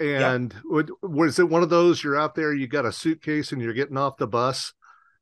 and 0.00 0.54
would 0.64 0.90
was 1.02 1.38
it 1.38 1.48
one 1.48 1.62
of 1.62 1.70
those 1.70 2.02
you're 2.02 2.18
out 2.18 2.34
there, 2.34 2.52
you 2.52 2.66
got 2.66 2.84
a 2.84 2.92
suitcase 2.92 3.52
and 3.52 3.62
you're 3.62 3.72
getting 3.72 3.96
off 3.96 4.16
the 4.16 4.26
bus? 4.26 4.72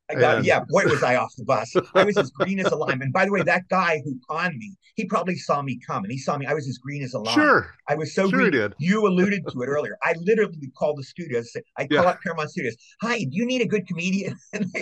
I 0.09 0.13
got 0.15 0.37
And- 0.37 0.45
yeah, 0.45 0.59
boy 0.69 0.83
was 0.85 1.01
I 1.01 1.15
off 1.15 1.33
the 1.35 1.43
bus. 1.45 1.73
I 1.95 2.03
was 2.03 2.15
as 2.17 2.29
green 2.29 2.59
as 2.59 2.67
a 2.71 2.75
lime. 2.75 3.01
And 3.01 3.11
by 3.11 3.25
the 3.25 3.31
way, 3.31 3.41
that 3.41 3.67
guy 3.69 4.01
who 4.05 4.19
conned 4.29 4.55
me, 4.57 4.75
he 4.95 5.05
probably 5.05 5.35
saw 5.35 5.63
me 5.63 5.79
coming. 5.85 6.11
He 6.11 6.19
saw 6.19 6.37
me. 6.37 6.45
I 6.45 6.53
was 6.53 6.67
as 6.67 6.77
green 6.77 7.01
as 7.01 7.13
a 7.15 7.19
lime. 7.19 7.33
Sure. 7.33 7.73
I 7.89 7.95
was 7.95 8.13
so 8.13 8.29
Sure 8.29 8.39
he 8.41 8.49
green. 8.51 8.61
did. 8.61 8.75
You 8.77 9.07
alluded 9.07 9.43
to 9.47 9.61
it 9.63 9.65
earlier. 9.67 9.97
I 10.03 10.13
literally 10.21 10.57
would 10.61 10.75
call 10.75 10.95
the 10.95 11.03
studios. 11.03 11.51
I 11.77 11.87
call 11.87 12.03
Yeah. 12.03 12.09
up 12.11 12.21
Paramount 12.21 12.51
Studios. 12.51 12.75
Hi, 13.01 13.17
do 13.17 13.29
you 13.31 13.45
need 13.47 13.61
a 13.61 13.67
good 13.67 13.87
comedian? 13.87 14.35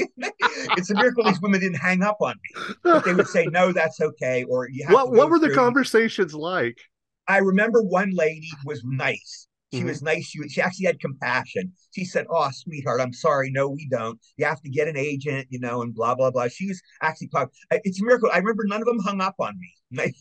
It's 0.78 0.90
a 0.92 0.96
miracle 0.96 1.24
these 1.24 1.42
women 1.42 1.60
didn't 1.60 1.78
hang 1.80 2.04
up 2.04 2.18
on 2.22 2.36
me. 2.36 2.74
But 2.84 3.04
they 3.06 3.14
would 3.14 3.28
say, 3.28 3.46
no, 3.48 3.72
that's 3.72 4.00
okay. 4.00 4.44
Or 4.46 4.68
you 4.70 4.86
have 4.86 4.94
What 4.94 5.12
what 5.12 5.30
were 5.30 5.40
the 5.40 5.54
conversations 5.54 6.34
like? 6.34 6.80
I 7.28 7.38
remember 7.38 7.82
one 7.82 8.12
lady 8.12 8.50
was 8.66 8.82
nice. 8.86 9.48
She 9.74 9.82
Mhm. 9.82 9.86
was 9.86 10.02
nice. 10.04 10.26
She, 10.26 10.48
she 10.50 10.62
actually 10.62 10.86
had 10.86 11.00
compassion. 11.00 11.74
She 11.92 12.06
said, 12.06 12.28
"Oh, 12.30 12.48
sweetheart, 12.52 13.02
I'm 13.02 13.12
sorry. 13.14 13.50
No, 13.50 13.70
we 13.70 13.88
don't. 13.90 14.20
You 14.38 14.46
have 14.46 14.62
to 14.62 14.70
get 14.70 14.88
an 14.88 14.96
agent, 14.96 15.48
you 15.50 15.60
know, 15.60 15.82
and 15.82 15.96
blah 15.96 16.14
blah 16.14 16.30
blah." 16.30 16.48
She 16.48 16.68
was 16.68 16.80
actually 17.02 17.30
talking. 17.30 17.50
It's 17.72 18.00
a 18.00 18.06
miracle. 18.06 18.30
I 18.32 18.38
remember 18.38 18.66
none 18.68 18.82
of 18.82 18.86
them 18.88 19.00
hung 19.00 19.20
up 19.20 19.36
on 19.40 19.58
me. 19.60 19.74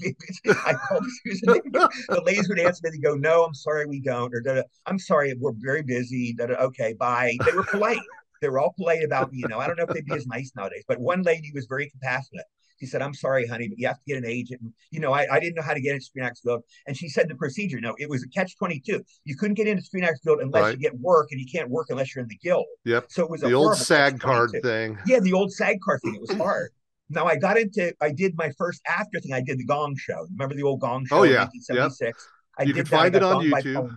I 0.46 0.74
called. 0.88 1.04
the 1.34 2.22
ladies 2.24 2.48
would 2.48 2.58
answer 2.58 2.80
me. 2.84 2.90
They 2.90 2.98
go, 2.98 3.14
"No, 3.14 3.44
I'm 3.44 3.54
sorry, 3.54 3.84
we 3.86 4.00
don't." 4.00 4.34
Or, 4.34 4.40
"Da-da, 4.40 4.62
"I'm 4.86 4.98
sorry, 4.98 5.34
we're 5.38 5.52
very 5.56 5.82
busy." 5.82 6.32
Da-da, 6.32 6.54
okay, 6.54 6.94
bye. 6.94 7.36
They 7.44 7.52
were 7.52 7.64
polite. 7.64 8.00
They 8.40 8.48
were 8.48 8.58
all 8.58 8.72
polite 8.76 9.04
about 9.04 9.32
me. 9.32 9.38
You 9.38 9.48
know, 9.48 9.58
I 9.58 9.66
don't 9.66 9.76
know 9.76 9.84
if 9.84 9.90
they'd 9.94 10.04
be 10.04 10.14
as 10.14 10.26
nice 10.26 10.50
nowadays, 10.56 10.84
but 10.88 10.98
one 10.98 11.22
lady 11.22 11.50
was 11.54 11.66
very 11.66 11.88
compassionate. 11.90 12.46
She 12.82 12.86
said, 12.88 13.00
I'm 13.00 13.14
sorry, 13.14 13.46
honey, 13.46 13.68
but 13.68 13.78
you 13.78 13.86
have 13.86 13.98
to 14.00 14.04
get 14.08 14.16
an 14.18 14.26
agent. 14.26 14.60
And, 14.60 14.72
you 14.90 14.98
know, 14.98 15.12
I, 15.12 15.24
I 15.32 15.38
didn't 15.38 15.54
know 15.54 15.62
how 15.62 15.72
to 15.72 15.80
get 15.80 15.92
into 15.92 16.04
Screen 16.04 16.24
Actors 16.24 16.40
Guild. 16.44 16.64
And 16.88 16.96
she 16.96 17.08
said 17.08 17.28
the 17.28 17.36
procedure, 17.36 17.80
no, 17.80 17.94
it 17.96 18.10
was 18.10 18.24
a 18.24 18.28
catch 18.28 18.56
22. 18.56 19.04
You 19.24 19.36
couldn't 19.36 19.54
get 19.54 19.68
into 19.68 19.84
Screen 19.84 20.02
Actors 20.02 20.22
Guild 20.24 20.40
unless 20.40 20.62
Right. 20.62 20.74
you 20.74 20.80
get 20.80 20.98
work, 20.98 21.28
and 21.30 21.40
you 21.40 21.46
can't 21.46 21.70
work 21.70 21.86
unless 21.90 22.12
you're 22.12 22.24
in 22.24 22.28
the 22.28 22.38
guild. 22.42 22.64
Yep. 22.84 23.06
So 23.10 23.22
it 23.22 23.30
was 23.30 23.44
a 23.44 23.46
The 23.46 23.52
old 23.54 23.76
SAG 23.76 24.18
card 24.18 24.50
thing. 24.64 24.98
Yeah, 25.06 25.20
the 25.20 25.32
old 25.32 25.52
SAG 25.52 25.80
card 25.80 26.00
thing. 26.02 26.16
It 26.16 26.20
was 26.20 26.32
hard. 26.32 26.70
Now 27.08 27.26
I 27.26 27.36
got 27.36 27.56
into, 27.56 27.94
I 28.00 28.10
did 28.10 28.36
my 28.36 28.50
first 28.58 28.80
AFTRA 28.90 29.22
thing. 29.22 29.32
I 29.32 29.42
did 29.42 29.58
the 29.58 29.64
Gong 29.64 29.94
Show. 29.96 30.26
Remember 30.32 30.56
the 30.56 30.64
old 30.64 30.80
Gong 30.80 31.06
Show? 31.06 31.18
Oh, 31.18 31.22
in 31.22 31.30
yeah. 31.30 31.44
1976. 31.44 32.28
I 32.58 32.62
You 32.64 32.72
did 32.72 32.86
can 32.86 32.90
that. 32.90 32.96
Find 32.96 33.14
it 33.14 33.22
on 33.22 33.44
YouTube. 33.44 33.96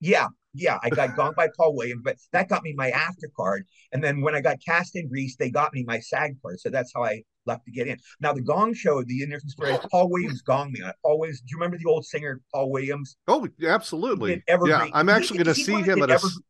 Yeah, 0.00 0.26
yeah. 0.56 0.78
I 0.82 0.90
got 0.90 1.10
gonged 1.10 1.34
by 1.36 1.48
Paul 1.56 1.76
Williams, 1.76 2.02
but 2.04 2.16
that 2.32 2.48
got 2.48 2.62
me 2.62 2.72
my 2.76 2.90
AFTRA 2.90 3.28
card. 3.36 3.64
And 3.92 4.02
then 4.02 4.20
when 4.20 4.34
I 4.34 4.40
got 4.40 4.56
cast 4.64 4.96
in 4.96 5.08
Grease, 5.08 5.36
they 5.36 5.50
got 5.50 5.72
me 5.72 5.84
my 5.86 6.00
SAG 6.00 6.36
card. 6.42 6.60
So 6.60 6.70
that's 6.70 6.92
how 6.94 7.04
I 7.04 7.22
left 7.46 7.64
to 7.66 7.70
get 7.70 7.86
in. 7.86 7.98
Now 8.20 8.32
the 8.32 8.40
Gong 8.42 8.74
Show, 8.74 9.02
the 9.04 9.22
interesting 9.22 9.50
story, 9.50 9.72
is 9.72 9.78
Paul 9.90 10.10
Williams 10.10 10.42
gonged 10.42 10.72
me. 10.72 10.82
Paul 11.04 11.20
Williams. 11.20 11.40
Do 11.40 11.46
you 11.50 11.56
remember 11.58 11.78
the 11.78 11.88
old 11.88 12.04
singer 12.04 12.40
Paul 12.52 12.70
Williams? 12.70 13.16
Oh, 13.28 13.46
absolutely. 13.64 14.42
Yeah, 14.48 14.88
I'm 14.92 15.08
actually 15.08 15.38
going 15.38 15.54
to 15.54 15.54
see 15.54 15.80
him 15.82 16.02
at 16.02 16.10
a. 16.10 16.14
Ever- 16.14 16.26
s- 16.26 16.40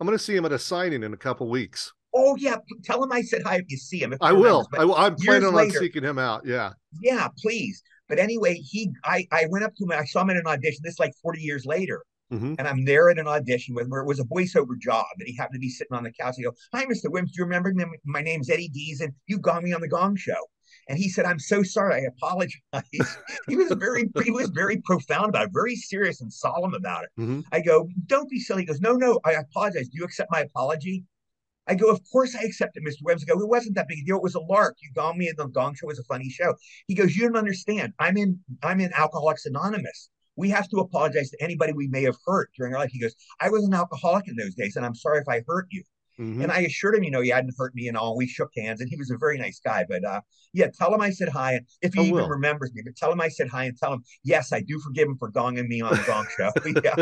I'm 0.00 0.06
going 0.06 0.16
to 0.16 0.22
see 0.22 0.36
him 0.36 0.44
at 0.44 0.52
a 0.52 0.58
signing 0.58 1.02
in 1.02 1.12
a 1.12 1.16
couple 1.16 1.48
weeks. 1.50 1.92
Oh 2.14 2.36
yeah, 2.36 2.56
tell 2.84 3.02
him 3.04 3.12
I 3.12 3.20
said 3.20 3.42
hi 3.44 3.56
if 3.56 3.64
you 3.68 3.76
see 3.76 4.00
him. 4.00 4.14
I 4.20 4.32
will. 4.32 4.66
I 4.78 4.84
will. 4.84 4.94
I'm 4.94 5.14
planning 5.16 5.48
on 5.48 5.70
seeking 5.70 6.02
him 6.02 6.18
out. 6.18 6.46
Yeah. 6.46 6.72
yeah, 7.02 7.28
please. 7.38 7.82
But 8.08 8.18
anyway, 8.18 8.54
he, 8.54 8.90
I, 9.04 9.26
I 9.30 9.46
went 9.50 9.64
up 9.64 9.74
to 9.76 9.84
him. 9.84 9.92
I 9.92 10.04
saw 10.06 10.22
him 10.22 10.30
in 10.30 10.38
an 10.38 10.46
audition. 10.46 10.80
This 10.82 10.94
is 10.94 10.98
like 10.98 11.12
40 11.22 11.42
years 11.42 11.66
later. 11.66 12.02
Mhm. 12.32 12.56
And 12.58 12.68
I'm 12.68 12.84
there 12.84 13.08
at 13.10 13.18
an 13.18 13.26
audition 13.26 13.74
with 13.74 13.84
him 13.84 13.90
where 13.90 14.02
it 14.02 14.06
was 14.06 14.20
a 14.20 14.24
voiceover 14.24 14.78
job. 14.78 15.06
And 15.18 15.26
he 15.26 15.36
happened 15.36 15.54
to 15.54 15.60
be 15.60 15.70
sitting 15.70 15.96
on 15.96 16.04
the 16.04 16.12
couch. 16.12 16.34
He 16.36 16.42
go, 16.44 16.52
Hi, 16.74 16.84
Mr. 16.84 17.10
Wims. 17.10 17.32
Do 17.32 17.38
you 17.38 17.44
remember 17.44 17.72
me? 17.72 17.84
My 18.04 18.20
name's 18.20 18.50
Eddie 18.50 18.68
Dees, 18.68 19.00
and 19.00 19.12
you 19.26 19.38
got 19.38 19.62
me 19.62 19.72
on 19.72 19.80
the 19.80 19.88
Gong 19.88 20.16
Show. 20.16 20.36
And 20.88 20.98
he 20.98 21.08
said, 21.08 21.24
I'm 21.24 21.38
so 21.38 21.62
sorry. 21.62 21.94
I 22.02 22.06
apologize. 22.08 22.58
he 23.48 23.56
was 23.56 23.72
very, 23.72 24.10
he 24.24 24.30
was 24.30 24.48
very 24.50 24.78
profound 24.84 25.30
about 25.30 25.46
it, 25.46 25.50
very 25.52 25.76
serious 25.76 26.20
and 26.20 26.32
solemn 26.32 26.74
about 26.74 27.04
it. 27.04 27.10
Mhm. 27.18 27.44
I 27.52 27.60
go, 27.60 27.88
Don't 28.06 28.28
be 28.28 28.38
silly. 28.40 28.62
He 28.62 28.66
goes, 28.66 28.80
No, 28.80 28.92
no, 28.94 29.20
I 29.24 29.32
apologize. 29.32 29.88
Do 29.88 29.98
you 29.98 30.04
accept 30.04 30.30
my 30.30 30.40
apology? 30.40 31.04
I 31.66 31.74
go, 31.74 31.90
Of 31.90 32.00
course 32.10 32.34
I 32.34 32.42
accept 32.42 32.76
it, 32.76 32.84
Mr. 32.86 33.02
Webbs. 33.02 33.22
I 33.22 33.26
go, 33.32 33.40
It 33.40 33.48
wasn't 33.48 33.74
that 33.76 33.88
big 33.88 33.98
a 34.00 34.04
deal. 34.04 34.16
It 34.16 34.22
was 34.22 34.34
a 34.34 34.40
lark. 34.40 34.76
You 34.82 34.90
got 34.94 35.16
me, 35.16 35.28
and 35.28 35.36
the 35.36 35.46
Gong 35.46 35.74
Show 35.74 35.86
It 35.86 35.88
was 35.88 35.98
a 35.98 36.04
funny 36.04 36.28
show. 36.30 36.54
He 36.86 36.94
goes, 36.94 37.16
You 37.16 37.26
don't 37.26 37.36
understand. 37.36 37.92
I'm 37.98 38.16
in, 38.16 38.38
I'm 38.62 38.80
in 38.80 38.92
Alcoholics 38.92 39.46
Anonymous. 39.46 40.10
We 40.38 40.48
have 40.50 40.68
to 40.70 40.78
apologize 40.78 41.30
to 41.30 41.42
anybody 41.42 41.72
we 41.74 41.88
may 41.88 42.02
have 42.04 42.16
hurt 42.26 42.50
during 42.56 42.72
our 42.74 42.80
life. 42.80 42.90
He 42.92 43.00
goes, 43.00 43.14
I 43.40 43.50
was 43.50 43.64
an 43.64 43.74
alcoholic 43.74 44.28
in 44.28 44.36
those 44.36 44.54
days, 44.54 44.76
and 44.76 44.86
I'm 44.86 44.94
sorry 44.94 45.18
if 45.20 45.28
I 45.28 45.42
hurt 45.46 45.66
you. 45.70 45.82
Mhm. 46.18 46.42
And 46.42 46.50
I 46.50 46.60
assured 46.60 46.96
him, 46.96 47.04
you 47.04 47.12
know, 47.12 47.20
he 47.20 47.28
hadn't 47.30 47.54
hurt 47.56 47.74
me 47.76 47.86
and 47.88 47.96
all. 47.96 48.16
We 48.16 48.26
shook 48.26 48.50
hands, 48.56 48.80
and 48.80 48.90
he 48.90 48.96
was 48.96 49.10
a 49.10 49.16
very 49.16 49.38
nice 49.38 49.60
guy. 49.64 49.84
But 49.88 50.04
uh, 50.04 50.20
yeah, 50.52 50.66
tell 50.76 50.92
him 50.92 51.00
I 51.00 51.10
said 51.10 51.28
hi, 51.28 51.52
and 51.54 51.66
if 51.80 51.94
he 51.94 52.00
I 52.00 52.04
even 52.04 52.14
will. 52.14 52.28
remembers 52.28 52.72
me, 52.74 52.82
but 52.84 52.96
tell 52.96 53.12
him 53.12 53.20
I 53.20 53.28
said 53.28 53.48
hi, 53.48 53.64
and 53.64 53.78
tell 53.78 53.92
him 53.92 54.02
yes, 54.24 54.52
I 54.52 54.60
do 54.60 54.80
forgive 54.80 55.06
him 55.08 55.16
for 55.16 55.30
gonging 55.30 55.68
me 55.68 55.80
on 55.80 55.92
the 55.96 56.02
Gong 56.02 56.26
Show. 56.36 56.50
yeah, 56.82 56.96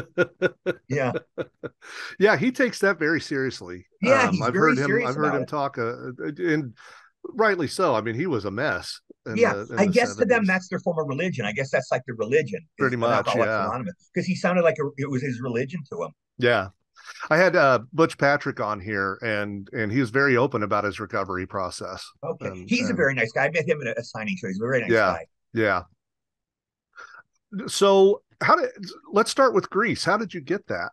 yeah, 0.89 1.13
yeah, 2.19 2.37
he 2.37 2.53
takes 2.53 2.79
that 2.81 2.99
very 2.99 3.21
seriously. 3.21 3.87
Yeah, 4.03 4.29
Um, 4.29 4.43
I've 4.43 4.55
heard 4.55 4.79
him. 4.79 5.07
I've 5.07 5.15
heard 5.15 5.35
him 5.35 5.43
it. 5.43 5.49
talk, 5.49 5.79
uh, 5.79 6.11
and 6.39 6.75
rightly 7.35 7.69
so. 7.69 7.95
I 7.95 8.01
mean, 8.01 8.15
he 8.15 8.27
was 8.27 8.45
a 8.45 8.51
mess. 8.51 9.01
yeah. 9.35 9.53
the- 9.55 9.77
I 9.79 9.87
guess 9.87 10.17
to 10.17 10.25
them 10.25 10.45
that's 10.45 10.69
their 10.69 10.79
form 10.81 10.99
of 10.99 11.07
religion. 11.09 11.45
I 11.45 11.53
guess 11.53 11.71
that's 11.71 11.91
like 11.91 12.03
the 12.07 12.15
religion. 12.15 12.61
Pretty 12.79 12.97
much, 12.97 13.27
yeah. 13.35 13.71
Because 14.15 14.27
he 14.27 14.35
sounded 14.35 14.63
like 14.63 14.77
a, 14.81 14.87
it 14.99 15.11
was 15.11 15.23
his 15.23 15.41
religion 15.41 15.81
to 15.93 16.03
him. 16.05 16.11
Yeah. 16.39 16.69
I 17.31 17.37
had 17.37 17.55
uh, 17.55 17.81
Butch 17.93 18.19
Patrick 18.19 18.59
on 18.61 18.81
here, 18.81 19.19
and 19.23 19.69
and 19.73 19.93
he 19.93 20.01
was 20.01 20.11
very 20.11 20.37
open 20.37 20.63
about 20.65 20.83
his 20.85 20.99
recovery 20.99 21.47
process. 21.47 22.05
Okay, 22.25 22.47
And- 22.49 22.69
he's 22.69 22.91
a 22.91 22.95
very 22.95 23.15
nice 23.15 23.31
guy. 23.33 23.45
I 23.45 23.51
met 23.51 23.69
him 23.69 23.81
at 23.83 23.87
a, 23.97 24.01
a 24.01 24.05
signing 24.05 24.37
show. 24.37 24.49
He's 24.49 24.59
a 24.61 24.65
very 24.65 24.81
nice 24.81 24.91
Yeah. 24.91 25.13
guy. 25.13 25.27
Yeah. 25.55 25.83
So 27.69 28.23
how 28.43 28.57
did 28.57 28.71
let's 29.13 29.31
start 29.31 29.55
with 29.55 29.71
Grease. 29.71 30.05
How 30.05 30.17
did 30.17 30.35
you 30.35 30.41
get 30.41 30.67
that? 30.67 30.93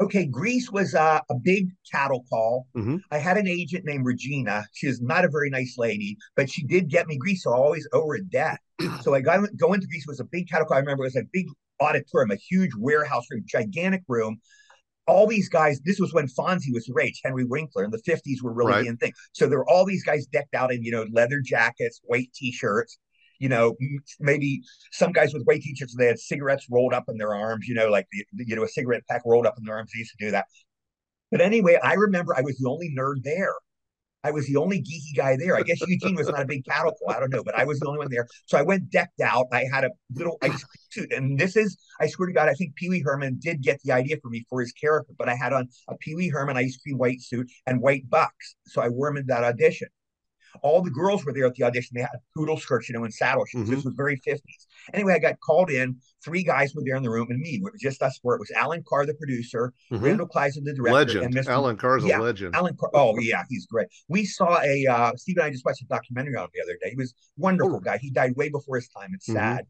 Okay, 0.00 0.26
Grease 0.26 0.70
was 0.70 0.94
uh, 0.94 1.20
a 1.30 1.34
big 1.34 1.68
cattle 1.92 2.24
call. 2.28 2.66
Mhm. 2.76 3.00
I 3.10 3.18
had 3.18 3.36
an 3.36 3.46
agent 3.46 3.84
named 3.84 4.04
Regina. 4.06 4.64
She 4.72 4.86
was 4.88 5.00
not 5.00 5.24
a 5.24 5.28
very 5.28 5.50
nice 5.50 5.74
lady, 5.78 6.16
but 6.34 6.50
she 6.50 6.64
did 6.64 6.88
get 6.88 7.06
me 7.06 7.16
Grease, 7.18 7.42
so 7.44 7.52
I 7.52 7.56
always 7.56 7.86
owe 7.92 8.06
her 8.08 8.14
a 8.16 8.22
debt. 8.24 8.58
so 9.02 9.14
I 9.14 9.20
got 9.20 9.40
go 9.58 9.72
into 9.74 9.86
Grease. 9.86 10.06
Was 10.08 10.18
a 10.20 10.24
big 10.24 10.48
cattle 10.48 10.66
call. 10.66 10.76
I 10.76 10.80
remember 10.80 11.04
it 11.04 11.08
was 11.08 11.16
a 11.16 11.24
big 11.32 11.46
auditorium, 11.80 12.30
a 12.30 12.36
huge 12.36 12.70
warehouse 12.76 13.26
room, 13.30 13.42
gigantic 13.46 14.02
room. 14.08 14.38
All 15.06 15.26
these 15.26 15.48
guys. 15.48 15.80
This 15.84 15.98
was 16.00 16.14
when 16.14 16.26
Fonzie 16.28 16.72
was 16.72 16.88
rage. 16.88 17.20
Henry 17.24 17.44
Winkler 17.44 17.84
in 17.84 17.90
the 17.90 17.98
fifties 17.98 18.42
were 18.42 18.52
really 18.52 18.72
Right. 18.72 18.82
the 18.84 18.88
in 18.88 18.96
thing. 18.96 19.12
So 19.32 19.46
there 19.48 19.58
were 19.58 19.68
all 19.68 19.84
these 19.84 20.04
guys 20.04 20.26
decked 20.26 20.54
out 20.54 20.72
in 20.72 20.82
you 20.82 20.90
know 20.90 21.06
leather 21.12 21.40
jackets, 21.40 22.00
white 22.04 22.30
t-shirts. 22.34 22.98
You 23.42 23.48
know, 23.48 23.74
maybe 24.20 24.62
some 24.92 25.10
guys 25.10 25.34
with 25.34 25.44
weight 25.46 25.62
t-shirts. 25.62 25.96
They 25.96 26.06
had 26.06 26.18
cigarettes 26.18 26.66
rolled 26.70 26.94
up 26.94 27.04
in 27.08 27.16
their 27.18 27.34
arms. 27.34 27.66
You 27.66 27.74
know, 27.74 27.88
like 27.88 28.06
the- 28.12 28.24
you 28.46 28.54
know 28.54 28.62
a 28.62 28.68
cigarette 28.68 29.02
pack 29.10 29.22
rolled 29.26 29.46
up 29.46 29.54
in 29.58 29.64
their 29.64 29.74
arms. 29.74 29.90
They 29.92 29.98
used 29.98 30.14
to 30.16 30.24
do 30.26 30.30
that. 30.30 30.46
But 31.32 31.40
anyway, 31.40 31.78
I 31.82 31.94
remember 31.94 32.36
I 32.36 32.42
was 32.42 32.56
the 32.58 32.68
only 32.68 32.94
nerd 32.96 33.24
there. 33.24 33.54
I 34.24 34.30
was 34.30 34.46
the 34.46 34.56
only 34.56 34.80
geeky 34.80 35.16
guy 35.16 35.36
there. 35.36 35.56
I 35.56 35.62
guess 35.62 35.80
Eugene 35.80 36.14
was 36.14 36.28
not 36.28 36.42
a 36.42 36.46
big 36.46 36.64
cattle 36.64 36.92
call. 36.92 37.16
I 37.16 37.18
don't 37.18 37.30
know, 37.30 37.42
but 37.42 37.56
I 37.56 37.64
was 37.64 37.80
the 37.80 37.88
only 37.88 37.98
one 37.98 38.08
there. 38.08 38.28
So 38.46 38.56
I 38.56 38.62
went 38.62 38.88
decked 38.90 39.20
out. 39.20 39.46
I 39.52 39.64
had 39.72 39.84
a 39.84 39.90
little 40.14 40.38
ice 40.42 40.62
cream 40.62 40.82
suit. 40.90 41.12
And 41.12 41.36
this 41.36 41.56
is, 41.56 41.76
I 42.00 42.06
swear 42.06 42.28
to 42.28 42.32
God, 42.32 42.48
I 42.48 42.54
think 42.54 42.76
Pee 42.76 42.88
Wee 42.88 43.02
Herman 43.04 43.40
did 43.42 43.62
get 43.62 43.80
the 43.82 43.90
idea 43.90 44.18
for 44.22 44.28
me 44.28 44.46
for 44.48 44.60
his 44.60 44.70
character, 44.72 45.12
but 45.18 45.28
I 45.28 45.34
had 45.34 45.52
on 45.52 45.68
a 45.88 45.96
Pee 45.96 46.14
Wee 46.14 46.28
Herman 46.28 46.56
ice 46.56 46.76
cream 46.80 46.98
white 46.98 47.20
suit 47.20 47.50
and 47.66 47.80
white 47.80 48.08
bucks. 48.08 48.54
So 48.68 48.80
I 48.80 48.90
wore 48.90 49.08
him 49.08 49.16
in 49.16 49.26
that 49.26 49.42
audition. 49.42 49.88
All 50.60 50.82
the 50.82 50.90
girls 50.90 51.24
were 51.24 51.32
there 51.32 51.46
at 51.46 51.54
the 51.54 51.62
audition. 51.64 51.94
They 51.94 52.02
had 52.02 52.10
poodle 52.36 52.58
skirts, 52.58 52.88
you 52.88 52.94
know, 52.94 53.04
and 53.04 53.12
saddle 53.12 53.44
shoes. 53.46 53.66
Mhm. 53.68 53.74
This 53.74 53.84
was 53.84 53.94
very 53.94 54.16
50s. 54.18 54.66
Anyway, 54.92 55.14
I 55.14 55.18
got 55.18 55.40
called 55.40 55.70
in. 55.70 55.96
Three 56.24 56.42
guys 56.42 56.74
were 56.74 56.82
there 56.84 56.96
in 56.96 57.02
the 57.02 57.10
room 57.10 57.28
and 57.30 57.40
me. 57.40 57.56
It 57.56 57.62
was 57.62 57.80
just 57.80 58.02
us 58.02 58.18
four. 58.18 58.34
It 58.34 58.40
was 58.40 58.50
Allan 58.52 58.84
Carr, 58.86 59.06
the 59.06 59.14
producer, 59.14 59.72
Mhm. 59.90 60.02
Randall 60.02 60.26
Kleiser, 60.28 60.60
the 60.62 60.74
director, 60.74 61.22
and 61.22 61.34
Legend. 61.34 61.34
Mr. 61.34 61.48
Allan 61.50 61.76
Carr's 61.76 62.04
Yeah, 62.04 62.18
a 62.18 62.22
legend. 62.22 62.54
Allan 62.54 62.76
Carr. 62.76 62.90
Oh, 62.94 63.18
yeah, 63.18 63.44
he's 63.48 63.66
great. 63.66 63.88
We 64.08 64.24
saw 64.24 64.60
a, 64.60 64.86
uh, 64.86 65.12
Steve 65.16 65.36
and 65.38 65.46
I 65.46 65.50
just 65.50 65.64
watched 65.64 65.82
a 65.82 65.86
documentary 65.86 66.36
on 66.36 66.44
him 66.44 66.50
the 66.54 66.62
other 66.62 66.78
day. 66.82 66.90
He 66.90 66.96
was 66.96 67.12
a 67.12 67.40
wonderful 67.40 67.76
Oh. 67.76 67.80
guy. 67.80 67.98
He 67.98 68.10
died 68.10 68.34
way 68.36 68.48
before 68.50 68.76
his 68.76 68.88
time. 68.88 69.10
It's 69.14 69.28
Mhm. 69.28 69.34
sad. 69.34 69.66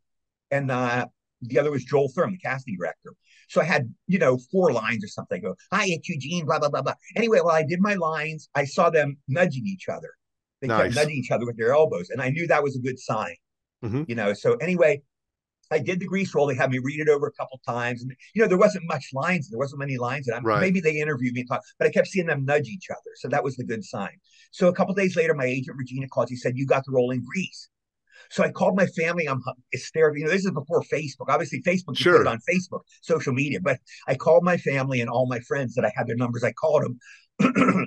And 0.51 0.71
uh, 0.71 1.07
the 1.43 1.59
other 1.59 1.71
was 1.71 1.85
Joel 1.85 2.09
Thurman, 2.09 2.35
the 2.35 2.39
casting 2.39 2.77
director. 2.77 3.15
So 3.49 3.61
I 3.61 3.65
had, 3.65 3.93
you 4.07 4.19
know, 4.19 4.39
four 4.51 4.73
lines 4.73 5.05
or 5.05 5.09
something. 5.09 5.39
I 5.39 5.41
go, 5.49 5.57
hi, 5.73 5.87
it's 5.89 6.09
Eugene, 6.09 6.47
blah, 6.47 6.59
blah, 6.59 6.69
blah, 6.71 6.83
blah. 6.83 6.95
Anyway, 7.17 7.41
while 7.41 7.55
I 7.55 7.63
did 7.65 7.81
my 7.81 7.95
lines, 7.95 8.49
I 8.55 8.65
saw 8.65 8.89
them 8.91 9.19
nudging 9.29 9.67
each 9.67 9.89
other. 9.89 10.11
They 10.63 10.69
Nice. 10.69 10.85
kept 10.85 10.95
nudging 10.95 11.17
each 11.17 11.31
other 11.31 11.45
with 11.45 11.57
their 11.59 11.73
elbows. 11.73 12.09
And 12.09 12.23
I 12.23 12.31
knew 12.31 12.47
that 12.47 12.63
was 12.63 12.77
a 12.77 12.81
good 12.81 12.99
sign. 12.99 13.35
Mhm. 13.85 14.09
You 14.09 14.15
know, 14.15 14.33
so 14.33 14.55
anyway, 14.55 15.03
I 15.73 15.79
did 15.79 15.99
the 16.01 16.07
grease 16.07 16.35
role. 16.35 16.47
They 16.47 16.55
had 16.55 16.71
me 16.71 16.79
read 16.79 17.01
it 17.01 17.09
over 17.09 17.27
a 17.27 17.33
couple 17.33 17.61
times. 17.67 18.03
And, 18.03 18.15
you 18.35 18.43
know, 18.43 18.49
there 18.49 18.59
wasn't 18.59 18.85
much 18.87 19.09
lines. 19.13 19.49
There 19.51 19.59
wasn't 19.59 19.81
many 19.81 19.99
lines. 19.99 20.29
And 20.29 20.45
Right. 20.45 20.61
maybe 20.61 20.81
they 20.81 21.01
interviewed 21.01 21.35
me 21.35 21.41
and 21.41 21.49
talked, 21.49 21.67
but 21.79 21.89
I 21.89 21.91
kept 21.91 22.07
seeing 22.09 22.27
them 22.27 22.45
nudge 22.45 22.69
each 22.69 22.89
other. 22.91 23.11
So 23.17 23.29
that 23.29 23.43
was 23.43 23.57
the 23.57 23.65
good 23.65 23.85
sign. 23.85 24.17
So 24.53 24.69
a 24.69 24.73
couple 24.75 24.95
days 24.95 25.17
later, 25.17 25.35
my 25.35 25.47
agent, 25.47 25.77
Regina, 25.77 26.09
called. 26.09 26.29
She 26.29 26.37
said, 26.37 26.57
You 26.57 26.67
got 26.67 26.85
the 26.85 26.93
role 26.93 27.11
in 27.11 27.25
Grease. 27.25 27.69
So 28.33 28.43
I 28.43 28.51
called 28.51 28.77
my 28.77 28.87
family. 28.87 29.29
I'm 29.29 29.43
hysterical. 29.73 30.19
You 30.19 30.25
know, 30.25 30.31
this 30.31 30.47
is 30.47 30.51
before 30.53 30.83
Facebook. 30.91 31.29
Obviously, 31.29 31.61
Facebook, 31.63 31.99
you 31.99 32.05
Sure. 32.05 32.17
put 32.17 32.23
it 32.23 32.27
on 32.29 32.41
Facebook, 32.51 32.81
social 33.03 33.35
media. 33.35 33.61
But 33.61 33.79
I 34.09 34.15
called 34.15 34.43
my 34.43 34.57
family 34.57 35.03
and 35.03 35.11
all 35.11 35.27
my 35.27 35.39
friends 35.41 35.75
that 35.75 35.85
I 35.85 35.93
had 35.95 36.07
their 36.07 36.17
numbers. 36.17 36.43
I 36.43 36.53
called 36.53 36.83
them 36.83 36.99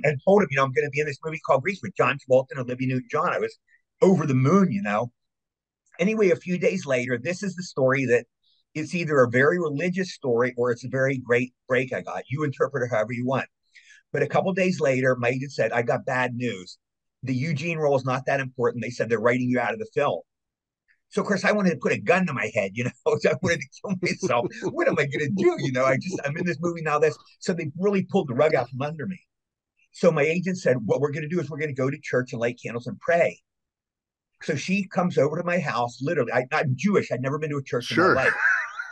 and 0.04 0.22
told 0.24 0.44
them, 0.44 0.48
you 0.52 0.58
know, 0.58 0.64
I'm 0.64 0.72
going 0.72 0.86
to 0.86 0.92
be 0.92 1.00
in 1.00 1.08
this 1.08 1.18
movie 1.26 1.40
called 1.44 1.64
Grease 1.64 1.80
with 1.82 1.96
John 1.98 2.20
Travolta 2.20 2.52
and 2.52 2.60
Olivia 2.60 2.88
Newton-John. 2.90 3.34
I 3.34 3.40
was 3.40 3.58
over 4.04 4.28
the 4.28 4.36
moon, 4.36 4.72
you 4.72 4.84
know. 4.84 5.12
Anyway, 6.00 6.30
a 6.30 6.36
few 6.36 6.60
days 6.60 6.86
later, 6.86 7.18
this 7.18 7.42
is 7.42 7.56
the 7.56 7.64
story 7.64 8.06
that 8.06 8.26
it's 8.76 8.94
either 8.94 9.22
a 9.22 9.30
very 9.30 9.58
religious 9.58 10.14
story 10.14 10.54
or 10.58 10.70
it's 10.70 10.86
a 10.86 10.90
very 10.90 11.18
great 11.18 11.54
break 11.68 11.92
I 11.92 12.02
got. 12.02 12.22
You 12.30 12.44
interpret 12.44 12.84
it 12.84 12.94
however 12.94 13.14
you 13.14 13.26
want. 13.26 13.48
But 14.14 14.22
a 14.22 14.28
couple 14.28 14.54
days 14.54 14.80
later, 14.80 15.16
my 15.16 15.30
agent 15.30 15.54
said, 15.54 15.72
I 15.72 15.82
got 15.82 16.06
bad 16.06 16.36
news. 16.36 16.78
The 17.24 17.34
Eugene 17.34 17.80
role 17.80 17.96
is 17.96 18.06
not 18.06 18.28
that 18.28 18.40
important. 18.40 18.84
They 18.84 18.92
said 18.92 19.10
they're 19.10 19.20
writing 19.20 19.50
you 19.50 19.60
out 19.60 19.74
of 19.74 19.80
the 19.80 19.88
film. 19.92 20.22
So 21.10 21.22
of 21.22 21.28
course 21.28 21.46
I 21.46 21.52
wanted 21.52 21.72
to 21.72 21.78
put 21.78 21.94
a 21.94 22.00
gun 22.00 22.26
to 22.28 22.34
my 22.34 22.52
head, 22.54 22.72
you 22.74 22.84
know. 22.86 22.92
So 23.20 23.30
I 23.30 23.36
wanted 23.42 23.62
to 23.62 23.68
kill 23.82 23.96
myself. 24.02 24.48
what 24.72 24.88
am 24.88 25.00
I 25.00 25.06
gonna 25.06 25.30
do? 25.30 25.56
You 25.60 25.72
know, 25.72 25.86
I 25.86 25.98
just 25.98 26.20
I'm 26.26 26.36
in 26.38 26.46
this 26.46 26.58
movie 26.60 26.82
now. 26.82 27.00
That's 27.00 27.18
so 27.40 27.54
they 27.54 27.72
really 27.78 28.04
pulled 28.04 28.28
the 28.30 28.34
rug 28.34 28.56
out 28.56 28.70
from 28.70 28.82
under 28.82 29.06
me. 29.08 29.20
So 29.92 30.12
my 30.12 30.24
agent 30.24 30.58
said, 30.58 30.78
What 30.86 31.00
we're 31.00 31.12
gonna 31.12 31.30
do 31.30 31.40
is 31.40 31.50
we're 31.50 31.60
gonna 31.60 31.74
go 31.74 31.90
to 31.90 31.98
church 32.02 32.34
and 32.34 32.42
light 32.42 32.60
candles 32.62 32.88
and 32.88 33.00
pray. 33.00 33.40
So 34.42 34.56
she 34.56 34.88
comes 34.88 35.18
over 35.18 35.38
to 35.38 35.44
my 35.44 35.60
house, 35.60 36.00
literally. 36.02 36.34
I, 36.34 36.46
I'm 36.52 36.74
Jewish, 36.76 37.12
I'd 37.12 37.22
never 37.22 37.40
been 37.40 37.50
to 37.52 37.58
a 37.58 37.64
church 37.64 37.86
Sure. 37.86 38.10
in 38.10 38.16
my 38.16 38.24
life. 38.24 38.34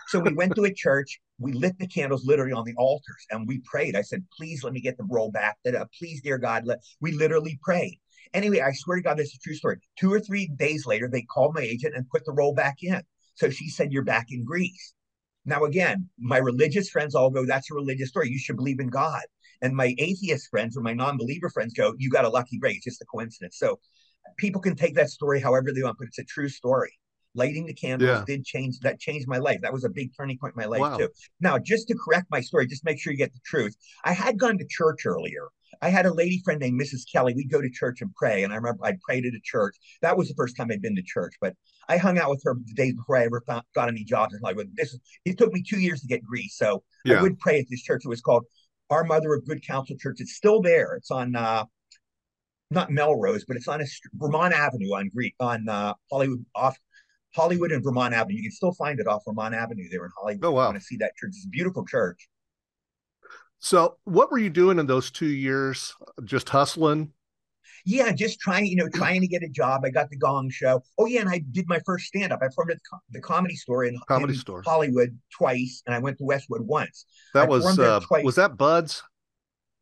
So 0.10 0.20
we 0.20 0.34
went 0.34 0.54
to 0.56 0.66
a 0.66 0.74
church, 0.74 1.20
we 1.40 1.54
lit 1.54 1.80
the 1.80 1.88
candles 1.88 2.26
literally 2.26 2.52
on 2.52 2.66
the 2.66 2.76
altars 2.76 3.26
and 3.32 3.48
we 3.48 3.62
prayed. 3.64 3.96
I 3.96 4.02
said, 4.02 4.24
please 4.38 4.64
let 4.64 4.74
me 4.74 4.82
get 4.82 4.98
the 4.98 5.06
role 5.10 5.32
back. 5.32 5.58
That 5.64 5.88
please, 5.98 6.22
dear 6.22 6.38
God, 6.38 6.66
let 6.66 6.80
we 7.00 7.14
literally 7.14 7.58
prayed. 7.64 8.00
Anyway, 8.34 8.60
I 8.62 8.72
swear 8.74 8.98
to 8.98 9.04
God, 9.04 9.18
this 9.18 9.30
is 9.30 9.36
a 9.36 9.40
true 9.40 9.56
story. 9.56 9.78
Two 9.98 10.12
or 10.12 10.20
three 10.20 10.48
days 10.56 10.86
later, 10.86 11.10
they 11.10 11.22
called 11.24 11.56
my 11.56 11.62
agent 11.62 11.96
and 11.96 12.10
put 12.10 12.26
the 12.26 12.32
role 12.34 12.54
back 12.54 12.78
in. 12.82 13.02
So 13.36 13.50
she 13.50 13.70
said, 13.70 13.92
You're 13.92 14.04
back 14.04 14.28
in 14.32 14.44
Grease. 14.44 14.94
Now, 15.46 15.66
again, 15.66 16.10
my 16.18 16.38
religious 16.38 16.90
friends 16.90 17.16
all 17.16 17.30
go, 17.30 17.46
That's 17.46 17.70
a 17.72 17.76
religious 17.76 18.10
story. 18.10 18.30
You 18.30 18.40
should 18.40 18.58
believe 18.58 18.80
in 18.80 18.88
God. 18.88 19.24
And 19.62 19.76
my 19.76 19.96
atheist 19.98 20.50
friends 20.50 20.76
or 20.78 20.82
my 20.82 20.94
non 20.94 21.18
believer 21.18 21.50
friends 21.50 21.74
go, 21.74 21.94
You 21.98 22.10
got 22.10 22.26
a 22.26 22.30
lucky 22.30 22.58
break. 22.58 22.78
It's 22.78 22.86
just 22.86 23.02
a 23.02 23.06
coincidence. 23.06 23.58
So 23.58 23.80
people 24.38 24.62
can 24.62 24.76
take 24.76 24.96
that 24.96 25.10
story 25.10 25.40
however 25.40 25.72
they 25.74 25.84
want, 25.84 25.98
but 25.98 26.08
it's 26.08 26.20
a 26.20 26.24
true 26.24 26.50
story. 26.50 26.92
Lighting 27.36 27.66
the 27.66 27.74
candles 27.74 28.10
Yeah. 28.20 28.24
did 28.26 28.46
change 28.46 28.80
that 28.82 29.00
changed 29.00 29.28
my 29.28 29.40
life. 29.40 29.60
That 29.62 29.74
was 29.74 29.84
a 29.84 29.90
big 29.90 30.12
turning 30.16 30.38
point 30.38 30.54
in 30.56 30.62
my 30.62 30.68
life 30.68 30.82
Wow. 30.82 30.98
too. 30.98 31.10
Now, 31.40 31.58
just 31.58 31.88
to 31.88 31.96
correct 31.96 32.28
my 32.30 32.42
story, 32.42 32.68
just 32.68 32.86
make 32.86 33.00
sure 33.00 33.12
you 33.12 33.18
get 33.18 33.34
the 33.34 33.40
truth. 33.44 33.76
I 34.04 34.14
had 34.14 34.38
gone 34.38 34.58
to 34.60 34.66
church 34.70 35.06
earlier. 35.06 35.48
I 35.82 35.90
had 35.90 36.06
a 36.06 36.14
lady 36.14 36.42
friend 36.44 36.60
named 36.60 36.80
Mrs. 36.80 37.02
Kelly. 37.12 37.34
We'd 37.34 37.52
go 37.52 37.62
to 37.62 37.70
church 37.70 38.02
and 38.02 38.14
pray. 38.16 38.44
And 38.44 38.54
I 38.54 38.58
remember 38.58 38.86
I 38.86 38.98
prayed 39.02 39.26
at 39.26 39.34
a 39.34 39.42
church. 39.44 39.76
That 40.02 40.18
was 40.18 40.28
the 40.28 40.36
first 40.36 40.56
time 40.56 40.70
I'd 40.72 40.82
been 40.82 40.96
to 40.96 41.04
church, 41.04 41.34
but 41.42 41.56
I 41.90 41.98
hung 41.98 42.18
out 42.18 42.30
with 42.30 42.42
her 42.46 42.56
the 42.66 42.74
days 42.74 42.94
before 42.94 43.18
I 43.18 43.26
ever 43.26 43.42
found, 43.46 43.64
got 43.76 43.90
any 43.90 44.04
jobs. 44.04 44.34
And 44.34 44.44
like, 44.44 44.58
this 44.76 44.94
is, 44.94 45.00
it 45.26 45.38
took 45.38 45.52
me 45.54 45.64
two 45.68 45.80
years 45.80 46.02
to 46.02 46.08
get 46.08 46.24
grease. 46.24 46.56
So 46.58 46.84
I 47.18 47.22
would 47.22 47.40
pray 47.40 47.60
at 47.60 47.66
this 47.70 47.82
church. 47.82 48.04
It 48.06 48.10
was 48.10 48.22
called 48.22 48.46
Our 48.90 49.04
Mother 49.04 49.34
of 49.34 49.46
Good 49.46 49.66
Counsel 49.66 49.98
Church. 49.98 50.18
It's 50.20 50.36
still 50.36 50.62
there. 50.62 50.96
It's 50.96 51.12
on, 51.12 51.36
uh, 51.36 51.66
not 52.72 52.92
Melrose, 52.92 53.46
but 53.46 53.56
it's 53.56 53.68
on 53.68 53.82
a 53.82 53.86
Vermont 54.16 54.54
Avenue 54.54 54.94
on 54.94 55.10
Greek 55.14 55.36
on 55.40 55.70
uh, 55.70 55.94
Hollywood 56.12 56.44
off 56.56 56.78
Hollywood 57.36 57.72
and 57.72 57.84
Vermont 57.84 58.14
Avenue. 58.14 58.38
You 58.38 58.44
can 58.44 58.52
still 58.52 58.74
find 58.74 59.00
it 59.00 59.08
off 59.08 59.24
Vermont 59.26 59.56
Avenue 59.56 59.88
there 59.90 60.06
in 60.06 60.12
Hollywood. 60.18 60.46
Oh, 60.46 60.52
wow. 60.52 60.66
want 60.66 60.78
to 60.78 60.84
see 60.84 60.98
that 60.98 61.16
church? 61.16 61.32
It's 61.36 61.46
a 61.46 61.50
beautiful 61.50 61.86
church. 61.86 62.28
So, 63.64 63.96
what 64.04 64.30
were 64.30 64.40
you 64.40 64.50
doing 64.50 64.78
in 64.78 64.88
those 64.88 65.10
two 65.10 65.26
years? 65.28 65.96
Just 66.26 66.50
hustling? 66.50 67.14
Yeah, 67.86 68.12
just 68.12 68.42
trying, 68.42 68.66
you 68.66 68.76
know, 68.76 68.90
trying 68.90 69.22
to 69.22 69.28
get 69.28 69.42
a 69.42 69.48
job. 69.48 69.84
I 69.86 69.90
got 69.90 70.10
the 70.10 70.18
Gong 70.18 70.50
Show. 70.50 70.84
Oh 70.98 71.06
yeah, 71.06 71.22
and 71.22 71.30
I 71.30 71.42
did 71.50 71.70
my 71.70 71.80
first 71.86 72.08
stand 72.08 72.34
up. 72.34 72.40
I 72.42 72.48
performed 72.48 72.72
at 72.72 72.80
the, 73.12 73.22
Comedy 73.22 73.56
Store 73.56 73.86
in, 73.86 73.98
Comedy 74.10 74.34
in 74.34 74.40
Store. 74.40 74.64
Hollywood 74.66 75.18
twice, 75.32 75.82
and 75.86 75.96
I 75.96 76.00
went 76.00 76.18
to 76.18 76.26
Westwood 76.26 76.60
once. 76.62 77.06
That 77.34 77.44
I 77.44 77.48
was 77.48 77.80
uh, 77.80 78.02
was 78.22 78.36
that 78.36 78.58
Buds? 78.58 79.02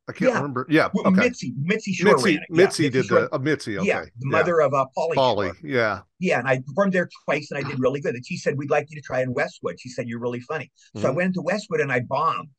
I 0.07 0.13
can't 0.13 0.29
Yeah. 0.29 0.35
remember. 0.35 0.67
Yeah. 0.69 0.89
Okay. 0.95 1.09
Mitzi, 1.09 1.53
Mitzi 1.59 1.93
Shore 1.93 2.13
Mitzi, 2.17 2.35
ran 2.35 2.35
it. 2.35 2.41
Yeah, 2.51 2.55
Mitzi 2.65 2.89
did 2.89 3.05
Shore- 3.05 3.21
the 3.21 3.33
uh, 3.35 3.39
Mitzi. 3.39 3.77
Okay. 3.79 3.87
Yeah, 3.87 4.01
the 4.19 4.27
mother 4.27 4.61
of 4.61 4.75
uh, 4.75 4.85
Pauly. 4.95 5.15
Pauly. 5.15 5.45
Shore. 5.47 5.57
Yeah. 5.63 6.01
Yeah, 6.19 6.37
and 6.37 6.47
I 6.47 6.61
performed 6.67 6.93
there 6.93 7.09
twice, 7.25 7.49
and 7.49 7.65
I 7.65 7.67
did 7.67 7.79
really 7.79 7.99
good. 7.99 8.13
And 8.13 8.23
she 8.23 8.37
said, 8.37 8.59
"We'd 8.59 8.69
like 8.69 8.91
you 8.91 8.95
to 8.97 9.01
try 9.01 9.21
in 9.23 9.33
Westwood." 9.33 9.79
She 9.79 9.89
said, 9.89 10.07
"You're 10.07 10.19
really 10.19 10.39
funny." 10.41 10.71
So 10.97 11.07
I 11.07 11.11
Mhm. 11.11 11.15
went 11.15 11.33
to 11.33 11.41
Westwood, 11.41 11.81
and 11.81 11.91
I 11.91 12.01
bombed. 12.01 12.49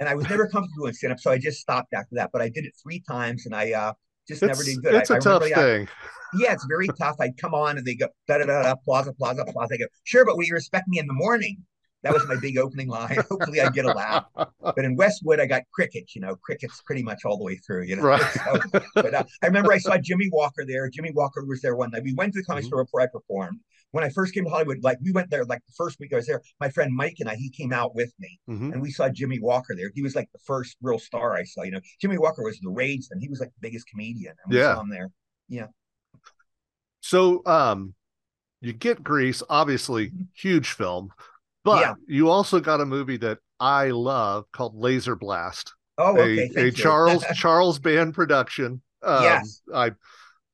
And 0.00 0.08
I 0.08 0.14
was 0.14 0.28
never 0.28 0.46
comfortable 0.48 0.84
doing 0.84 0.94
stand 0.94 1.12
up, 1.12 1.20
so 1.20 1.30
I 1.30 1.38
just 1.38 1.60
stopped 1.60 1.94
after 1.94 2.16
that. 2.16 2.30
But 2.32 2.42
I 2.42 2.48
did 2.48 2.64
it 2.64 2.72
three 2.82 3.00
times, 3.00 3.46
and 3.46 3.54
I 3.54 3.72
uh, 3.72 3.92
just 4.26 4.42
never 4.42 4.62
did 4.62 4.82
good. 4.82 4.94
it's 4.94 5.10
I, 5.10 5.14
a 5.14 5.16
I 5.18 5.20
tough 5.20 5.44
thing. 5.44 5.88
yeah, 6.34 6.52
it's 6.52 6.66
very 6.66 6.88
tough. 6.88 7.16
I'd 7.20 7.36
come 7.36 7.54
on 7.54 7.78
and 7.78 7.86
they 7.86 7.94
go 7.94 8.08
da 8.26 8.38
da 8.38 8.44
da 8.46 8.62
da 8.62 8.74
plaza 8.74 9.12
plaza 9.12 9.44
plaza. 9.44 9.74
I 9.74 9.76
go 9.76 9.86
sure, 10.04 10.24
but 10.24 10.36
will 10.36 10.44
you 10.44 10.54
respect 10.54 10.88
me 10.88 10.98
in 10.98 11.06
the 11.06 11.12
morning? 11.14 11.58
That 12.04 12.12
was 12.12 12.26
my 12.28 12.36
big 12.36 12.58
opening 12.58 12.88
line. 12.88 13.16
Hopefully, 13.30 13.60
I 13.60 13.70
get 13.70 13.86
a 13.86 13.92
laugh. 13.92 14.26
But 14.36 14.78
in 14.84 14.94
Westwood, 14.94 15.40
I 15.40 15.46
got 15.46 15.62
crickets. 15.72 16.14
You 16.14 16.20
know, 16.20 16.36
crickets 16.36 16.80
pretty 16.84 17.02
much 17.02 17.24
all 17.24 17.36
the 17.38 17.44
way 17.44 17.56
through. 17.56 17.84
You 17.84 17.96
know, 17.96 18.02
Right. 18.02 18.20
So, 18.44 18.80
but 18.94 19.14
uh, 19.14 19.24
I 19.42 19.46
remember 19.46 19.72
I 19.72 19.78
saw 19.78 19.96
Jimmie 19.96 20.28
Walker 20.30 20.64
there. 20.66 20.88
Jimmie 20.90 21.12
Walker 21.12 21.44
was 21.44 21.60
there 21.62 21.74
one 21.76 21.90
night. 21.90 22.02
We 22.04 22.14
went 22.14 22.34
to 22.34 22.40
the 22.40 22.44
comedy 22.44 22.64
Mhm. 22.66 22.68
store 22.68 22.84
before 22.84 23.00
I 23.00 23.06
performed. 23.06 23.58
When 23.92 24.04
I 24.04 24.10
first 24.10 24.34
came 24.34 24.44
to 24.44 24.50
Hollywood, 24.50 24.82
like 24.82 24.98
we 25.02 25.12
went 25.12 25.30
there 25.30 25.44
like 25.44 25.62
the 25.66 25.72
first 25.76 25.98
week 25.98 26.12
I 26.12 26.16
was 26.16 26.26
there. 26.26 26.42
My 26.60 26.68
friend 26.68 26.92
Mike 26.94 27.16
and 27.20 27.28
I, 27.28 27.36
he 27.36 27.48
came 27.48 27.72
out 27.72 27.94
with 27.94 28.12
me, 28.18 28.38
Mhm. 28.50 28.72
and 28.72 28.82
we 28.82 28.90
saw 28.90 29.08
Jimmie 29.08 29.38
Walker 29.40 29.74
there. 29.74 29.90
He 29.94 30.02
was 30.02 30.14
like 30.14 30.28
the 30.32 30.40
first 30.44 30.76
real 30.82 30.98
star 30.98 31.34
I 31.36 31.44
saw. 31.44 31.62
You 31.62 31.70
know, 31.72 31.80
Jimmie 32.00 32.18
Walker 32.18 32.42
was 32.42 32.58
the 32.60 32.70
rage, 32.70 33.06
and 33.10 33.22
he 33.22 33.28
was 33.28 33.40
like 33.40 33.50
the 33.50 33.60
biggest 33.60 33.86
comedian. 33.88 34.34
And 34.44 34.52
we 34.52 34.58
Yeah. 34.58 34.74
saw 34.74 34.80
him 34.82 34.90
there. 34.90 35.10
Yeah. 35.48 35.66
So, 37.00 37.42
um, 37.46 37.94
you 38.60 38.72
get 38.72 39.04
Grease, 39.04 39.42
obviously 39.48 40.12
huge 40.34 40.70
film, 40.72 41.10
but 41.64 41.80
Yeah. 41.80 41.94
you 42.06 42.28
also 42.30 42.60
got 42.60 42.80
a 42.80 42.86
movie 42.86 43.16
that 43.18 43.38
I 43.60 43.90
love 43.90 44.44
called 44.52 44.76
Laser 44.76 45.16
Blast, 45.16 45.72
Oh, 45.98 46.16
a, 46.16 46.20
okay. 46.20 46.50
a 46.56 46.64
you. 46.66 46.72
Charles 46.72 47.24
Charles 47.34 47.78
Band 47.78 48.14
production. 48.14 48.82
Um, 49.02 49.22
Yes. 49.22 49.60
I, 49.74 49.92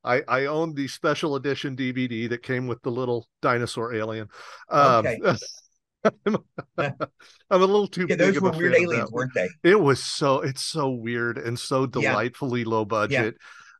I 0.04 0.22
I 0.28 0.44
own 0.46 0.74
the 0.74 0.88
special 0.88 1.36
edition 1.36 1.76
DVD 1.76 2.28
that 2.30 2.42
came 2.42 2.66
with 2.66 2.80
the 2.82 2.90
little 2.90 3.26
dinosaur 3.42 3.94
alien. 3.94 4.28
Um, 4.68 5.06
Okay. 5.06 5.18
I'm, 6.26 6.36
I'm 6.78 6.94
a 7.50 7.56
little 7.58 7.86
too 7.86 8.06
Yeah, 8.08 8.16
big 8.16 8.18
those 8.18 8.36
of 8.38 8.42
were 8.44 8.50
a 8.52 8.56
weird 8.56 8.74
aliens, 8.74 9.10
weren't 9.12 9.34
they? 9.34 9.48
It 9.62 9.78
was 9.80 10.02
so 10.02 10.40
it's 10.40 10.62
so 10.62 10.90
weird 10.90 11.36
and 11.38 11.58
so 11.58 11.82
Yeah. 11.82 12.10
delightfully 12.12 12.64
low 12.64 12.84
budget. 12.84 13.36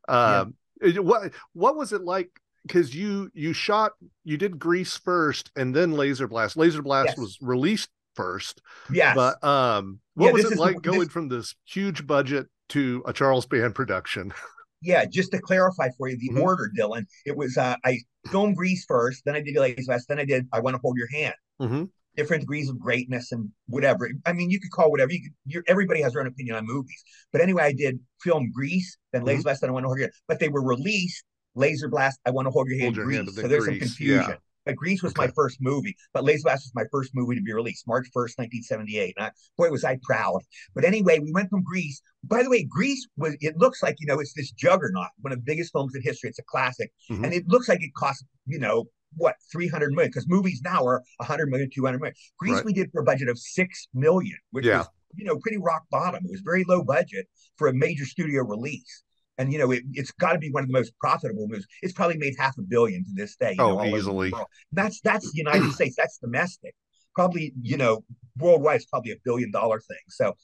Yeah. 0.07 0.39
Um, 0.41 0.55
it- 0.81 1.03
what 1.03 1.31
what 1.53 1.75
was 1.75 1.93
it 1.93 2.03
like? 2.03 2.29
Because 2.65 2.95
you 2.95 3.29
you 3.33 3.53
shot 3.53 3.93
you 4.23 4.37
did 4.37 4.59
Grease 4.59 4.95
first 4.97 5.51
and 5.55 5.75
then 5.75 5.91
Laser 5.93 6.27
Blast. 6.27 6.57
Laser 6.57 6.81
Blast 6.81 7.09
Yes. 7.09 7.17
was 7.17 7.37
released 7.41 7.89
first, 8.15 8.61
Yes. 8.91 9.15
but 9.15 9.43
um, 9.43 9.99
what 10.15 10.27
Yeah, 10.27 10.31
was 10.33 10.45
it 10.45 10.49
the- 10.55 10.61
like 10.61 10.81
going 10.81 10.99
this- 10.99 11.09
from 11.09 11.29
this 11.29 11.55
huge 11.65 12.05
budget 12.05 12.47
to 12.69 13.01
a 13.05 13.13
Charles 13.13 13.45
Band 13.45 13.73
production? 13.73 14.31
yeah, 14.81 15.05
just 15.05 15.31
to 15.31 15.39
clarify 15.39 15.89
for 15.97 16.07
you, 16.09 16.17
the 16.17 16.29
Mhm. 16.29 16.41
order, 16.43 16.69
Dylan, 16.77 17.05
it 17.25 17.35
was 17.35 17.57
uh, 17.57 17.75
I 17.85 17.99
filmed 18.29 18.57
Grease 18.57 18.85
first, 18.87 19.23
then 19.25 19.35
I 19.35 19.41
did 19.41 19.55
Laser 19.55 19.81
Blast, 19.85 20.07
then 20.07 20.19
I 20.19 20.25
did 20.25 20.47
I 20.53 20.59
Want 20.59 20.75
to 20.75 20.79
Hold 20.81 20.97
Your 20.97 21.07
Hand. 21.11 21.35
Mhm. 21.61 21.89
Different 22.17 22.41
degrees 22.41 22.69
of 22.69 22.77
greatness 22.77 23.31
and 23.31 23.49
whatever. 23.67 24.09
I 24.25 24.33
mean, 24.33 24.49
you 24.51 24.59
could 24.59 24.71
call 24.71 24.91
whatever 24.91 25.13
you 25.13 25.21
could. 25.21 25.33
You're, 25.45 25.63
everybody 25.67 26.01
has 26.01 26.11
their 26.11 26.21
own 26.21 26.27
opinion 26.27 26.57
on 26.57 26.65
movies, 26.67 27.01
but 27.31 27.39
anyway, 27.41 27.63
I 27.63 27.71
did 27.73 27.99
film 28.21 28.51
Grease, 28.51 28.97
then 29.13 29.23
Lazy 29.23 29.41
Mhm. 29.41 29.45
West, 29.45 29.61
then 29.61 29.69
I 29.69 29.73
Want 29.73 29.85
to 29.85 29.87
Hold 29.87 29.97
Your 29.99 30.05
Hand. 30.07 30.13
But 30.27 30.39
they 30.39 30.49
were 30.49 30.61
released 30.63 31.23
Laser 31.55 31.87
Blast, 31.89 32.19
I 32.25 32.31
Want 32.31 32.45
to 32.47 32.51
Hold 32.51 32.67
Your 32.67 32.79
Hand, 32.79 32.95
Hold 32.95 32.97
Your 32.97 33.05
Grease. 33.05 33.17
Hand, 33.17 33.29
so 33.29 33.47
there's 33.47 33.65
Grease, 33.65 33.79
some 33.79 33.87
confusion. 33.87 34.37
But 34.65 34.75
Grease 34.75 35.01
was 35.01 35.11
Okay. 35.13 35.25
my 35.25 35.31
first 35.33 35.57
movie. 35.59 35.95
But 36.13 36.23
Laser 36.23 36.43
Blast 36.43 36.65
was 36.65 36.71
my 36.75 36.85
first 36.91 37.11
movie 37.15 37.35
to 37.35 37.41
be 37.41 37.51
released, 37.51 37.87
March 37.87 38.07
1st, 38.15 38.37
1978. 38.37 39.15
And 39.17 39.25
I, 39.25 39.31
boy, 39.57 39.71
was 39.71 39.83
I 39.83 39.97
proud. 40.03 40.41
But 40.75 40.85
anyway, 40.85 41.17
we 41.19 41.31
went 41.31 41.49
from 41.49 41.63
Grease. 41.63 42.01
By 42.23 42.43
the 42.43 42.49
way, 42.49 42.63
Grease 42.63 43.07
was, 43.17 43.35
it 43.41 43.57
looks 43.57 43.81
like, 43.81 43.95
you 43.99 44.05
know, 44.05 44.19
it's 44.19 44.33
this 44.33 44.51
juggernaut, 44.51 45.07
one 45.21 45.33
of 45.33 45.39
the 45.39 45.43
biggest 45.43 45.71
films 45.71 45.95
in 45.95 46.03
history. 46.03 46.29
It's 46.29 46.37
a 46.39 46.43
classic. 46.43 46.91
Mhm. 47.09 47.23
And 47.23 47.33
it 47.33 47.47
looks 47.47 47.67
like 47.69 47.81
it 47.83 47.93
cost, 47.95 48.23
you 48.45 48.59
know, 48.59 48.85
what, 49.17 49.35
300 49.51 49.91
million? 49.93 50.09
Because 50.09 50.27
movies 50.29 50.61
now 50.63 50.85
are 50.85 51.01
100 51.19 51.49
million, 51.49 51.69
200 51.73 51.99
million. 51.99 52.15
Grease 52.37 52.55
Right. 52.57 52.65
we 52.65 52.73
did 52.73 52.91
for 52.91 53.01
a 53.01 53.03
budget 53.03 53.29
of 53.29 53.39
6 53.39 53.87
million, 53.95 54.37
which 54.51 54.65
Yeah. 54.65 54.77
was, 54.79 54.87
you 55.15 55.25
know, 55.25 55.37
pretty 55.39 55.57
rock 55.57 55.83
bottom. 55.89 56.23
It 56.23 56.31
was 56.31 56.41
very 56.41 56.63
low 56.65 56.83
budget 56.83 57.27
for 57.57 57.67
a 57.67 57.73
major 57.73 58.05
studio 58.05 58.43
release. 58.43 59.03
And 59.37 59.51
you 59.51 59.59
know, 59.59 59.71
it, 59.71 59.83
it's 59.93 60.11
got 60.11 60.33
to 60.33 60.39
be 60.39 60.51
one 60.51 60.63
of 60.63 60.69
the 60.69 60.73
most 60.73 60.93
profitable 60.99 61.47
movies. 61.47 61.65
It's 61.81 61.93
probably 61.93 62.17
made 62.17 62.35
half 62.37 62.57
a 62.57 62.61
billion 62.61 63.03
to 63.03 63.11
this 63.15 63.35
day. 63.37 63.53
you 63.53 63.59
Oh, 63.59 63.69
know, 63.69 63.77
all 63.79 63.85
over 63.87 63.97
the 63.97 63.97
easily. 63.97 64.31
That's 64.71 65.01
that's 65.01 65.31
the 65.31 65.37
United 65.45 65.71
States. 65.73 65.95
That's 65.97 66.17
domestic. 66.17 66.75
Probably, 67.15 67.53
you 67.61 67.77
know, 67.77 68.03
worldwide 68.37 68.77
it's 68.77 68.85
probably 68.85 69.11
a 69.11 69.17
billion 69.25 69.51
dollar 69.51 69.79
thing. 69.79 69.97
So 70.09 70.35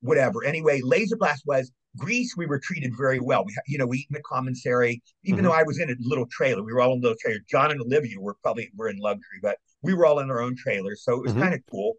whatever. 0.00 0.44
Anyway, 0.44 0.80
Laser 0.82 1.16
Blast 1.16 1.42
was 1.46 1.70
Grease. 1.96 2.34
We 2.36 2.46
were 2.46 2.58
treated 2.58 2.92
very 2.96 3.20
well. 3.20 3.44
We, 3.44 3.54
you 3.66 3.78
know, 3.78 3.86
we 3.86 3.98
eat 3.98 4.06
in 4.10 4.14
the 4.14 4.22
commissary. 4.22 5.02
Even 5.24 5.42
Mhm. 5.42 5.48
though 5.48 5.52
I 5.52 5.62
was 5.62 5.78
in 5.80 5.90
a 5.90 5.94
little 6.00 6.26
trailer, 6.30 6.62
we 6.62 6.72
were 6.72 6.80
all 6.80 6.92
in 6.92 6.98
a 7.00 7.02
little 7.02 7.16
trailer. 7.20 7.40
John 7.50 7.70
and 7.70 7.80
Olivia 7.80 8.18
were 8.20 8.36
probably 8.42 8.70
were 8.76 8.88
in 8.88 8.98
luxury, 8.98 9.40
but 9.42 9.58
we 9.82 9.94
were 9.94 10.06
all 10.06 10.20
in 10.20 10.30
our 10.30 10.40
own 10.40 10.56
trailers, 10.56 11.02
so 11.04 11.14
it 11.14 11.22
was 11.22 11.32
Mhm. 11.32 11.40
kind 11.40 11.54
of 11.54 11.60
cool. 11.70 11.94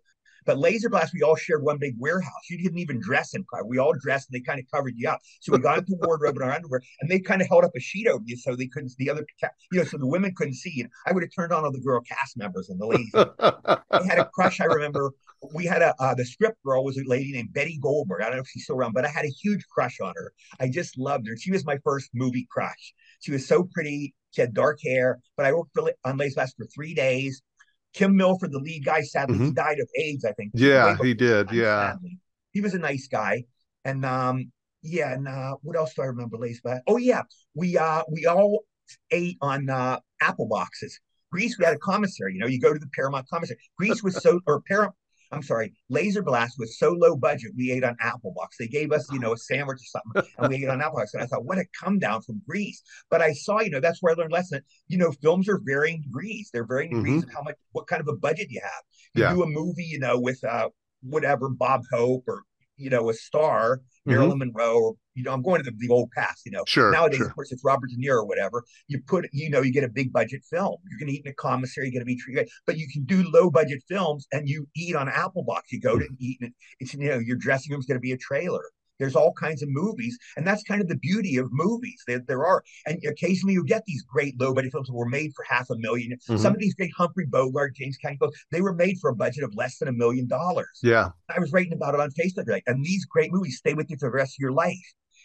But 0.46 0.58
Laser 0.58 0.90
Blast, 0.90 1.14
we 1.14 1.22
all 1.22 1.36
shared 1.36 1.64
one 1.64 1.78
big 1.78 1.96
warehouse. 1.98 2.50
You 2.50 2.58
didn't 2.58 2.80
even 2.80 3.00
dress 3.00 3.34
in 3.34 3.46
car. 3.50 3.66
We 3.66 3.78
all 3.78 3.94
dressed 3.94 4.30
and 4.32 4.40
they 4.40 4.44
kind 4.44 4.60
of 4.60 4.66
covered 4.72 4.94
you 4.96 5.10
up. 5.10 5.20
So 5.40 5.52
we 5.52 5.60
got 5.60 5.80
into 5.80 5.96
wardrobe 6.02 6.36
and 6.36 6.44
our 6.44 6.52
underwear, 6.52 6.82
and 7.00 7.10
they 7.10 7.20
kind 7.20 7.42
of 7.42 7.48
held 7.48 7.64
up 7.64 7.72
a 7.76 7.80
sheet 7.80 8.08
over 8.08 8.24
you 8.26 8.38
so 8.38 8.56
they 8.56 8.68
couldn't, 8.68 8.94
the 8.98 9.10
other, 9.10 9.26
you 9.72 9.80
know, 9.80 9.86
so 9.86 9.98
the 9.98 10.08
women 10.08 10.34
couldn't 10.36 10.56
see 10.56 10.72
you. 10.74 10.88
I 11.06 11.12
would 11.12 11.24
have 11.24 11.32
turned 11.34 11.54
on 11.54 11.64
all 11.64 11.72
the 11.72 11.80
girl 11.80 12.02
cast 12.02 12.38
members 12.38 12.70
and 12.70 12.80
the 12.80 12.88
ladies. 12.88 13.12
I 13.16 14.06
had 14.06 14.20
a 14.20 14.26
crush. 14.26 14.60
I 14.60 14.66
remember 14.66 15.12
we 15.54 15.66
had 15.66 15.82
a 15.82 15.96
uh, 16.00 16.14
the 16.14 16.26
script 16.26 16.58
girl 16.64 16.84
was 16.84 16.98
a 16.98 17.04
lady 17.06 17.32
named 17.32 17.54
Betty 17.54 17.80
Goldberg. 17.82 18.22
I 18.22 18.26
don't 18.26 18.36
know 18.36 18.42
if 18.42 18.48
she's 18.48 18.64
still 18.64 18.76
around, 18.76 18.94
but 18.94 19.06
I 19.06 19.10
had 19.10 19.26
a 19.26 19.30
huge 19.30 19.66
crush 19.74 20.00
on 20.00 20.14
her. 20.16 20.34
I 20.60 20.70
just 20.70 20.98
loved 20.98 21.28
her. 21.28 21.36
She 21.38 21.52
was 21.52 21.66
my 21.66 21.78
first 21.84 22.10
movie 22.14 22.48
crush. 22.52 22.94
She 23.22 23.32
was 23.32 23.48
so 23.48 23.64
pretty. 23.64 24.14
She 24.32 24.42
had 24.42 24.54
dark 24.54 24.80
hair. 24.84 25.20
But 25.36 25.46
I 25.46 25.54
worked 25.54 25.78
on 26.06 26.18
Lace 26.18 26.36
Blast 26.36 26.56
for 26.58 26.66
three 26.66 26.94
days. 26.94 27.42
Kim 27.94 28.16
Milford, 28.16 28.52
the 28.52 28.60
lead 28.60 28.86
guy, 28.86 29.02
sadly 29.02 29.38
he 29.38 29.44
Mhm. 29.52 29.56
died 29.56 29.80
of 29.80 29.90
AIDS. 29.98 30.26
I 30.26 30.32
think. 30.34 30.52
yeah, 30.54 30.96
he 31.02 31.14
did. 31.14 31.52
Yeah. 31.52 31.92
sadly. 31.94 32.20
he 32.52 32.62
was 32.62 32.74
a 32.74 32.80
nice 32.80 33.08
guy. 33.08 33.46
And 33.86 34.06
um, 34.06 34.52
yeah, 34.82 35.14
and 35.14 35.28
uh, 35.28 35.56
what 35.62 35.76
else 35.76 35.94
do 35.94 36.02
I 36.02 36.06
remember? 36.06 36.38
Lace 36.38 36.62
Blast. 36.62 36.84
Oh 36.88 36.98
yeah, 36.98 37.24
we 37.56 37.78
uh 37.78 38.04
we 38.10 38.26
all 38.26 38.64
ate 39.12 39.38
on 39.42 39.70
uh, 39.70 40.00
apple 40.22 40.48
boxes. 40.48 41.00
Grease, 41.32 41.58
we 41.58 41.64
had 41.66 41.74
a 41.74 41.80
commissary. 41.80 42.34
You 42.34 42.40
know, 42.40 42.48
you 42.48 42.60
go 42.60 42.74
to 42.74 42.80
the 42.80 42.90
Paramount 42.94 43.26
commissary. 43.30 43.58
Grease 43.78 44.04
was 44.04 44.22
so, 44.22 44.42
or 44.48 44.62
Paramount. 44.62 44.96
I'm 45.32 45.42
sorry, 45.44 45.74
Laser 45.90 46.22
Blast 46.22 46.56
was 46.60 46.78
so 46.78 46.92
low 46.92 47.16
budget. 47.16 47.52
We 47.56 47.72
ate 47.72 47.84
on 47.84 47.96
Apple 48.02 48.34
Box. 48.36 48.58
They 48.60 48.68
gave 48.68 48.92
us, 48.92 49.08
you 49.12 49.20
know, 49.20 49.34
a 49.34 49.38
sandwich 49.38 49.78
or 49.78 50.02
something, 50.16 50.32
and 50.38 50.50
we 50.50 50.64
ate 50.64 50.70
on 50.70 50.82
Apple 50.82 50.98
Box. 50.98 51.14
And 51.14 51.24
I 51.24 51.26
thought, 51.26 51.46
what 51.46 51.58
a 51.58 51.66
come 51.80 52.00
down 52.00 52.22
from 52.22 52.42
Grease. 52.48 52.82
But 53.10 53.22
I 53.22 53.34
saw, 53.34 53.62
you 53.62 53.70
know, 53.70 53.80
that's 53.80 54.02
where 54.02 54.14
I 54.14 54.16
learned 54.18 54.32
lesson. 54.34 54.62
You 54.88 54.98
know, 54.98 55.12
films 55.12 55.48
are 55.48 55.62
varying 55.64 56.02
degrees. 56.02 56.50
They're 56.52 56.66
varying 56.66 56.96
degrees 56.96 57.24
of 57.24 57.30
how 57.34 57.44
much, 57.44 57.56
what 57.72 57.88
kind 57.88 58.02
of 58.02 58.08
a 58.08 58.16
budget 58.18 58.48
you 58.50 58.62
have. 58.62 58.84
You 59.14 59.24
Yeah. 59.24 59.34
do 59.34 59.44
a 59.44 59.48
movie, 59.48 59.86
you 59.86 60.00
know, 60.00 60.20
with 60.20 60.44
uh, 60.44 60.70
whatever 61.02 61.50
Bob 61.50 61.84
Hope 61.92 62.26
or 62.28 62.44
you 62.82 62.90
know 62.90 63.10
a 63.10 63.14
star, 63.14 63.82
Mm-hmm. 64.08 64.18
Marilyn 64.18 64.40
Monroe, 64.40 64.80
or 64.80 64.94
you 65.14 65.22
know, 65.22 65.32
I'm 65.32 65.44
going 65.44 65.64
to 65.64 65.70
the, 65.70 65.78
the 65.78 65.94
old 65.94 66.10
past. 66.10 66.42
You 66.44 66.52
know, 66.54 66.64
Sure. 66.68 66.92
nowadays, 66.92 67.18
sure. 67.18 67.28
of 67.28 67.36
course, 67.36 67.52
it's 67.52 67.64
Robert 67.64 67.92
De 67.92 67.98
Niro 67.98 68.22
or 68.22 68.26
whatever. 68.26 68.64
You 68.88 69.00
put, 69.06 69.30
you 69.32 69.48
know, 69.48 69.62
you 69.62 69.72
get 69.72 69.84
a 69.84 69.90
big 69.90 70.12
budget 70.12 70.42
film. 70.50 70.78
You're 70.90 70.98
going 70.98 71.10
to 71.10 71.14
eat 71.14 71.24
in 71.24 71.32
a 71.32 71.36
commissary. 71.36 71.86
You're 71.86 71.92
going 71.92 72.02
to 72.02 72.06
be 72.06 72.16
treated, 72.16 72.50
but 72.66 72.78
you 72.80 72.88
can 72.92 73.04
do 73.06 73.24
low 73.32 73.52
budget 73.52 73.84
films 73.88 74.26
and 74.32 74.50
you 74.50 74.68
eat 74.76 74.96
on 74.96 75.08
Apple 75.08 75.44
Box. 75.44 75.72
You 75.72 75.80
go 75.80 76.00
to 76.00 76.08
eat, 76.18 76.40
and 76.42 76.52
it's 76.80 76.96
you 76.96 77.10
know 77.10 77.20
your 77.20 77.38
dressing 77.38 77.72
room's 77.72 77.86
going 77.86 77.98
to 77.98 78.02
be 78.02 78.12
a 78.14 78.18
trailer. 78.18 78.64
There's 79.02 79.16
all 79.16 79.34
kinds 79.34 79.62
of 79.64 79.70
movies, 79.70 80.18
and 80.38 80.46
that's 80.48 80.64
kind 80.64 80.82
of 80.82 80.88
the 80.88 80.96
beauty 80.96 81.38
of 81.38 81.48
movies. 81.52 82.02
There, 82.08 82.22
there 82.28 82.46
are, 82.46 82.64
and 82.86 83.04
occasionally 83.06 83.56
you 83.56 83.66
get 83.66 83.84
these 83.86 84.04
great 84.04 84.40
low 84.40 84.54
budget 84.54 84.72
films 84.72 84.88
that 84.88 84.94
were 84.94 85.10
made 85.10 85.32
for 85.36 85.44
half 85.50 85.70
a 85.70 85.76
1000000 85.76 86.20
Mhm. 86.30 86.40
Some 86.40 86.54
of 86.54 86.60
these 86.60 86.76
great 86.76 86.92
Humphrey 86.96 87.26
Bogart, 87.26 87.76
James 87.76 87.98
Cagney 88.04 88.20
films, 88.20 88.36
they 88.52 88.62
were 88.62 88.74
made 88.74 88.98
for 89.02 89.10
a 89.10 89.16
budget 89.16 89.44
of 89.44 89.56
less 89.56 89.80
than 89.80 89.88
a 89.88 89.92
million 89.92 90.28
dollars. 90.28 90.80
Yeah. 90.84 91.10
I 91.36 91.40
was 91.40 91.52
writing 91.52 91.74
about 91.74 91.96
it 91.96 92.00
on 92.00 92.12
Facebook, 92.12 92.48
right? 92.48 92.64
And 92.68 92.86
these 92.86 93.06
great 93.06 93.32
movies 93.32 93.58
stay 93.58 93.74
with 93.74 93.90
you 93.90 93.98
for 93.98 94.10
the 94.10 94.16
rest 94.16 94.36
of 94.36 94.40
your 94.40 94.52
life. 94.52 94.78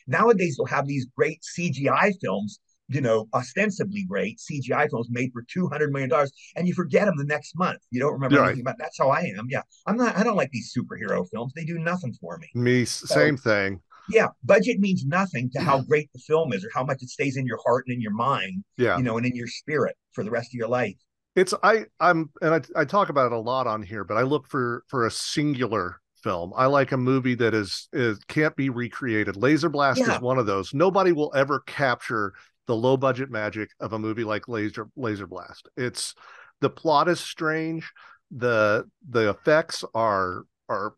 Nowadays, 0.07 0.57
you'll 0.57 0.67
have 0.69 0.87
these 0.87 1.07
great 1.17 1.41
CGI 1.43 2.13
films, 2.21 2.61
you 2.89 3.01
know, 3.01 3.29
ostensibly 3.35 4.05
great 4.05 4.39
CGI 4.39 4.89
films 4.89 5.09
made 5.11 5.31
for 5.33 5.43
two 5.49 5.67
hundred 5.69 5.91
million 5.93 6.09
dollars, 6.11 6.33
and 6.55 6.69
you 6.69 6.75
forget 6.75 7.07
them 7.07 7.17
the 7.17 7.25
next 7.25 7.57
month. 7.59 7.81
You 7.91 8.01
don't 8.01 8.13
remember 8.13 8.37
Right. 8.39 8.47
anything 8.47 8.63
about. 8.63 8.77
That's 8.79 8.99
how 8.99 9.11
I 9.11 9.21
am. 9.37 9.47
Yeah, 9.49 9.63
I'm 9.87 9.97
not. 9.97 10.17
I 10.17 10.23
don't 10.23 10.37
like 10.37 10.51
these 10.51 10.73
superhero 10.77 11.27
films. 11.33 11.53
They 11.55 11.65
do 11.65 11.79
nothing 11.79 12.13
for 12.21 12.39
me. 12.39 12.49
Me, 12.55 12.83
s- 12.83 13.03
same 13.07 13.37
thing. 13.37 13.81
Yeah, 14.09 14.29
budget 14.45 14.79
means 14.79 15.05
nothing 15.05 15.51
to 15.51 15.61
how 15.61 15.83
great 15.83 16.09
the 16.13 16.21
film 16.21 16.53
is, 16.53 16.65
or 16.65 16.71
how 16.73 16.85
much 16.85 17.03
it 17.03 17.09
stays 17.09 17.37
in 17.37 17.45
your 17.45 17.59
heart 17.67 17.85
and 17.89 17.95
in 17.97 18.01
your 18.01 18.13
mind, 18.15 18.63
Yeah. 18.77 18.97
you 18.99 19.03
know, 19.03 19.17
and 19.17 19.27
in 19.27 19.35
your 19.35 19.49
spirit 19.49 19.97
for 20.13 20.23
the 20.23 20.31
rest 20.31 20.51
of 20.51 20.55
your 20.55 20.69
life. 20.69 20.95
It's 21.35 21.53
I 21.65 21.87
I'm 21.99 22.31
and 22.41 22.55
I 22.55 22.61
I 22.81 22.85
talk 22.85 23.09
about 23.09 23.27
it 23.27 23.33
a 23.33 23.39
lot 23.39 23.67
on 23.67 23.83
here, 23.83 24.05
but 24.05 24.17
I 24.17 24.23
look 24.23 24.47
for 24.47 24.85
for 24.87 25.07
a 25.07 25.11
singular 25.11 26.01
film. 26.23 26.53
I 26.57 26.67
like 26.67 26.93
a 26.93 26.97
movie 26.97 27.35
that 27.35 27.53
is 27.53 27.89
is 27.93 28.19
can't 28.29 28.55
be 28.57 28.71
recreated. 28.71 29.37
Laser 29.37 29.69
Blast 29.69 29.99
Yeah. 30.01 30.15
is 30.15 30.21
one 30.23 30.39
of 30.39 30.47
those. 30.47 30.73
Nobody 30.73 31.11
will 31.13 31.33
ever 31.35 31.61
capture 31.67 32.33
the 32.67 32.77
low 32.77 32.97
budget 32.97 33.31
magic 33.31 33.71
of 33.81 33.93
a 33.93 33.99
movie 33.99 34.25
like 34.25 34.49
Laser 34.49 34.89
Laser 34.97 35.27
Blast. 35.27 35.69
It's 35.77 36.15
the 36.61 36.71
plot 36.71 37.09
is 37.09 37.21
strange. 37.21 37.91
The 38.31 38.89
the 39.09 39.31
effects 39.31 39.85
are 39.95 40.43
are 40.69 40.95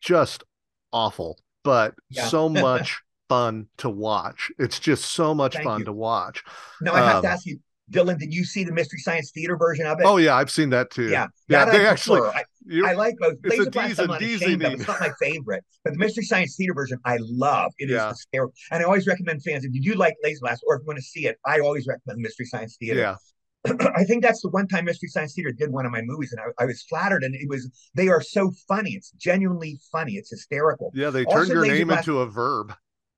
just 0.00 0.44
awful, 0.92 1.38
but 1.64 1.94
Yeah. 2.10 2.28
so 2.28 2.48
much 2.48 3.00
fun 3.28 3.68
to 3.78 3.88
watch. 3.88 4.50
It's 4.58 4.78
just 4.78 5.04
so 5.12 5.34
much 5.34 5.54
Thank 5.56 5.64
fun 5.64 5.78
you. 5.80 5.84
to 5.86 5.92
watch. 5.92 6.42
No, 6.80 6.92
I 6.94 7.02
have 7.02 7.20
to 7.22 7.28
Um, 7.28 7.32
ask 7.32 7.46
you, 7.46 7.60
Dylan, 7.92 8.18
did 8.18 8.32
you 8.34 8.44
see 8.44 8.64
the 8.64 8.72
Mystery 8.72 8.98
Science 8.98 9.30
Theater 9.32 9.56
version 9.56 9.86
of 9.86 10.00
it? 10.00 10.04
Oh 10.06 10.16
yeah, 10.16 10.34
I've 10.34 10.50
seen 10.50 10.70
that 10.70 10.90
too. 10.90 11.08
Yeah, 11.08 11.26
yeah. 11.48 11.64
They 11.66 11.86
I 11.86 11.90
actually. 11.90 12.20
I, 12.22 12.44
I 12.90 12.92
like 12.94 13.16
both. 13.18 13.34
it's 13.44 13.54
a 13.54 13.58
Laser 13.58 13.70
Blast, 13.70 13.88
D's 13.88 13.98
I'm 14.00 14.06
not 14.08 14.22
ashamed 14.22 14.64
of. 14.64 14.72
It's 14.74 14.86
not 14.88 15.00
my 15.00 15.10
favorite, 15.20 15.64
but 15.84 15.92
the 15.94 15.98
Mystery 15.98 16.24
Science 16.24 16.56
Theater 16.56 16.74
version, 16.74 16.98
I 17.04 17.18
love. 17.20 17.72
It 17.78 17.86
is 17.86 17.92
Yeah. 17.96 18.10
hysterical, 18.10 18.54
and 18.70 18.82
I 18.82 18.86
always 18.86 19.06
recommend 19.06 19.42
fans 19.42 19.64
if 19.64 19.72
you 19.74 19.82
do 19.82 19.94
like 19.98 20.14
Laser 20.22 20.40
Blast 20.42 20.62
or 20.66 20.76
if 20.76 20.80
you 20.82 20.86
want 20.86 20.98
to 20.98 21.04
see 21.04 21.26
it, 21.26 21.38
I 21.44 21.58
always 21.60 21.86
recommend 21.86 22.20
Mystery 22.20 22.46
Science 22.46 22.76
Theater. 22.78 23.00
yeah. 23.00 23.16
I 23.96 24.02
think 24.04 24.22
that's 24.24 24.42
the 24.42 24.48
one 24.50 24.66
time 24.66 24.84
Mystery 24.86 25.08
Science 25.08 25.34
Theater 25.34 25.52
did 25.52 25.70
one 25.70 25.86
of 25.86 25.92
my 25.92 26.02
movies, 26.02 26.32
and 26.32 26.40
I, 26.40 26.62
I 26.62 26.66
was 26.66 26.82
flattered. 26.82 27.22
And 27.22 27.34
it 27.34 27.48
was 27.48 27.68
they 27.94 28.08
are 28.08 28.20
so 28.20 28.52
funny. 28.68 28.90
It's 28.92 29.10
genuinely 29.12 29.78
funny. 29.92 30.14
It's 30.14 30.30
hysterical. 30.30 30.90
Yeah, 30.94 31.10
they 31.10 31.24
Also, 31.24 31.38
turned 31.38 31.50
your 31.50 31.62
Laser 31.62 31.74
name 31.74 31.86
Blast- 31.88 32.08
into 32.08 32.20
a 32.20 32.26
verb. 32.26 32.74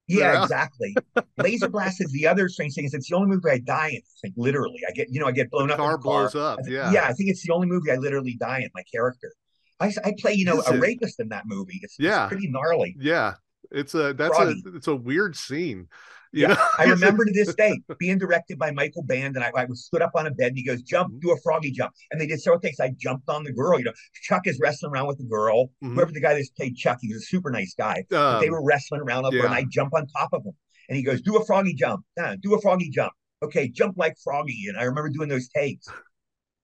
Yeah, 0.07 0.43
exactly. 0.43 0.95
Laser 1.39 1.69
Blast 1.69 2.01
is 2.03 2.13
the 2.13 2.27
other 2.27 2.49
strange 2.49 2.75
thing 2.75 2.85
is 2.85 2.93
it's 2.95 3.09
the 3.09 3.17
only 3.17 3.29
movie 3.29 3.49
I 3.51 3.59
die 3.59 3.89
in. 3.89 3.97
I 3.97 4.19
think 4.23 4.35
literally, 4.37 4.81
I 4.89 4.93
get 4.93 5.09
you 5.11 5.21
know 5.21 5.27
I 5.27 5.33
get 5.33 5.51
blown 5.51 5.69
The 5.69 5.75
up. 5.75 5.79
car 5.81 5.95
a 5.95 5.99
car. 5.99 6.03
blows 6.03 6.35
up. 6.35 6.59
Yeah. 6.67 6.93
yeah, 6.93 7.05
I 7.07 7.13
think 7.13 7.31
it's 7.31 7.43
the 7.47 7.53
only 7.53 7.67
movie 7.67 7.91
I 7.91 7.97
literally 7.97 8.37
die 8.39 8.59
in. 8.61 8.69
My 8.75 8.83
character, 8.93 9.33
I, 9.81 9.93
I 10.05 10.13
play 10.19 10.35
you 10.35 10.45
know 10.45 10.59
Is 10.61 10.69
a 10.69 10.75
it? 10.75 10.81
rapist 10.81 11.21
in 11.21 11.29
that 11.31 11.45
movie. 11.47 11.81
It's, 11.83 11.97
Yeah. 11.99 12.25
it's 12.25 12.29
pretty 12.33 12.49
gnarly. 12.49 12.97
Yeah. 12.99 13.35
It's 13.71 13.95
a 13.95 14.13
that's 14.13 14.37
Froggy. 14.37 14.63
a 14.67 14.77
it's 14.77 14.89
a 14.89 14.95
weird 14.95 15.37
scene. 15.37 15.89
You 16.35 16.43
Yeah, 16.49 16.55
know? 16.55 16.67
I 16.79 16.85
remember 16.85 17.25
to 17.25 17.33
this 17.33 17.55
day 17.65 17.81
being 17.99 18.19
directed 18.19 18.59
by 18.59 18.71
Michael 18.73 19.03
Band, 19.05 19.37
and 19.37 19.45
I, 19.45 19.53
I 19.57 19.65
was 19.67 19.85
stood 19.85 20.03
up 20.03 20.11
on 20.17 20.27
a 20.27 20.31
bed, 20.33 20.49
and 20.49 20.57
he 20.59 20.65
goes, 20.65 20.83
"Jump, 20.83 21.15
do 21.21 21.31
a 21.33 21.37
froggy 21.43 21.71
jump," 21.71 21.93
and 22.11 22.21
they 22.21 22.27
did 22.27 22.41
several 22.43 22.61
takes. 22.61 22.81
I 22.81 22.93
jumped 22.99 23.29
on 23.29 23.45
the 23.45 23.53
girl. 23.53 23.79
You 23.79 23.85
know, 23.87 23.93
Chuck 24.25 24.43
is 24.47 24.59
wrestling 24.61 24.93
around 24.93 25.07
with 25.07 25.19
the 25.19 25.25
girl. 25.25 25.67
Mhm. 25.83 25.95
Whoever 25.95 26.13
the 26.13 26.21
guy 26.21 26.35
that 26.35 26.47
played 26.57 26.77
Chuck, 26.77 26.99
he 27.01 27.13
was 27.13 27.23
a 27.23 27.27
super 27.27 27.51
nice 27.51 27.75
guy. 27.79 28.05
But 28.11 28.41
they 28.41 28.49
Um, 28.49 28.53
were 28.53 28.65
wrestling 28.65 29.01
around 29.01 29.25
over, 29.27 29.37
yeah. 29.37 29.45
and 29.47 29.55
I 29.55 29.65
jump 29.71 29.95
on 29.95 30.07
top 30.09 30.31
of 30.33 30.45
him, 30.45 30.53
and 30.89 30.97
he 30.97 31.03
goes, 31.05 31.21
"Do 31.23 31.37
a 31.37 31.45
froggy 31.47 31.75
jump, 31.75 32.05
yeah, 32.17 32.35
do 32.43 32.55
a 32.55 32.61
froggy 32.61 32.91
jump." 32.91 33.13
Okay, 33.43 33.69
jump 33.69 33.97
like 33.97 34.15
froggy, 34.25 34.65
and 34.69 34.77
I 34.79 34.83
remember 34.85 35.11
doing 35.11 35.29
those 35.29 35.49
takes. 35.49 35.87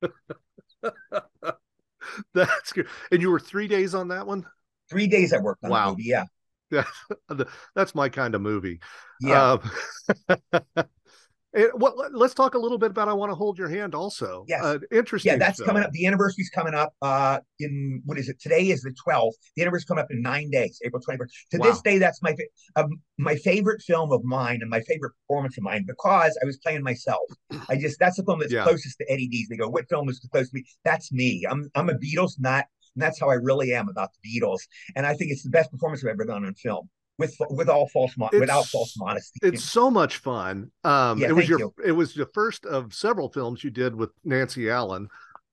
that's 2.34 2.72
good. 2.72 2.88
And 3.12 3.22
you 3.22 3.30
were 3.30 3.38
three 3.40 3.68
days 3.68 3.94
on 3.94 4.08
that 4.08 4.26
one? 4.26 4.46
Three 4.88 5.06
days 5.06 5.32
I 5.32 5.38
worked 5.38 5.62
on 5.64 5.70
Wow. 5.70 5.86
the 5.86 5.90
movie. 5.92 6.04
Yeah. 6.08 6.24
that's 7.74 7.94
my 7.94 8.08
kind 8.08 8.34
of 8.34 8.40
movie. 8.40 8.80
yeah. 9.20 9.58
Um, 10.28 10.40
and 11.52 11.68
what 11.74 12.14
let's 12.14 12.32
talk 12.32 12.54
a 12.54 12.58
little 12.58 12.78
bit 12.78 12.92
about 12.92 13.08
I 13.08 13.12
want 13.12 13.30
to 13.30 13.34
hold 13.34 13.58
your 13.58 13.68
hand 13.68 13.94
also. 13.94 14.44
Yes. 14.46 14.62
Uh, 14.62 14.78
interesting. 14.92 15.32
yeah, 15.32 15.36
that's 15.38 15.58
film. 15.58 15.66
coming 15.68 15.82
up. 15.82 15.90
The 15.90 16.06
anniversary's 16.06 16.50
coming 16.50 16.74
up. 16.74 16.94
Uh, 17.02 17.40
in 17.58 18.02
what 18.04 18.18
is 18.18 18.28
it? 18.28 18.40
Today 18.40 18.68
is 18.68 18.82
the 18.82 18.94
twelfth. 19.02 19.36
The 19.56 19.62
anniversary's 19.62 19.84
coming 19.84 20.02
up 20.04 20.10
in 20.12 20.22
nine 20.22 20.50
days, 20.50 20.80
April 20.84 21.02
twenty 21.02 21.18
first. 21.18 21.34
To 21.50 21.58
this 21.58 21.80
day, 21.82 21.98
that's 21.98 22.22
my 22.22 22.36
um, 22.76 23.00
my 23.18 23.34
favorite 23.34 23.82
film 23.82 24.12
of 24.12 24.22
mine 24.22 24.58
and 24.60 24.70
my 24.70 24.80
favorite 24.82 25.12
performance 25.26 25.58
of 25.58 25.64
mine 25.64 25.84
because 25.86 26.38
I 26.40 26.46
was 26.46 26.56
playing 26.58 26.82
myself. 26.84 27.18
I 27.68 27.76
just 27.76 27.98
that's 27.98 28.16
the 28.16 28.22
film 28.22 28.38
that's 28.38 28.52
Yeah. 28.52 28.62
closest 28.62 28.98
to 28.98 29.10
Eddie 29.10 29.26
D's. 29.28 29.48
They 29.48 29.56
go, 29.56 29.68
"What 29.68 29.88
film 29.88 30.08
is 30.08 30.20
closest 30.30 30.52
to 30.52 30.58
me?" 30.58 30.64
That's 30.84 31.10
me. 31.12 31.44
I'm 31.50 31.68
I'm 31.74 31.88
a 31.90 31.94
Beatles 31.94 32.34
nut, 32.38 32.66
and 32.94 33.02
that's 33.02 33.20
how 33.20 33.28
I 33.30 33.34
really 33.34 33.72
am 33.72 33.88
about 33.88 34.10
the 34.22 34.40
Beatles. 34.40 34.60
And 34.96 35.06
I 35.06 35.14
think 35.14 35.30
it's 35.30 35.42
the 35.42 35.50
best 35.50 35.70
performance 35.70 36.04
I've 36.04 36.10
ever 36.10 36.24
done 36.24 36.44
on 36.44 36.54
film. 36.54 36.88
with 37.18 37.36
with 37.50 37.68
all 37.68 37.86
false 37.88 38.16
mo- 38.16 38.28
It's- 38.28 38.40
without 38.40 38.64
false 38.66 38.94
modesty. 38.96 39.38
It's 39.42 39.62
so 39.62 39.90
much 39.90 40.16
fun. 40.16 40.70
Um, 40.84 41.18
Yeah, 41.18 41.28
it 41.28 41.32
was 41.32 41.48
your 41.48 41.58
you. 41.58 41.74
it 41.84 41.92
was 41.92 42.14
the 42.14 42.24
first 42.32 42.64
of 42.64 42.94
several 42.94 43.28
films 43.30 43.62
you 43.62 43.70
did 43.70 43.94
with 43.94 44.08
Nancy 44.24 44.70
Allen. 44.70 45.08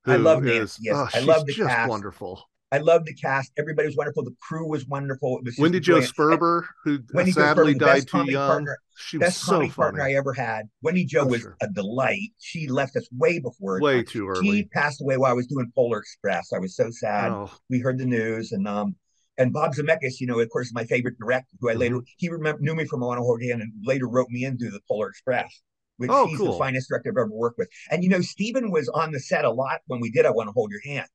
I 0.06 0.16
love 0.16 0.44
Nancy, 0.44 0.84
yes. 0.86 0.96
oh, 0.96 1.04
I 1.14 1.20
she's 1.20 1.26
love 1.28 1.46
the 1.46 1.52
just 1.52 1.68
cast. 1.68 1.90
wonderful. 1.90 2.42
I 2.72 2.80
love 2.80 3.06
the 3.06 3.14
cast. 3.14 3.54
Everybody 3.58 3.88
was 3.88 3.96
wonderful. 3.96 4.24
The 4.26 4.36
crew 4.42 4.68
was 4.70 4.86
wonderful. 4.86 5.38
It 5.38 5.46
was 5.46 5.58
Wendy 5.58 5.80
Jo 5.80 5.94
brilliant. 6.02 6.14
Sperber, 6.16 6.64
who 6.84 7.00
Wendy 7.14 7.32
sadly 7.32 7.76
Sperber, 7.76 7.80
died 7.80 8.08
too 8.08 8.30
young. 8.30 8.48
partner- 8.50 8.78
she 9.00 9.18
was 9.18 9.28
Best 9.28 9.42
so 9.42 9.52
comedy 9.54 9.72
partner 9.72 10.02
I 10.02 10.14
ever 10.16 10.34
had. 10.34 10.68
Wendy 10.82 11.06
Jo 11.06 11.22
I'm 11.22 11.30
was 11.30 11.42
sure. 11.42 11.56
a 11.62 11.68
delight. 11.70 12.30
She 12.40 12.68
left 12.68 12.96
us 12.98 13.08
way 13.16 13.40
before 13.40 13.80
Way 13.80 14.04
too 14.04 14.34
She 14.42 14.66
passed 14.66 15.02
away 15.02 15.18
while 15.18 15.30
I 15.32 15.34
was 15.36 15.46
doing 15.48 15.72
Polar 15.76 16.00
Express. 16.00 16.52
I 16.52 16.58
was 16.60 16.76
so 16.76 16.90
sad. 16.90 17.32
Oh, 17.32 17.50
we 17.70 17.80
heard 17.80 18.00
the 18.00 18.06
news 18.06 18.52
and 18.52 18.68
um 18.68 18.96
and 19.38 19.54
Bob 19.54 19.76
Zemeckis, 19.76 20.20
you 20.20 20.26
know, 20.26 20.40
of 20.40 20.50
course, 20.50 20.68
is 20.68 20.74
my 20.74 20.84
favorite 20.86 21.18
director, 21.20 21.56
who 21.62 21.70
I 21.70 21.74
Mm-hmm. 21.74 21.80
later 21.80 22.00
he 22.18 22.28
remember 22.28 22.60
knew 22.62 22.76
me 22.76 22.86
from 22.86 23.04
I 23.04 23.06
Want 23.08 23.20
to 23.20 23.24
Hold 23.24 23.40
Your 23.42 23.52
Hand 23.52 23.62
and 23.62 23.72
later 23.86 24.08
wrote 24.10 24.30
me 24.30 24.44
into 24.46 24.70
the 24.72 24.80
Polar 24.90 25.10
Express, 25.10 25.62
which 25.98 26.10
Oh, 26.12 26.26
he's 26.28 26.40
cool. 26.40 26.54
the 26.54 26.58
finest 26.58 26.90
director 26.90 27.12
I've 27.12 27.18
ever 27.22 27.30
worked 27.32 27.60
with. 27.60 27.70
And 27.92 28.04
you 28.04 28.10
know, 28.10 28.20
Steven 28.22 28.72
was 28.72 28.90
on 28.90 29.12
the 29.12 29.20
set 29.20 29.46
a 29.46 29.52
lot 29.52 29.80
when 29.86 30.00
we 30.02 30.10
did 30.12 30.26
I 30.26 30.32
Want 30.32 30.48
to 30.48 30.54
Hold 30.54 30.72
Your 30.72 30.82
Hand. 30.84 31.08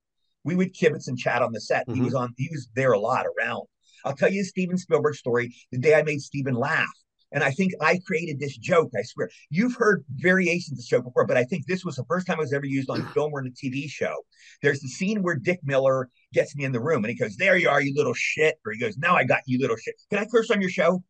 We 0.44 0.54
would 0.56 0.74
kibitz 0.74 1.08
and 1.08 1.18
chat 1.18 1.42
on 1.42 1.52
the 1.52 1.60
set. 1.60 1.84
He 1.92 2.00
Mhm. 2.00 2.04
was 2.04 2.14
on, 2.14 2.34
he 2.36 2.48
was 2.50 2.68
there 2.74 2.92
a 2.92 2.98
lot 2.98 3.26
around. 3.26 3.66
I'll 4.04 4.16
tell 4.16 4.30
you 4.32 4.40
a 4.40 4.44
Steven 4.44 4.76
Spielberg 4.78 5.14
story. 5.14 5.54
The 5.70 5.78
day 5.78 5.94
I 5.94 6.02
made 6.02 6.20
Steven 6.20 6.54
laugh. 6.54 6.88
And 7.34 7.42
I 7.42 7.50
think 7.50 7.72
I 7.80 7.98
created 8.06 8.38
this 8.38 8.58
joke. 8.58 8.90
I 8.94 9.00
swear, 9.02 9.30
you've 9.48 9.74
heard 9.76 10.04
variations 10.16 10.72
of 10.72 10.76
the 10.78 10.82
joke 10.84 11.04
before, 11.04 11.26
but 11.26 11.38
I 11.38 11.44
think 11.44 11.64
this 11.66 11.82
was 11.82 11.96
the 11.96 12.04
first 12.04 12.26
time 12.26 12.36
it 12.36 12.40
was 12.42 12.52
ever 12.52 12.66
used 12.66 12.90
on 12.90 13.06
film 13.14 13.32
or 13.32 13.40
in 13.40 13.46
a 13.46 13.50
TV 13.50 13.88
show. 13.88 14.14
There's 14.60 14.80
the 14.80 14.88
scene 14.88 15.22
where 15.22 15.36
Dick 15.36 15.60
Miller 15.62 16.10
gets 16.34 16.54
me 16.54 16.64
in 16.64 16.72
the 16.72 16.80
room 16.80 17.04
and 17.04 17.10
he 17.10 17.16
goes, 17.16 17.36
There 17.36 17.56
you 17.56 17.70
are, 17.70 17.80
you 17.80 17.94
little 17.94 18.12
shit. 18.12 18.56
Or 18.66 18.72
he 18.72 18.78
goes, 18.78 18.98
Now 18.98 19.14
I 19.16 19.24
got 19.24 19.40
you, 19.46 19.58
little 19.58 19.76
shit. 19.76 19.94
Can 20.10 20.18
I 20.18 20.26
curse 20.26 20.50
on 20.50 20.60
your 20.60 20.68
show? 20.70 21.02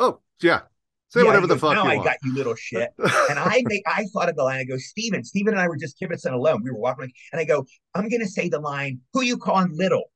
oh, 0.00 0.20
yeah. 0.40 0.62
Say 1.14 1.20
Yeah, 1.20 1.26
whatever 1.26 1.42
he 1.42 1.48
the 1.48 1.54
goes, 1.54 1.60
fuck 1.60 1.74
Now 1.74 1.84
I 1.84 1.94
want. 1.94 2.04
got 2.06 2.16
you, 2.24 2.34
little 2.34 2.56
shit. 2.56 2.90
And 2.98 3.38
I 3.38 3.62
make 3.66 3.82
I 3.86 4.04
thought 4.12 4.28
of 4.28 4.34
the 4.36 4.42
line. 4.42 4.58
I 4.58 4.64
go, 4.64 4.76
Steven, 4.76 5.22
Steven 5.22 5.54
and 5.54 5.60
I 5.62 5.68
were 5.68 5.76
just 5.76 5.96
kibitzing 6.00 6.32
alone. 6.32 6.62
We 6.64 6.70
were 6.72 6.78
walking, 6.78 7.12
and 7.32 7.40
I 7.40 7.44
go, 7.44 7.64
I'm 7.94 8.08
gonna 8.08 8.26
say 8.26 8.48
the 8.48 8.58
line, 8.58 9.00
who 9.12 9.22
you 9.22 9.38
calling 9.38 9.70
little? 9.76 10.10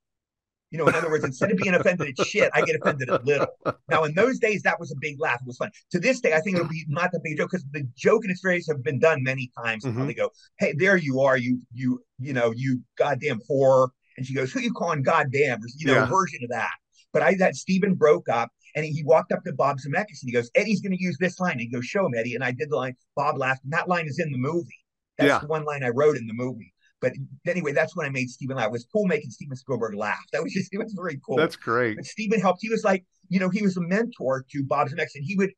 You 0.71 0.77
know, 0.79 0.87
in 0.89 0.95
other 0.95 1.09
words, 1.09 1.25
instead 1.25 1.51
of 1.51 1.57
being 1.57 1.73
offended 1.75 2.15
at 2.19 2.27
shit, 2.27 2.51
I 2.53 2.61
get 2.63 2.77
offended 2.77 3.09
at 3.09 3.25
little. 3.25 3.47
Now, 3.89 4.05
in 4.05 4.13
those 4.15 4.39
days, 4.39 4.61
that 4.65 4.79
was 4.79 4.91
a 4.93 4.97
big 5.01 5.19
laugh. 5.19 5.41
It 5.41 5.47
was 5.47 5.57
fun. 5.57 5.71
To 5.93 5.99
this 6.01 6.21
day, 6.21 6.35
I 6.35 6.41
think 6.41 6.57
it'll 6.57 6.69
be 6.69 6.85
not 6.89 7.11
that 7.13 7.21
big 7.25 7.39
joke 7.39 7.51
because 7.53 7.65
the 7.73 7.89
joke 7.97 8.25
and 8.25 8.31
its 8.31 8.43
variants 8.43 8.69
have 8.69 8.83
been 8.83 8.99
done 8.99 9.23
many 9.23 9.51
times. 9.57 9.85
And 9.87 9.95
how 9.97 10.03
Mhm. 10.03 10.09
they 10.09 10.15
go, 10.15 10.31
"Hey, 10.59 10.75
there 10.77 10.97
you 10.99 11.21
are, 11.21 11.39
you 11.39 11.63
you 11.73 12.03
you 12.19 12.33
know, 12.35 12.53
you 12.55 12.83
goddamn 12.99 13.41
whore," 13.51 13.89
and 14.19 14.27
she 14.27 14.35
goes, 14.35 14.53
"Who 14.53 14.61
you 14.61 14.73
calling 14.75 15.03
goddamn?" 15.03 15.61
You 15.79 15.87
know, 15.87 15.95
Yeah. 15.95 16.05
a 16.05 16.07
version 16.07 16.41
of 16.43 16.51
that. 16.51 16.75
But 17.15 17.23
I 17.23 17.35
that 17.37 17.57
Steven 17.57 17.95
broke 17.95 18.29
up 18.29 18.51
and 18.75 18.85
he, 18.85 19.03
walked 19.05 19.33
up 19.33 19.43
to 19.45 19.53
Bob 19.53 19.79
Zemeckis 19.79 20.23
and 20.23 20.29
he 20.29 20.33
goes, 20.33 20.51
Eddie's 20.55 20.81
going 20.81 20.97
to 20.97 21.03
use 21.03 21.17
this 21.19 21.41
line. 21.41 21.53
And 21.53 21.61
he 21.61 21.69
goes, 21.69 21.85
show 21.87 22.07
him, 22.07 22.15
Eddie. 22.15 22.35
And 22.35 22.45
I 22.45 22.53
did 22.53 22.71
the 22.71 22.77
line. 22.77 22.97
Bob 23.17 23.39
laughed. 23.39 23.65
And 23.65 23.73
that 23.73 23.89
line 23.89 24.07
is 24.07 24.19
in 24.19 24.31
the 24.31 24.39
movie. 24.39 24.69
That's 25.17 25.29
Yeah. 25.29 25.39
the 25.41 25.47
one 25.47 25.65
line 25.65 25.83
I 25.83 25.89
wrote 25.89 26.17
in 26.17 26.27
the 26.27 26.35
movie. 26.35 26.73
But 27.01 27.13
anyway, 27.47 27.73
that's 27.73 27.97
when 27.97 28.07
I 28.07 28.11
made 28.11 28.29
Steven 28.29 28.57
laugh. 28.57 28.67
It 28.67 28.73
was 28.73 28.87
cool 28.93 29.07
making 29.07 29.31
Steven 29.31 29.57
Spielberg 29.57 29.95
laugh. 29.95 30.19
That 30.33 30.43
was 30.43 30.53
just, 30.53 30.73
it 30.73 30.79
was 30.79 30.93
very 30.97 31.21
cool. 31.25 31.37
That's 31.37 31.57
great. 31.57 31.97
But 31.97 32.07
Steven 32.07 32.41
helped. 32.41 32.61
He 32.61 32.69
was 32.69 32.83
like, 32.85 33.05
you 33.29 33.39
know, 33.39 33.51
he 33.51 33.63
was 33.63 33.77
a 33.77 33.81
mentor 33.81 34.45
to 34.51 34.65
Bob 34.65 34.89
Zemeckis, 34.89 35.15
and 35.15 35.25
he 35.25 35.37
would. 35.37 35.51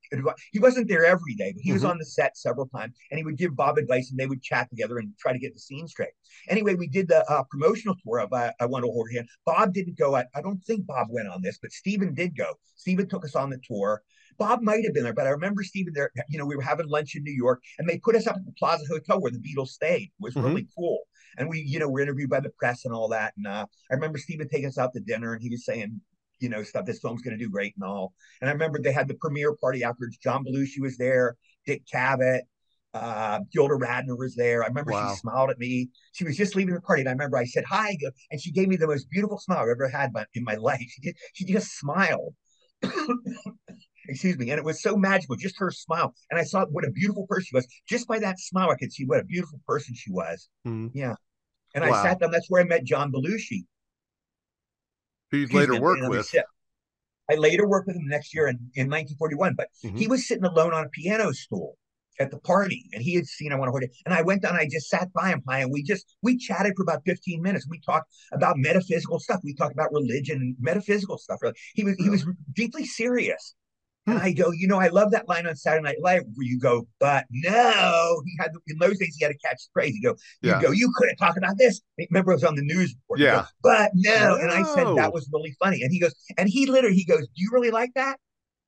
He 0.52 0.58
wasn't 0.58 0.88
there 0.88 1.04
every 1.04 1.34
day, 1.36 1.52
but 1.54 1.62
he 1.62 1.72
was 1.72 1.82
Mhm. 1.82 1.90
on 1.90 1.98
the 1.98 2.04
set 2.04 2.36
several 2.36 2.66
times, 2.66 2.94
and 3.10 3.18
he 3.18 3.24
would 3.24 3.38
give 3.38 3.54
Bob 3.54 3.78
advice, 3.78 4.10
and 4.10 4.18
they 4.18 4.26
would 4.26 4.42
chat 4.42 4.68
together 4.70 4.98
and 4.98 5.16
try 5.18 5.32
to 5.32 5.38
get 5.38 5.54
the 5.54 5.60
scene 5.60 5.86
straight. 5.86 6.10
Anyway, 6.48 6.74
we 6.74 6.88
did 6.88 7.08
the 7.08 7.24
uh, 7.30 7.44
promotional 7.44 7.94
tour 8.04 8.18
of 8.18 8.32
uh, 8.32 8.52
I 8.60 8.66
Want 8.66 8.84
to 8.84 8.90
Hold 8.90 9.06
Your 9.10 9.20
Hand. 9.20 9.28
Bob 9.46 9.72
didn't 9.72 9.96
go. 9.96 10.16
I, 10.16 10.24
I 10.34 10.42
don't 10.42 10.62
think 10.64 10.84
Bob 10.84 11.06
went 11.10 11.28
on 11.28 11.42
this, 11.42 11.58
but 11.62 11.70
Steven 11.72 12.12
did 12.12 12.36
go. 12.36 12.54
Steven 12.74 13.08
took 13.08 13.24
us 13.24 13.36
on 13.36 13.50
the 13.50 13.60
tour. 13.66 14.02
Bob 14.36 14.62
might 14.62 14.84
have 14.84 14.94
been 14.94 15.04
there, 15.04 15.12
but 15.14 15.26
I 15.26 15.30
remember 15.30 15.62
Steven 15.62 15.92
there. 15.94 16.10
You 16.28 16.38
know, 16.38 16.46
we 16.46 16.56
were 16.56 16.62
having 16.62 16.88
lunch 16.88 17.14
in 17.14 17.22
New 17.22 17.32
York, 17.32 17.62
and 17.78 17.88
they 17.88 17.98
put 17.98 18.16
us 18.16 18.26
up 18.26 18.36
at 18.36 18.44
the 18.44 18.52
Plaza 18.52 18.84
Hotel 18.88 19.20
where 19.20 19.30
the 19.30 19.38
Beatles 19.38 19.68
stayed. 19.68 20.04
It 20.08 20.10
was 20.18 20.34
Mhm. 20.34 20.44
really 20.44 20.66
cool. 20.76 20.98
And 21.38 21.48
we, 21.48 21.60
you 21.60 21.78
know, 21.78 21.88
were 21.88 22.00
interviewed 22.00 22.30
by 22.30 22.40
the 22.40 22.50
press 22.58 22.84
and 22.84 22.94
all 22.94 23.08
that. 23.08 23.34
And 23.36 23.46
uh, 23.46 23.66
I 23.90 23.94
remember 23.94 24.18
Steven 24.18 24.48
taking 24.48 24.68
us 24.68 24.78
out 24.78 24.92
to 24.94 25.00
dinner, 25.00 25.32
and 25.34 25.42
he 25.42 25.50
was 25.50 25.64
saying, 25.64 26.00
you 26.38 26.48
know, 26.48 26.62
stuff. 26.62 26.86
This 26.86 27.00
film's 27.00 27.22
going 27.22 27.36
to 27.38 27.44
do 27.44 27.50
great 27.50 27.74
and 27.76 27.88
all. 27.88 28.12
And 28.40 28.48
I 28.48 28.52
remember 28.52 28.78
they 28.80 28.92
had 28.92 29.08
the 29.08 29.14
premiere 29.14 29.54
party 29.54 29.84
afterwards. 29.84 30.16
John 30.18 30.44
Belushi 30.44 30.80
was 30.80 30.96
there, 30.96 31.36
Dick 31.66 31.82
Cavett, 31.92 32.42
uh, 32.94 33.40
Gilda 33.52 33.74
Radner 33.74 34.18
was 34.18 34.34
there. 34.34 34.62
I 34.64 34.66
remember 34.66 34.92
Wow. 34.92 35.12
she 35.12 35.20
smiled 35.20 35.50
at 35.50 35.58
me. 35.58 35.90
She 36.12 36.24
was 36.24 36.36
just 36.36 36.56
leaving 36.56 36.74
the 36.74 36.80
party, 36.80 37.02
and 37.02 37.08
I 37.08 37.12
remember 37.12 37.36
I 37.36 37.44
said 37.44 37.64
hi, 37.68 37.96
and 38.30 38.40
she 38.40 38.50
gave 38.50 38.68
me 38.68 38.76
the 38.76 38.86
most 38.86 39.08
beautiful 39.10 39.38
smile 39.38 39.58
I've 39.58 39.68
ever 39.68 39.88
had 39.88 40.12
in 40.34 40.44
my 40.44 40.54
life. 40.60 40.80
She 40.80 41.02
just, 41.02 41.16
she 41.34 41.44
just 41.44 41.78
smiled. 41.78 42.34
Excuse 44.08 44.38
me, 44.38 44.50
and 44.50 44.58
it 44.58 44.64
was 44.64 44.82
so 44.82 44.96
magical, 44.96 45.36
just 45.36 45.58
her 45.58 45.70
smile. 45.70 46.14
And 46.30 46.40
I 46.40 46.44
saw 46.44 46.64
what 46.66 46.84
a 46.84 46.90
beautiful 46.90 47.26
person 47.26 47.44
she 47.50 47.56
was. 47.56 47.66
Just 47.88 48.08
by 48.08 48.18
that 48.20 48.38
smile, 48.38 48.70
I 48.70 48.76
could 48.76 48.92
see 48.92 49.04
what 49.04 49.20
a 49.20 49.24
beautiful 49.24 49.60
person 49.66 49.94
she 49.94 50.10
was. 50.10 50.48
Mhm. 50.66 50.90
Yeah. 50.94 51.14
And 51.74 51.84
Wow. 51.84 51.92
I 51.92 52.02
sat 52.02 52.20
down. 52.20 52.30
That's 52.30 52.48
where 52.50 52.62
I 52.62 52.64
met 52.64 52.84
John 52.84 53.12
Belushi. 53.12 53.66
Who 55.30 55.36
you 55.38 55.46
later 55.48 55.72
been 55.72 55.82
worked 55.82 56.08
with. 56.08 56.26
shit. 56.26 56.44
I 57.30 57.34
later 57.36 57.68
worked 57.68 57.86
with 57.86 57.96
him 57.96 58.08
next 58.08 58.34
year 58.34 58.48
in, 58.48 58.56
in 58.74 58.88
1941, 58.88 59.54
but 59.54 59.68
Mhm. 59.84 59.96
he 59.98 60.08
was 60.08 60.26
sitting 60.26 60.44
alone 60.44 60.72
on 60.72 60.84
a 60.84 60.88
piano 60.88 61.32
stool 61.32 61.78
at 62.18 62.30
the 62.32 62.40
party 62.40 62.90
and 62.92 63.02
he 63.02 63.14
had 63.14 63.24
seen 63.26 63.52
I 63.52 63.54
Want 63.54 63.68
to 63.68 63.70
Hold 63.70 63.84
It. 63.84 63.94
And 64.04 64.12
I 64.12 64.22
went 64.22 64.42
down, 64.42 64.56
I 64.56 64.66
just 64.68 64.88
sat 64.88 65.12
by 65.12 65.28
him 65.28 65.42
high 65.46 65.60
and 65.60 65.70
we 65.70 65.82
just, 65.84 66.16
we 66.22 66.36
chatted 66.36 66.74
for 66.76 66.82
about 66.82 67.02
15 67.06 67.40
minutes. 67.40 67.68
We 67.68 67.78
talked 67.80 68.12
about 68.32 68.58
metaphysical 68.58 69.20
stuff. 69.20 69.40
We 69.44 69.54
talked 69.54 69.72
about 69.72 69.92
religion 69.92 70.56
metaphysical 70.58 71.18
stuff. 71.18 71.40
Really. 71.40 71.54
He 71.74 71.84
was, 71.84 71.94
he 71.98 72.10
was 72.10 72.26
deeply 72.52 72.84
serious. 72.84 73.54
And. 74.12 74.22
I 74.22 74.32
go, 74.32 74.50
you 74.50 74.66
know, 74.66 74.78
I 74.78 74.88
love 74.88 75.10
that 75.12 75.28
line 75.28 75.46
on 75.46 75.56
Saturday 75.56 75.82
Night 75.82 75.96
Live 76.00 76.22
where 76.34 76.46
you 76.46 76.58
go, 76.58 76.86
but 76.98 77.26
no, 77.30 78.22
he 78.24 78.36
had 78.38 78.50
in 78.68 78.78
those 78.78 78.98
days 78.98 79.16
he 79.18 79.24
had 79.24 79.32
to 79.32 79.38
catch 79.38 79.58
the 79.64 79.70
phrase. 79.72 79.94
You 79.94 80.02
go, 80.10 80.16
you 80.42 80.50
Yeah. 80.50 80.60
go, 80.62 80.70
you 80.70 80.92
couldn't 80.96 81.16
talk 81.16 81.36
about 81.36 81.58
this. 81.58 81.80
Remember, 82.10 82.32
it 82.32 82.36
was 82.36 82.44
on 82.44 82.54
the 82.54 82.62
news 82.62 82.94
report. 82.94 83.20
You 83.20 83.26
go, 83.26 83.32
Yeah. 83.32 83.46
but 83.62 83.90
no. 83.94 84.36
And 84.40 84.50
I 84.50 84.62
said 84.62 84.86
that 84.96 85.12
was 85.12 85.28
really 85.32 85.54
funny. 85.58 85.82
And 85.82 85.92
he 85.92 85.98
goes, 86.00 86.14
and 86.38 86.48
he 86.48 86.66
literally 86.66 86.96
he 86.96 87.04
goes, 87.04 87.20
Do 87.20 87.32
you 87.36 87.50
really 87.52 87.70
like 87.70 87.90
that? 87.94 88.18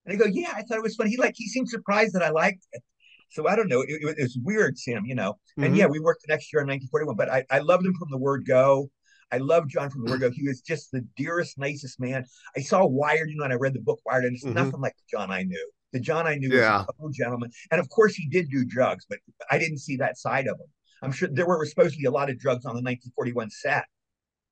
And 0.06 0.14
I 0.14 0.16
go, 0.18 0.26
Yeah, 0.30 0.52
I 0.54 0.62
thought 0.62 0.78
it 0.78 0.82
was 0.82 0.96
funny. 0.96 1.10
He 1.10 1.16
like 1.16 1.34
he 1.36 1.48
seemed 1.48 1.68
surprised 1.68 2.14
that 2.14 2.22
I 2.22 2.30
liked 2.30 2.64
it. 2.72 2.82
So 3.30 3.48
I 3.48 3.56
don't 3.56 3.68
know. 3.68 3.80
It, 3.80 4.02
it, 4.02 4.22
was 4.22 4.38
weird, 4.42 4.78
Sam, 4.78 5.06
you 5.06 5.14
know. 5.14 5.38
And 5.56 5.72
Mhm. 5.72 5.78
yeah, 5.78 5.86
we 5.86 6.00
worked 6.00 6.22
the 6.26 6.32
next 6.32 6.52
year 6.52 6.60
in 6.60 6.68
1941, 6.68 7.16
but 7.16 7.30
I, 7.30 7.44
I 7.50 7.60
loved 7.60 7.86
him 7.86 7.94
from 7.98 8.08
the 8.10 8.18
word 8.18 8.44
go. 8.46 8.90
I 9.32 9.38
love 9.38 9.66
John 9.66 9.90
from 9.90 10.04
the 10.04 10.10
word 10.10 10.20
go. 10.20 10.30
He 10.30 10.46
was 10.46 10.60
just 10.60 10.92
the 10.92 11.00
dearest, 11.16 11.58
nicest 11.58 11.98
man. 11.98 12.24
I 12.56 12.60
saw 12.60 12.86
Wired, 12.86 13.30
you 13.30 13.36
know, 13.36 13.44
and 13.44 13.52
I 13.52 13.56
read 13.56 13.72
the 13.74 13.80
book 13.80 14.00
Wired, 14.04 14.24
and 14.24 14.34
it's 14.36 14.44
Mhm. 14.44 14.54
nothing 14.54 14.80
like 14.80 14.94
the 14.96 15.04
John 15.10 15.30
I 15.30 15.42
knew. 15.42 15.70
The 15.92 16.00
John 16.00 16.26
I 16.26 16.36
knew 16.36 16.50
Yeah. 16.50 16.78
was 16.78 16.86
a 16.88 16.92
total 16.92 17.10
gentleman. 17.10 17.50
And 17.70 17.80
of 17.80 17.88
course, 17.88 18.14
he 18.14 18.28
did 18.28 18.50
do 18.50 18.64
drugs, 18.64 19.06
but 19.08 19.18
I 19.50 19.58
didn't 19.58 19.78
see 19.78 19.96
that 19.96 20.18
side 20.18 20.46
of 20.46 20.58
him. 20.60 20.66
I'm 21.02 21.12
sure 21.12 21.28
there 21.32 21.46
were 21.46 21.64
supposedly 21.66 22.04
a 22.04 22.10
lot 22.10 22.30
of 22.30 22.38
drugs 22.38 22.64
on 22.64 22.76
the 22.76 22.82
1941 22.82 23.50
set. 23.50 23.86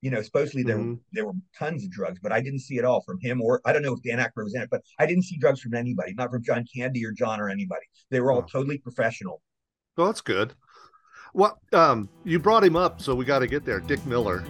You 0.03 0.11
know, 0.11 0.23
supposedly 0.23 0.63
there 0.63 0.79
Mhm. 0.79 1.01
there 1.13 1.27
were 1.27 1.35
tons 1.55 1.85
of 1.85 1.91
drugs, 1.91 2.19
but 2.23 2.33
I 2.33 2.41
didn't 2.41 2.61
see 2.61 2.79
it 2.79 2.85
all 2.87 3.03
from 3.03 3.21
him 3.21 3.43
or 3.43 3.61
I 3.67 3.73
don't 3.75 3.83
know 3.83 3.93
if 3.93 4.03
Dan 4.03 4.19
Aykroyd 4.19 4.45
was 4.45 4.55
in 4.55 4.63
it, 4.63 4.71
but 4.71 4.83
I 4.99 5.05
didn't 5.05 5.25
see 5.25 5.37
drugs 5.37 5.61
from 5.61 5.75
anybody, 5.75 6.15
not 6.15 6.31
from 6.31 6.43
John 6.43 6.65
Candy 6.75 7.05
or 7.05 7.13
John 7.13 7.39
or 7.39 7.51
anybody. 7.51 7.85
They 8.11 8.21
were 8.21 8.33
all 8.33 8.39
Oh. 8.43 8.47
totally 8.51 8.79
professional. 8.79 9.43
Well, 9.99 10.07
that's 10.07 10.23
good. 10.23 10.55
Well, 11.35 11.61
um, 11.73 12.09
you 12.25 12.39
brought 12.39 12.65
him 12.65 12.77
up, 12.77 13.01
so 13.03 13.15
we 13.15 13.25
got 13.27 13.41
to 13.41 13.47
get 13.47 13.65
there. 13.67 13.79
Dick 13.81 14.05
Miller. 14.07 14.43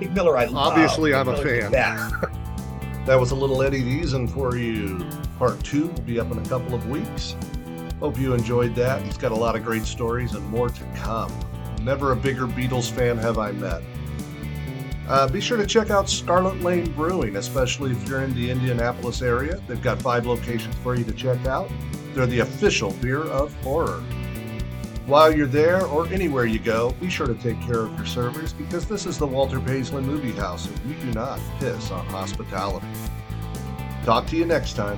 Dick 0.00 0.12
Miller, 0.12 0.36
I 0.36 0.44
love. 0.44 0.72
obviously 0.72 1.10
Dick 1.10 1.18
I'm 1.18 1.28
a 1.28 1.32
Miller's 1.32 1.70
fan. 1.70 2.12
That 3.06 3.20
was 3.20 3.32
a 3.32 3.34
little 3.34 3.62
Eddie 3.62 3.82
Deezen 3.82 4.30
for 4.30 4.56
you. 4.56 5.06
Part 5.38 5.62
two 5.62 5.88
will 5.88 6.00
be 6.02 6.18
up 6.18 6.32
in 6.32 6.38
a 6.38 6.48
couple 6.48 6.74
of 6.74 6.88
weeks. 6.88 7.36
Hope 8.00 8.18
you 8.18 8.32
enjoyed 8.32 8.74
that. 8.76 9.02
He's 9.02 9.18
got 9.18 9.30
a 9.30 9.34
lot 9.34 9.56
of 9.56 9.62
great 9.62 9.84
stories 9.84 10.32
and 10.32 10.46
more 10.48 10.70
to 10.70 10.84
come. 10.96 11.30
Never 11.82 12.12
a 12.12 12.16
bigger 12.16 12.46
Beatles 12.46 12.90
fan 12.90 13.18
have 13.18 13.36
I 13.38 13.52
met. 13.52 13.82
Uh, 15.06 15.28
be 15.28 15.38
sure 15.38 15.58
to 15.58 15.66
check 15.66 15.90
out 15.90 16.08
Scarlet 16.08 16.62
Lane 16.62 16.90
Brewing, 16.92 17.36
especially 17.36 17.90
if 17.92 18.08
you're 18.08 18.22
in 18.22 18.32
the 18.34 18.50
Indianapolis 18.50 19.20
area. 19.20 19.60
They've 19.68 19.82
got 19.82 20.00
five 20.00 20.26
locations 20.26 20.74
for 20.76 20.94
you 20.94 21.04
to 21.04 21.12
check 21.12 21.44
out. 21.44 21.70
They're 22.14 22.24
the 22.24 22.40
official 22.40 22.92
beer 23.02 23.24
of 23.24 23.52
horror. 23.62 24.02
While 25.06 25.36
you're 25.36 25.46
there 25.46 25.84
or 25.84 26.06
anywhere 26.06 26.46
you 26.46 26.58
go, 26.58 26.92
be 26.92 27.10
sure 27.10 27.26
to 27.26 27.34
take 27.34 27.60
care 27.60 27.80
of 27.80 27.94
your 27.94 28.06
servers 28.06 28.54
because 28.54 28.86
this 28.86 29.04
is 29.04 29.18
the 29.18 29.26
Walter 29.26 29.60
Paisley 29.60 30.02
Movie 30.02 30.32
House 30.32 30.66
and 30.66 30.78
we 30.86 30.94
do 30.94 31.12
not 31.12 31.38
piss 31.58 31.90
on 31.90 32.06
hospitality. 32.06 32.86
Talk 34.06 34.26
to 34.28 34.36
you 34.36 34.46
next 34.46 34.76
time. 34.76 34.96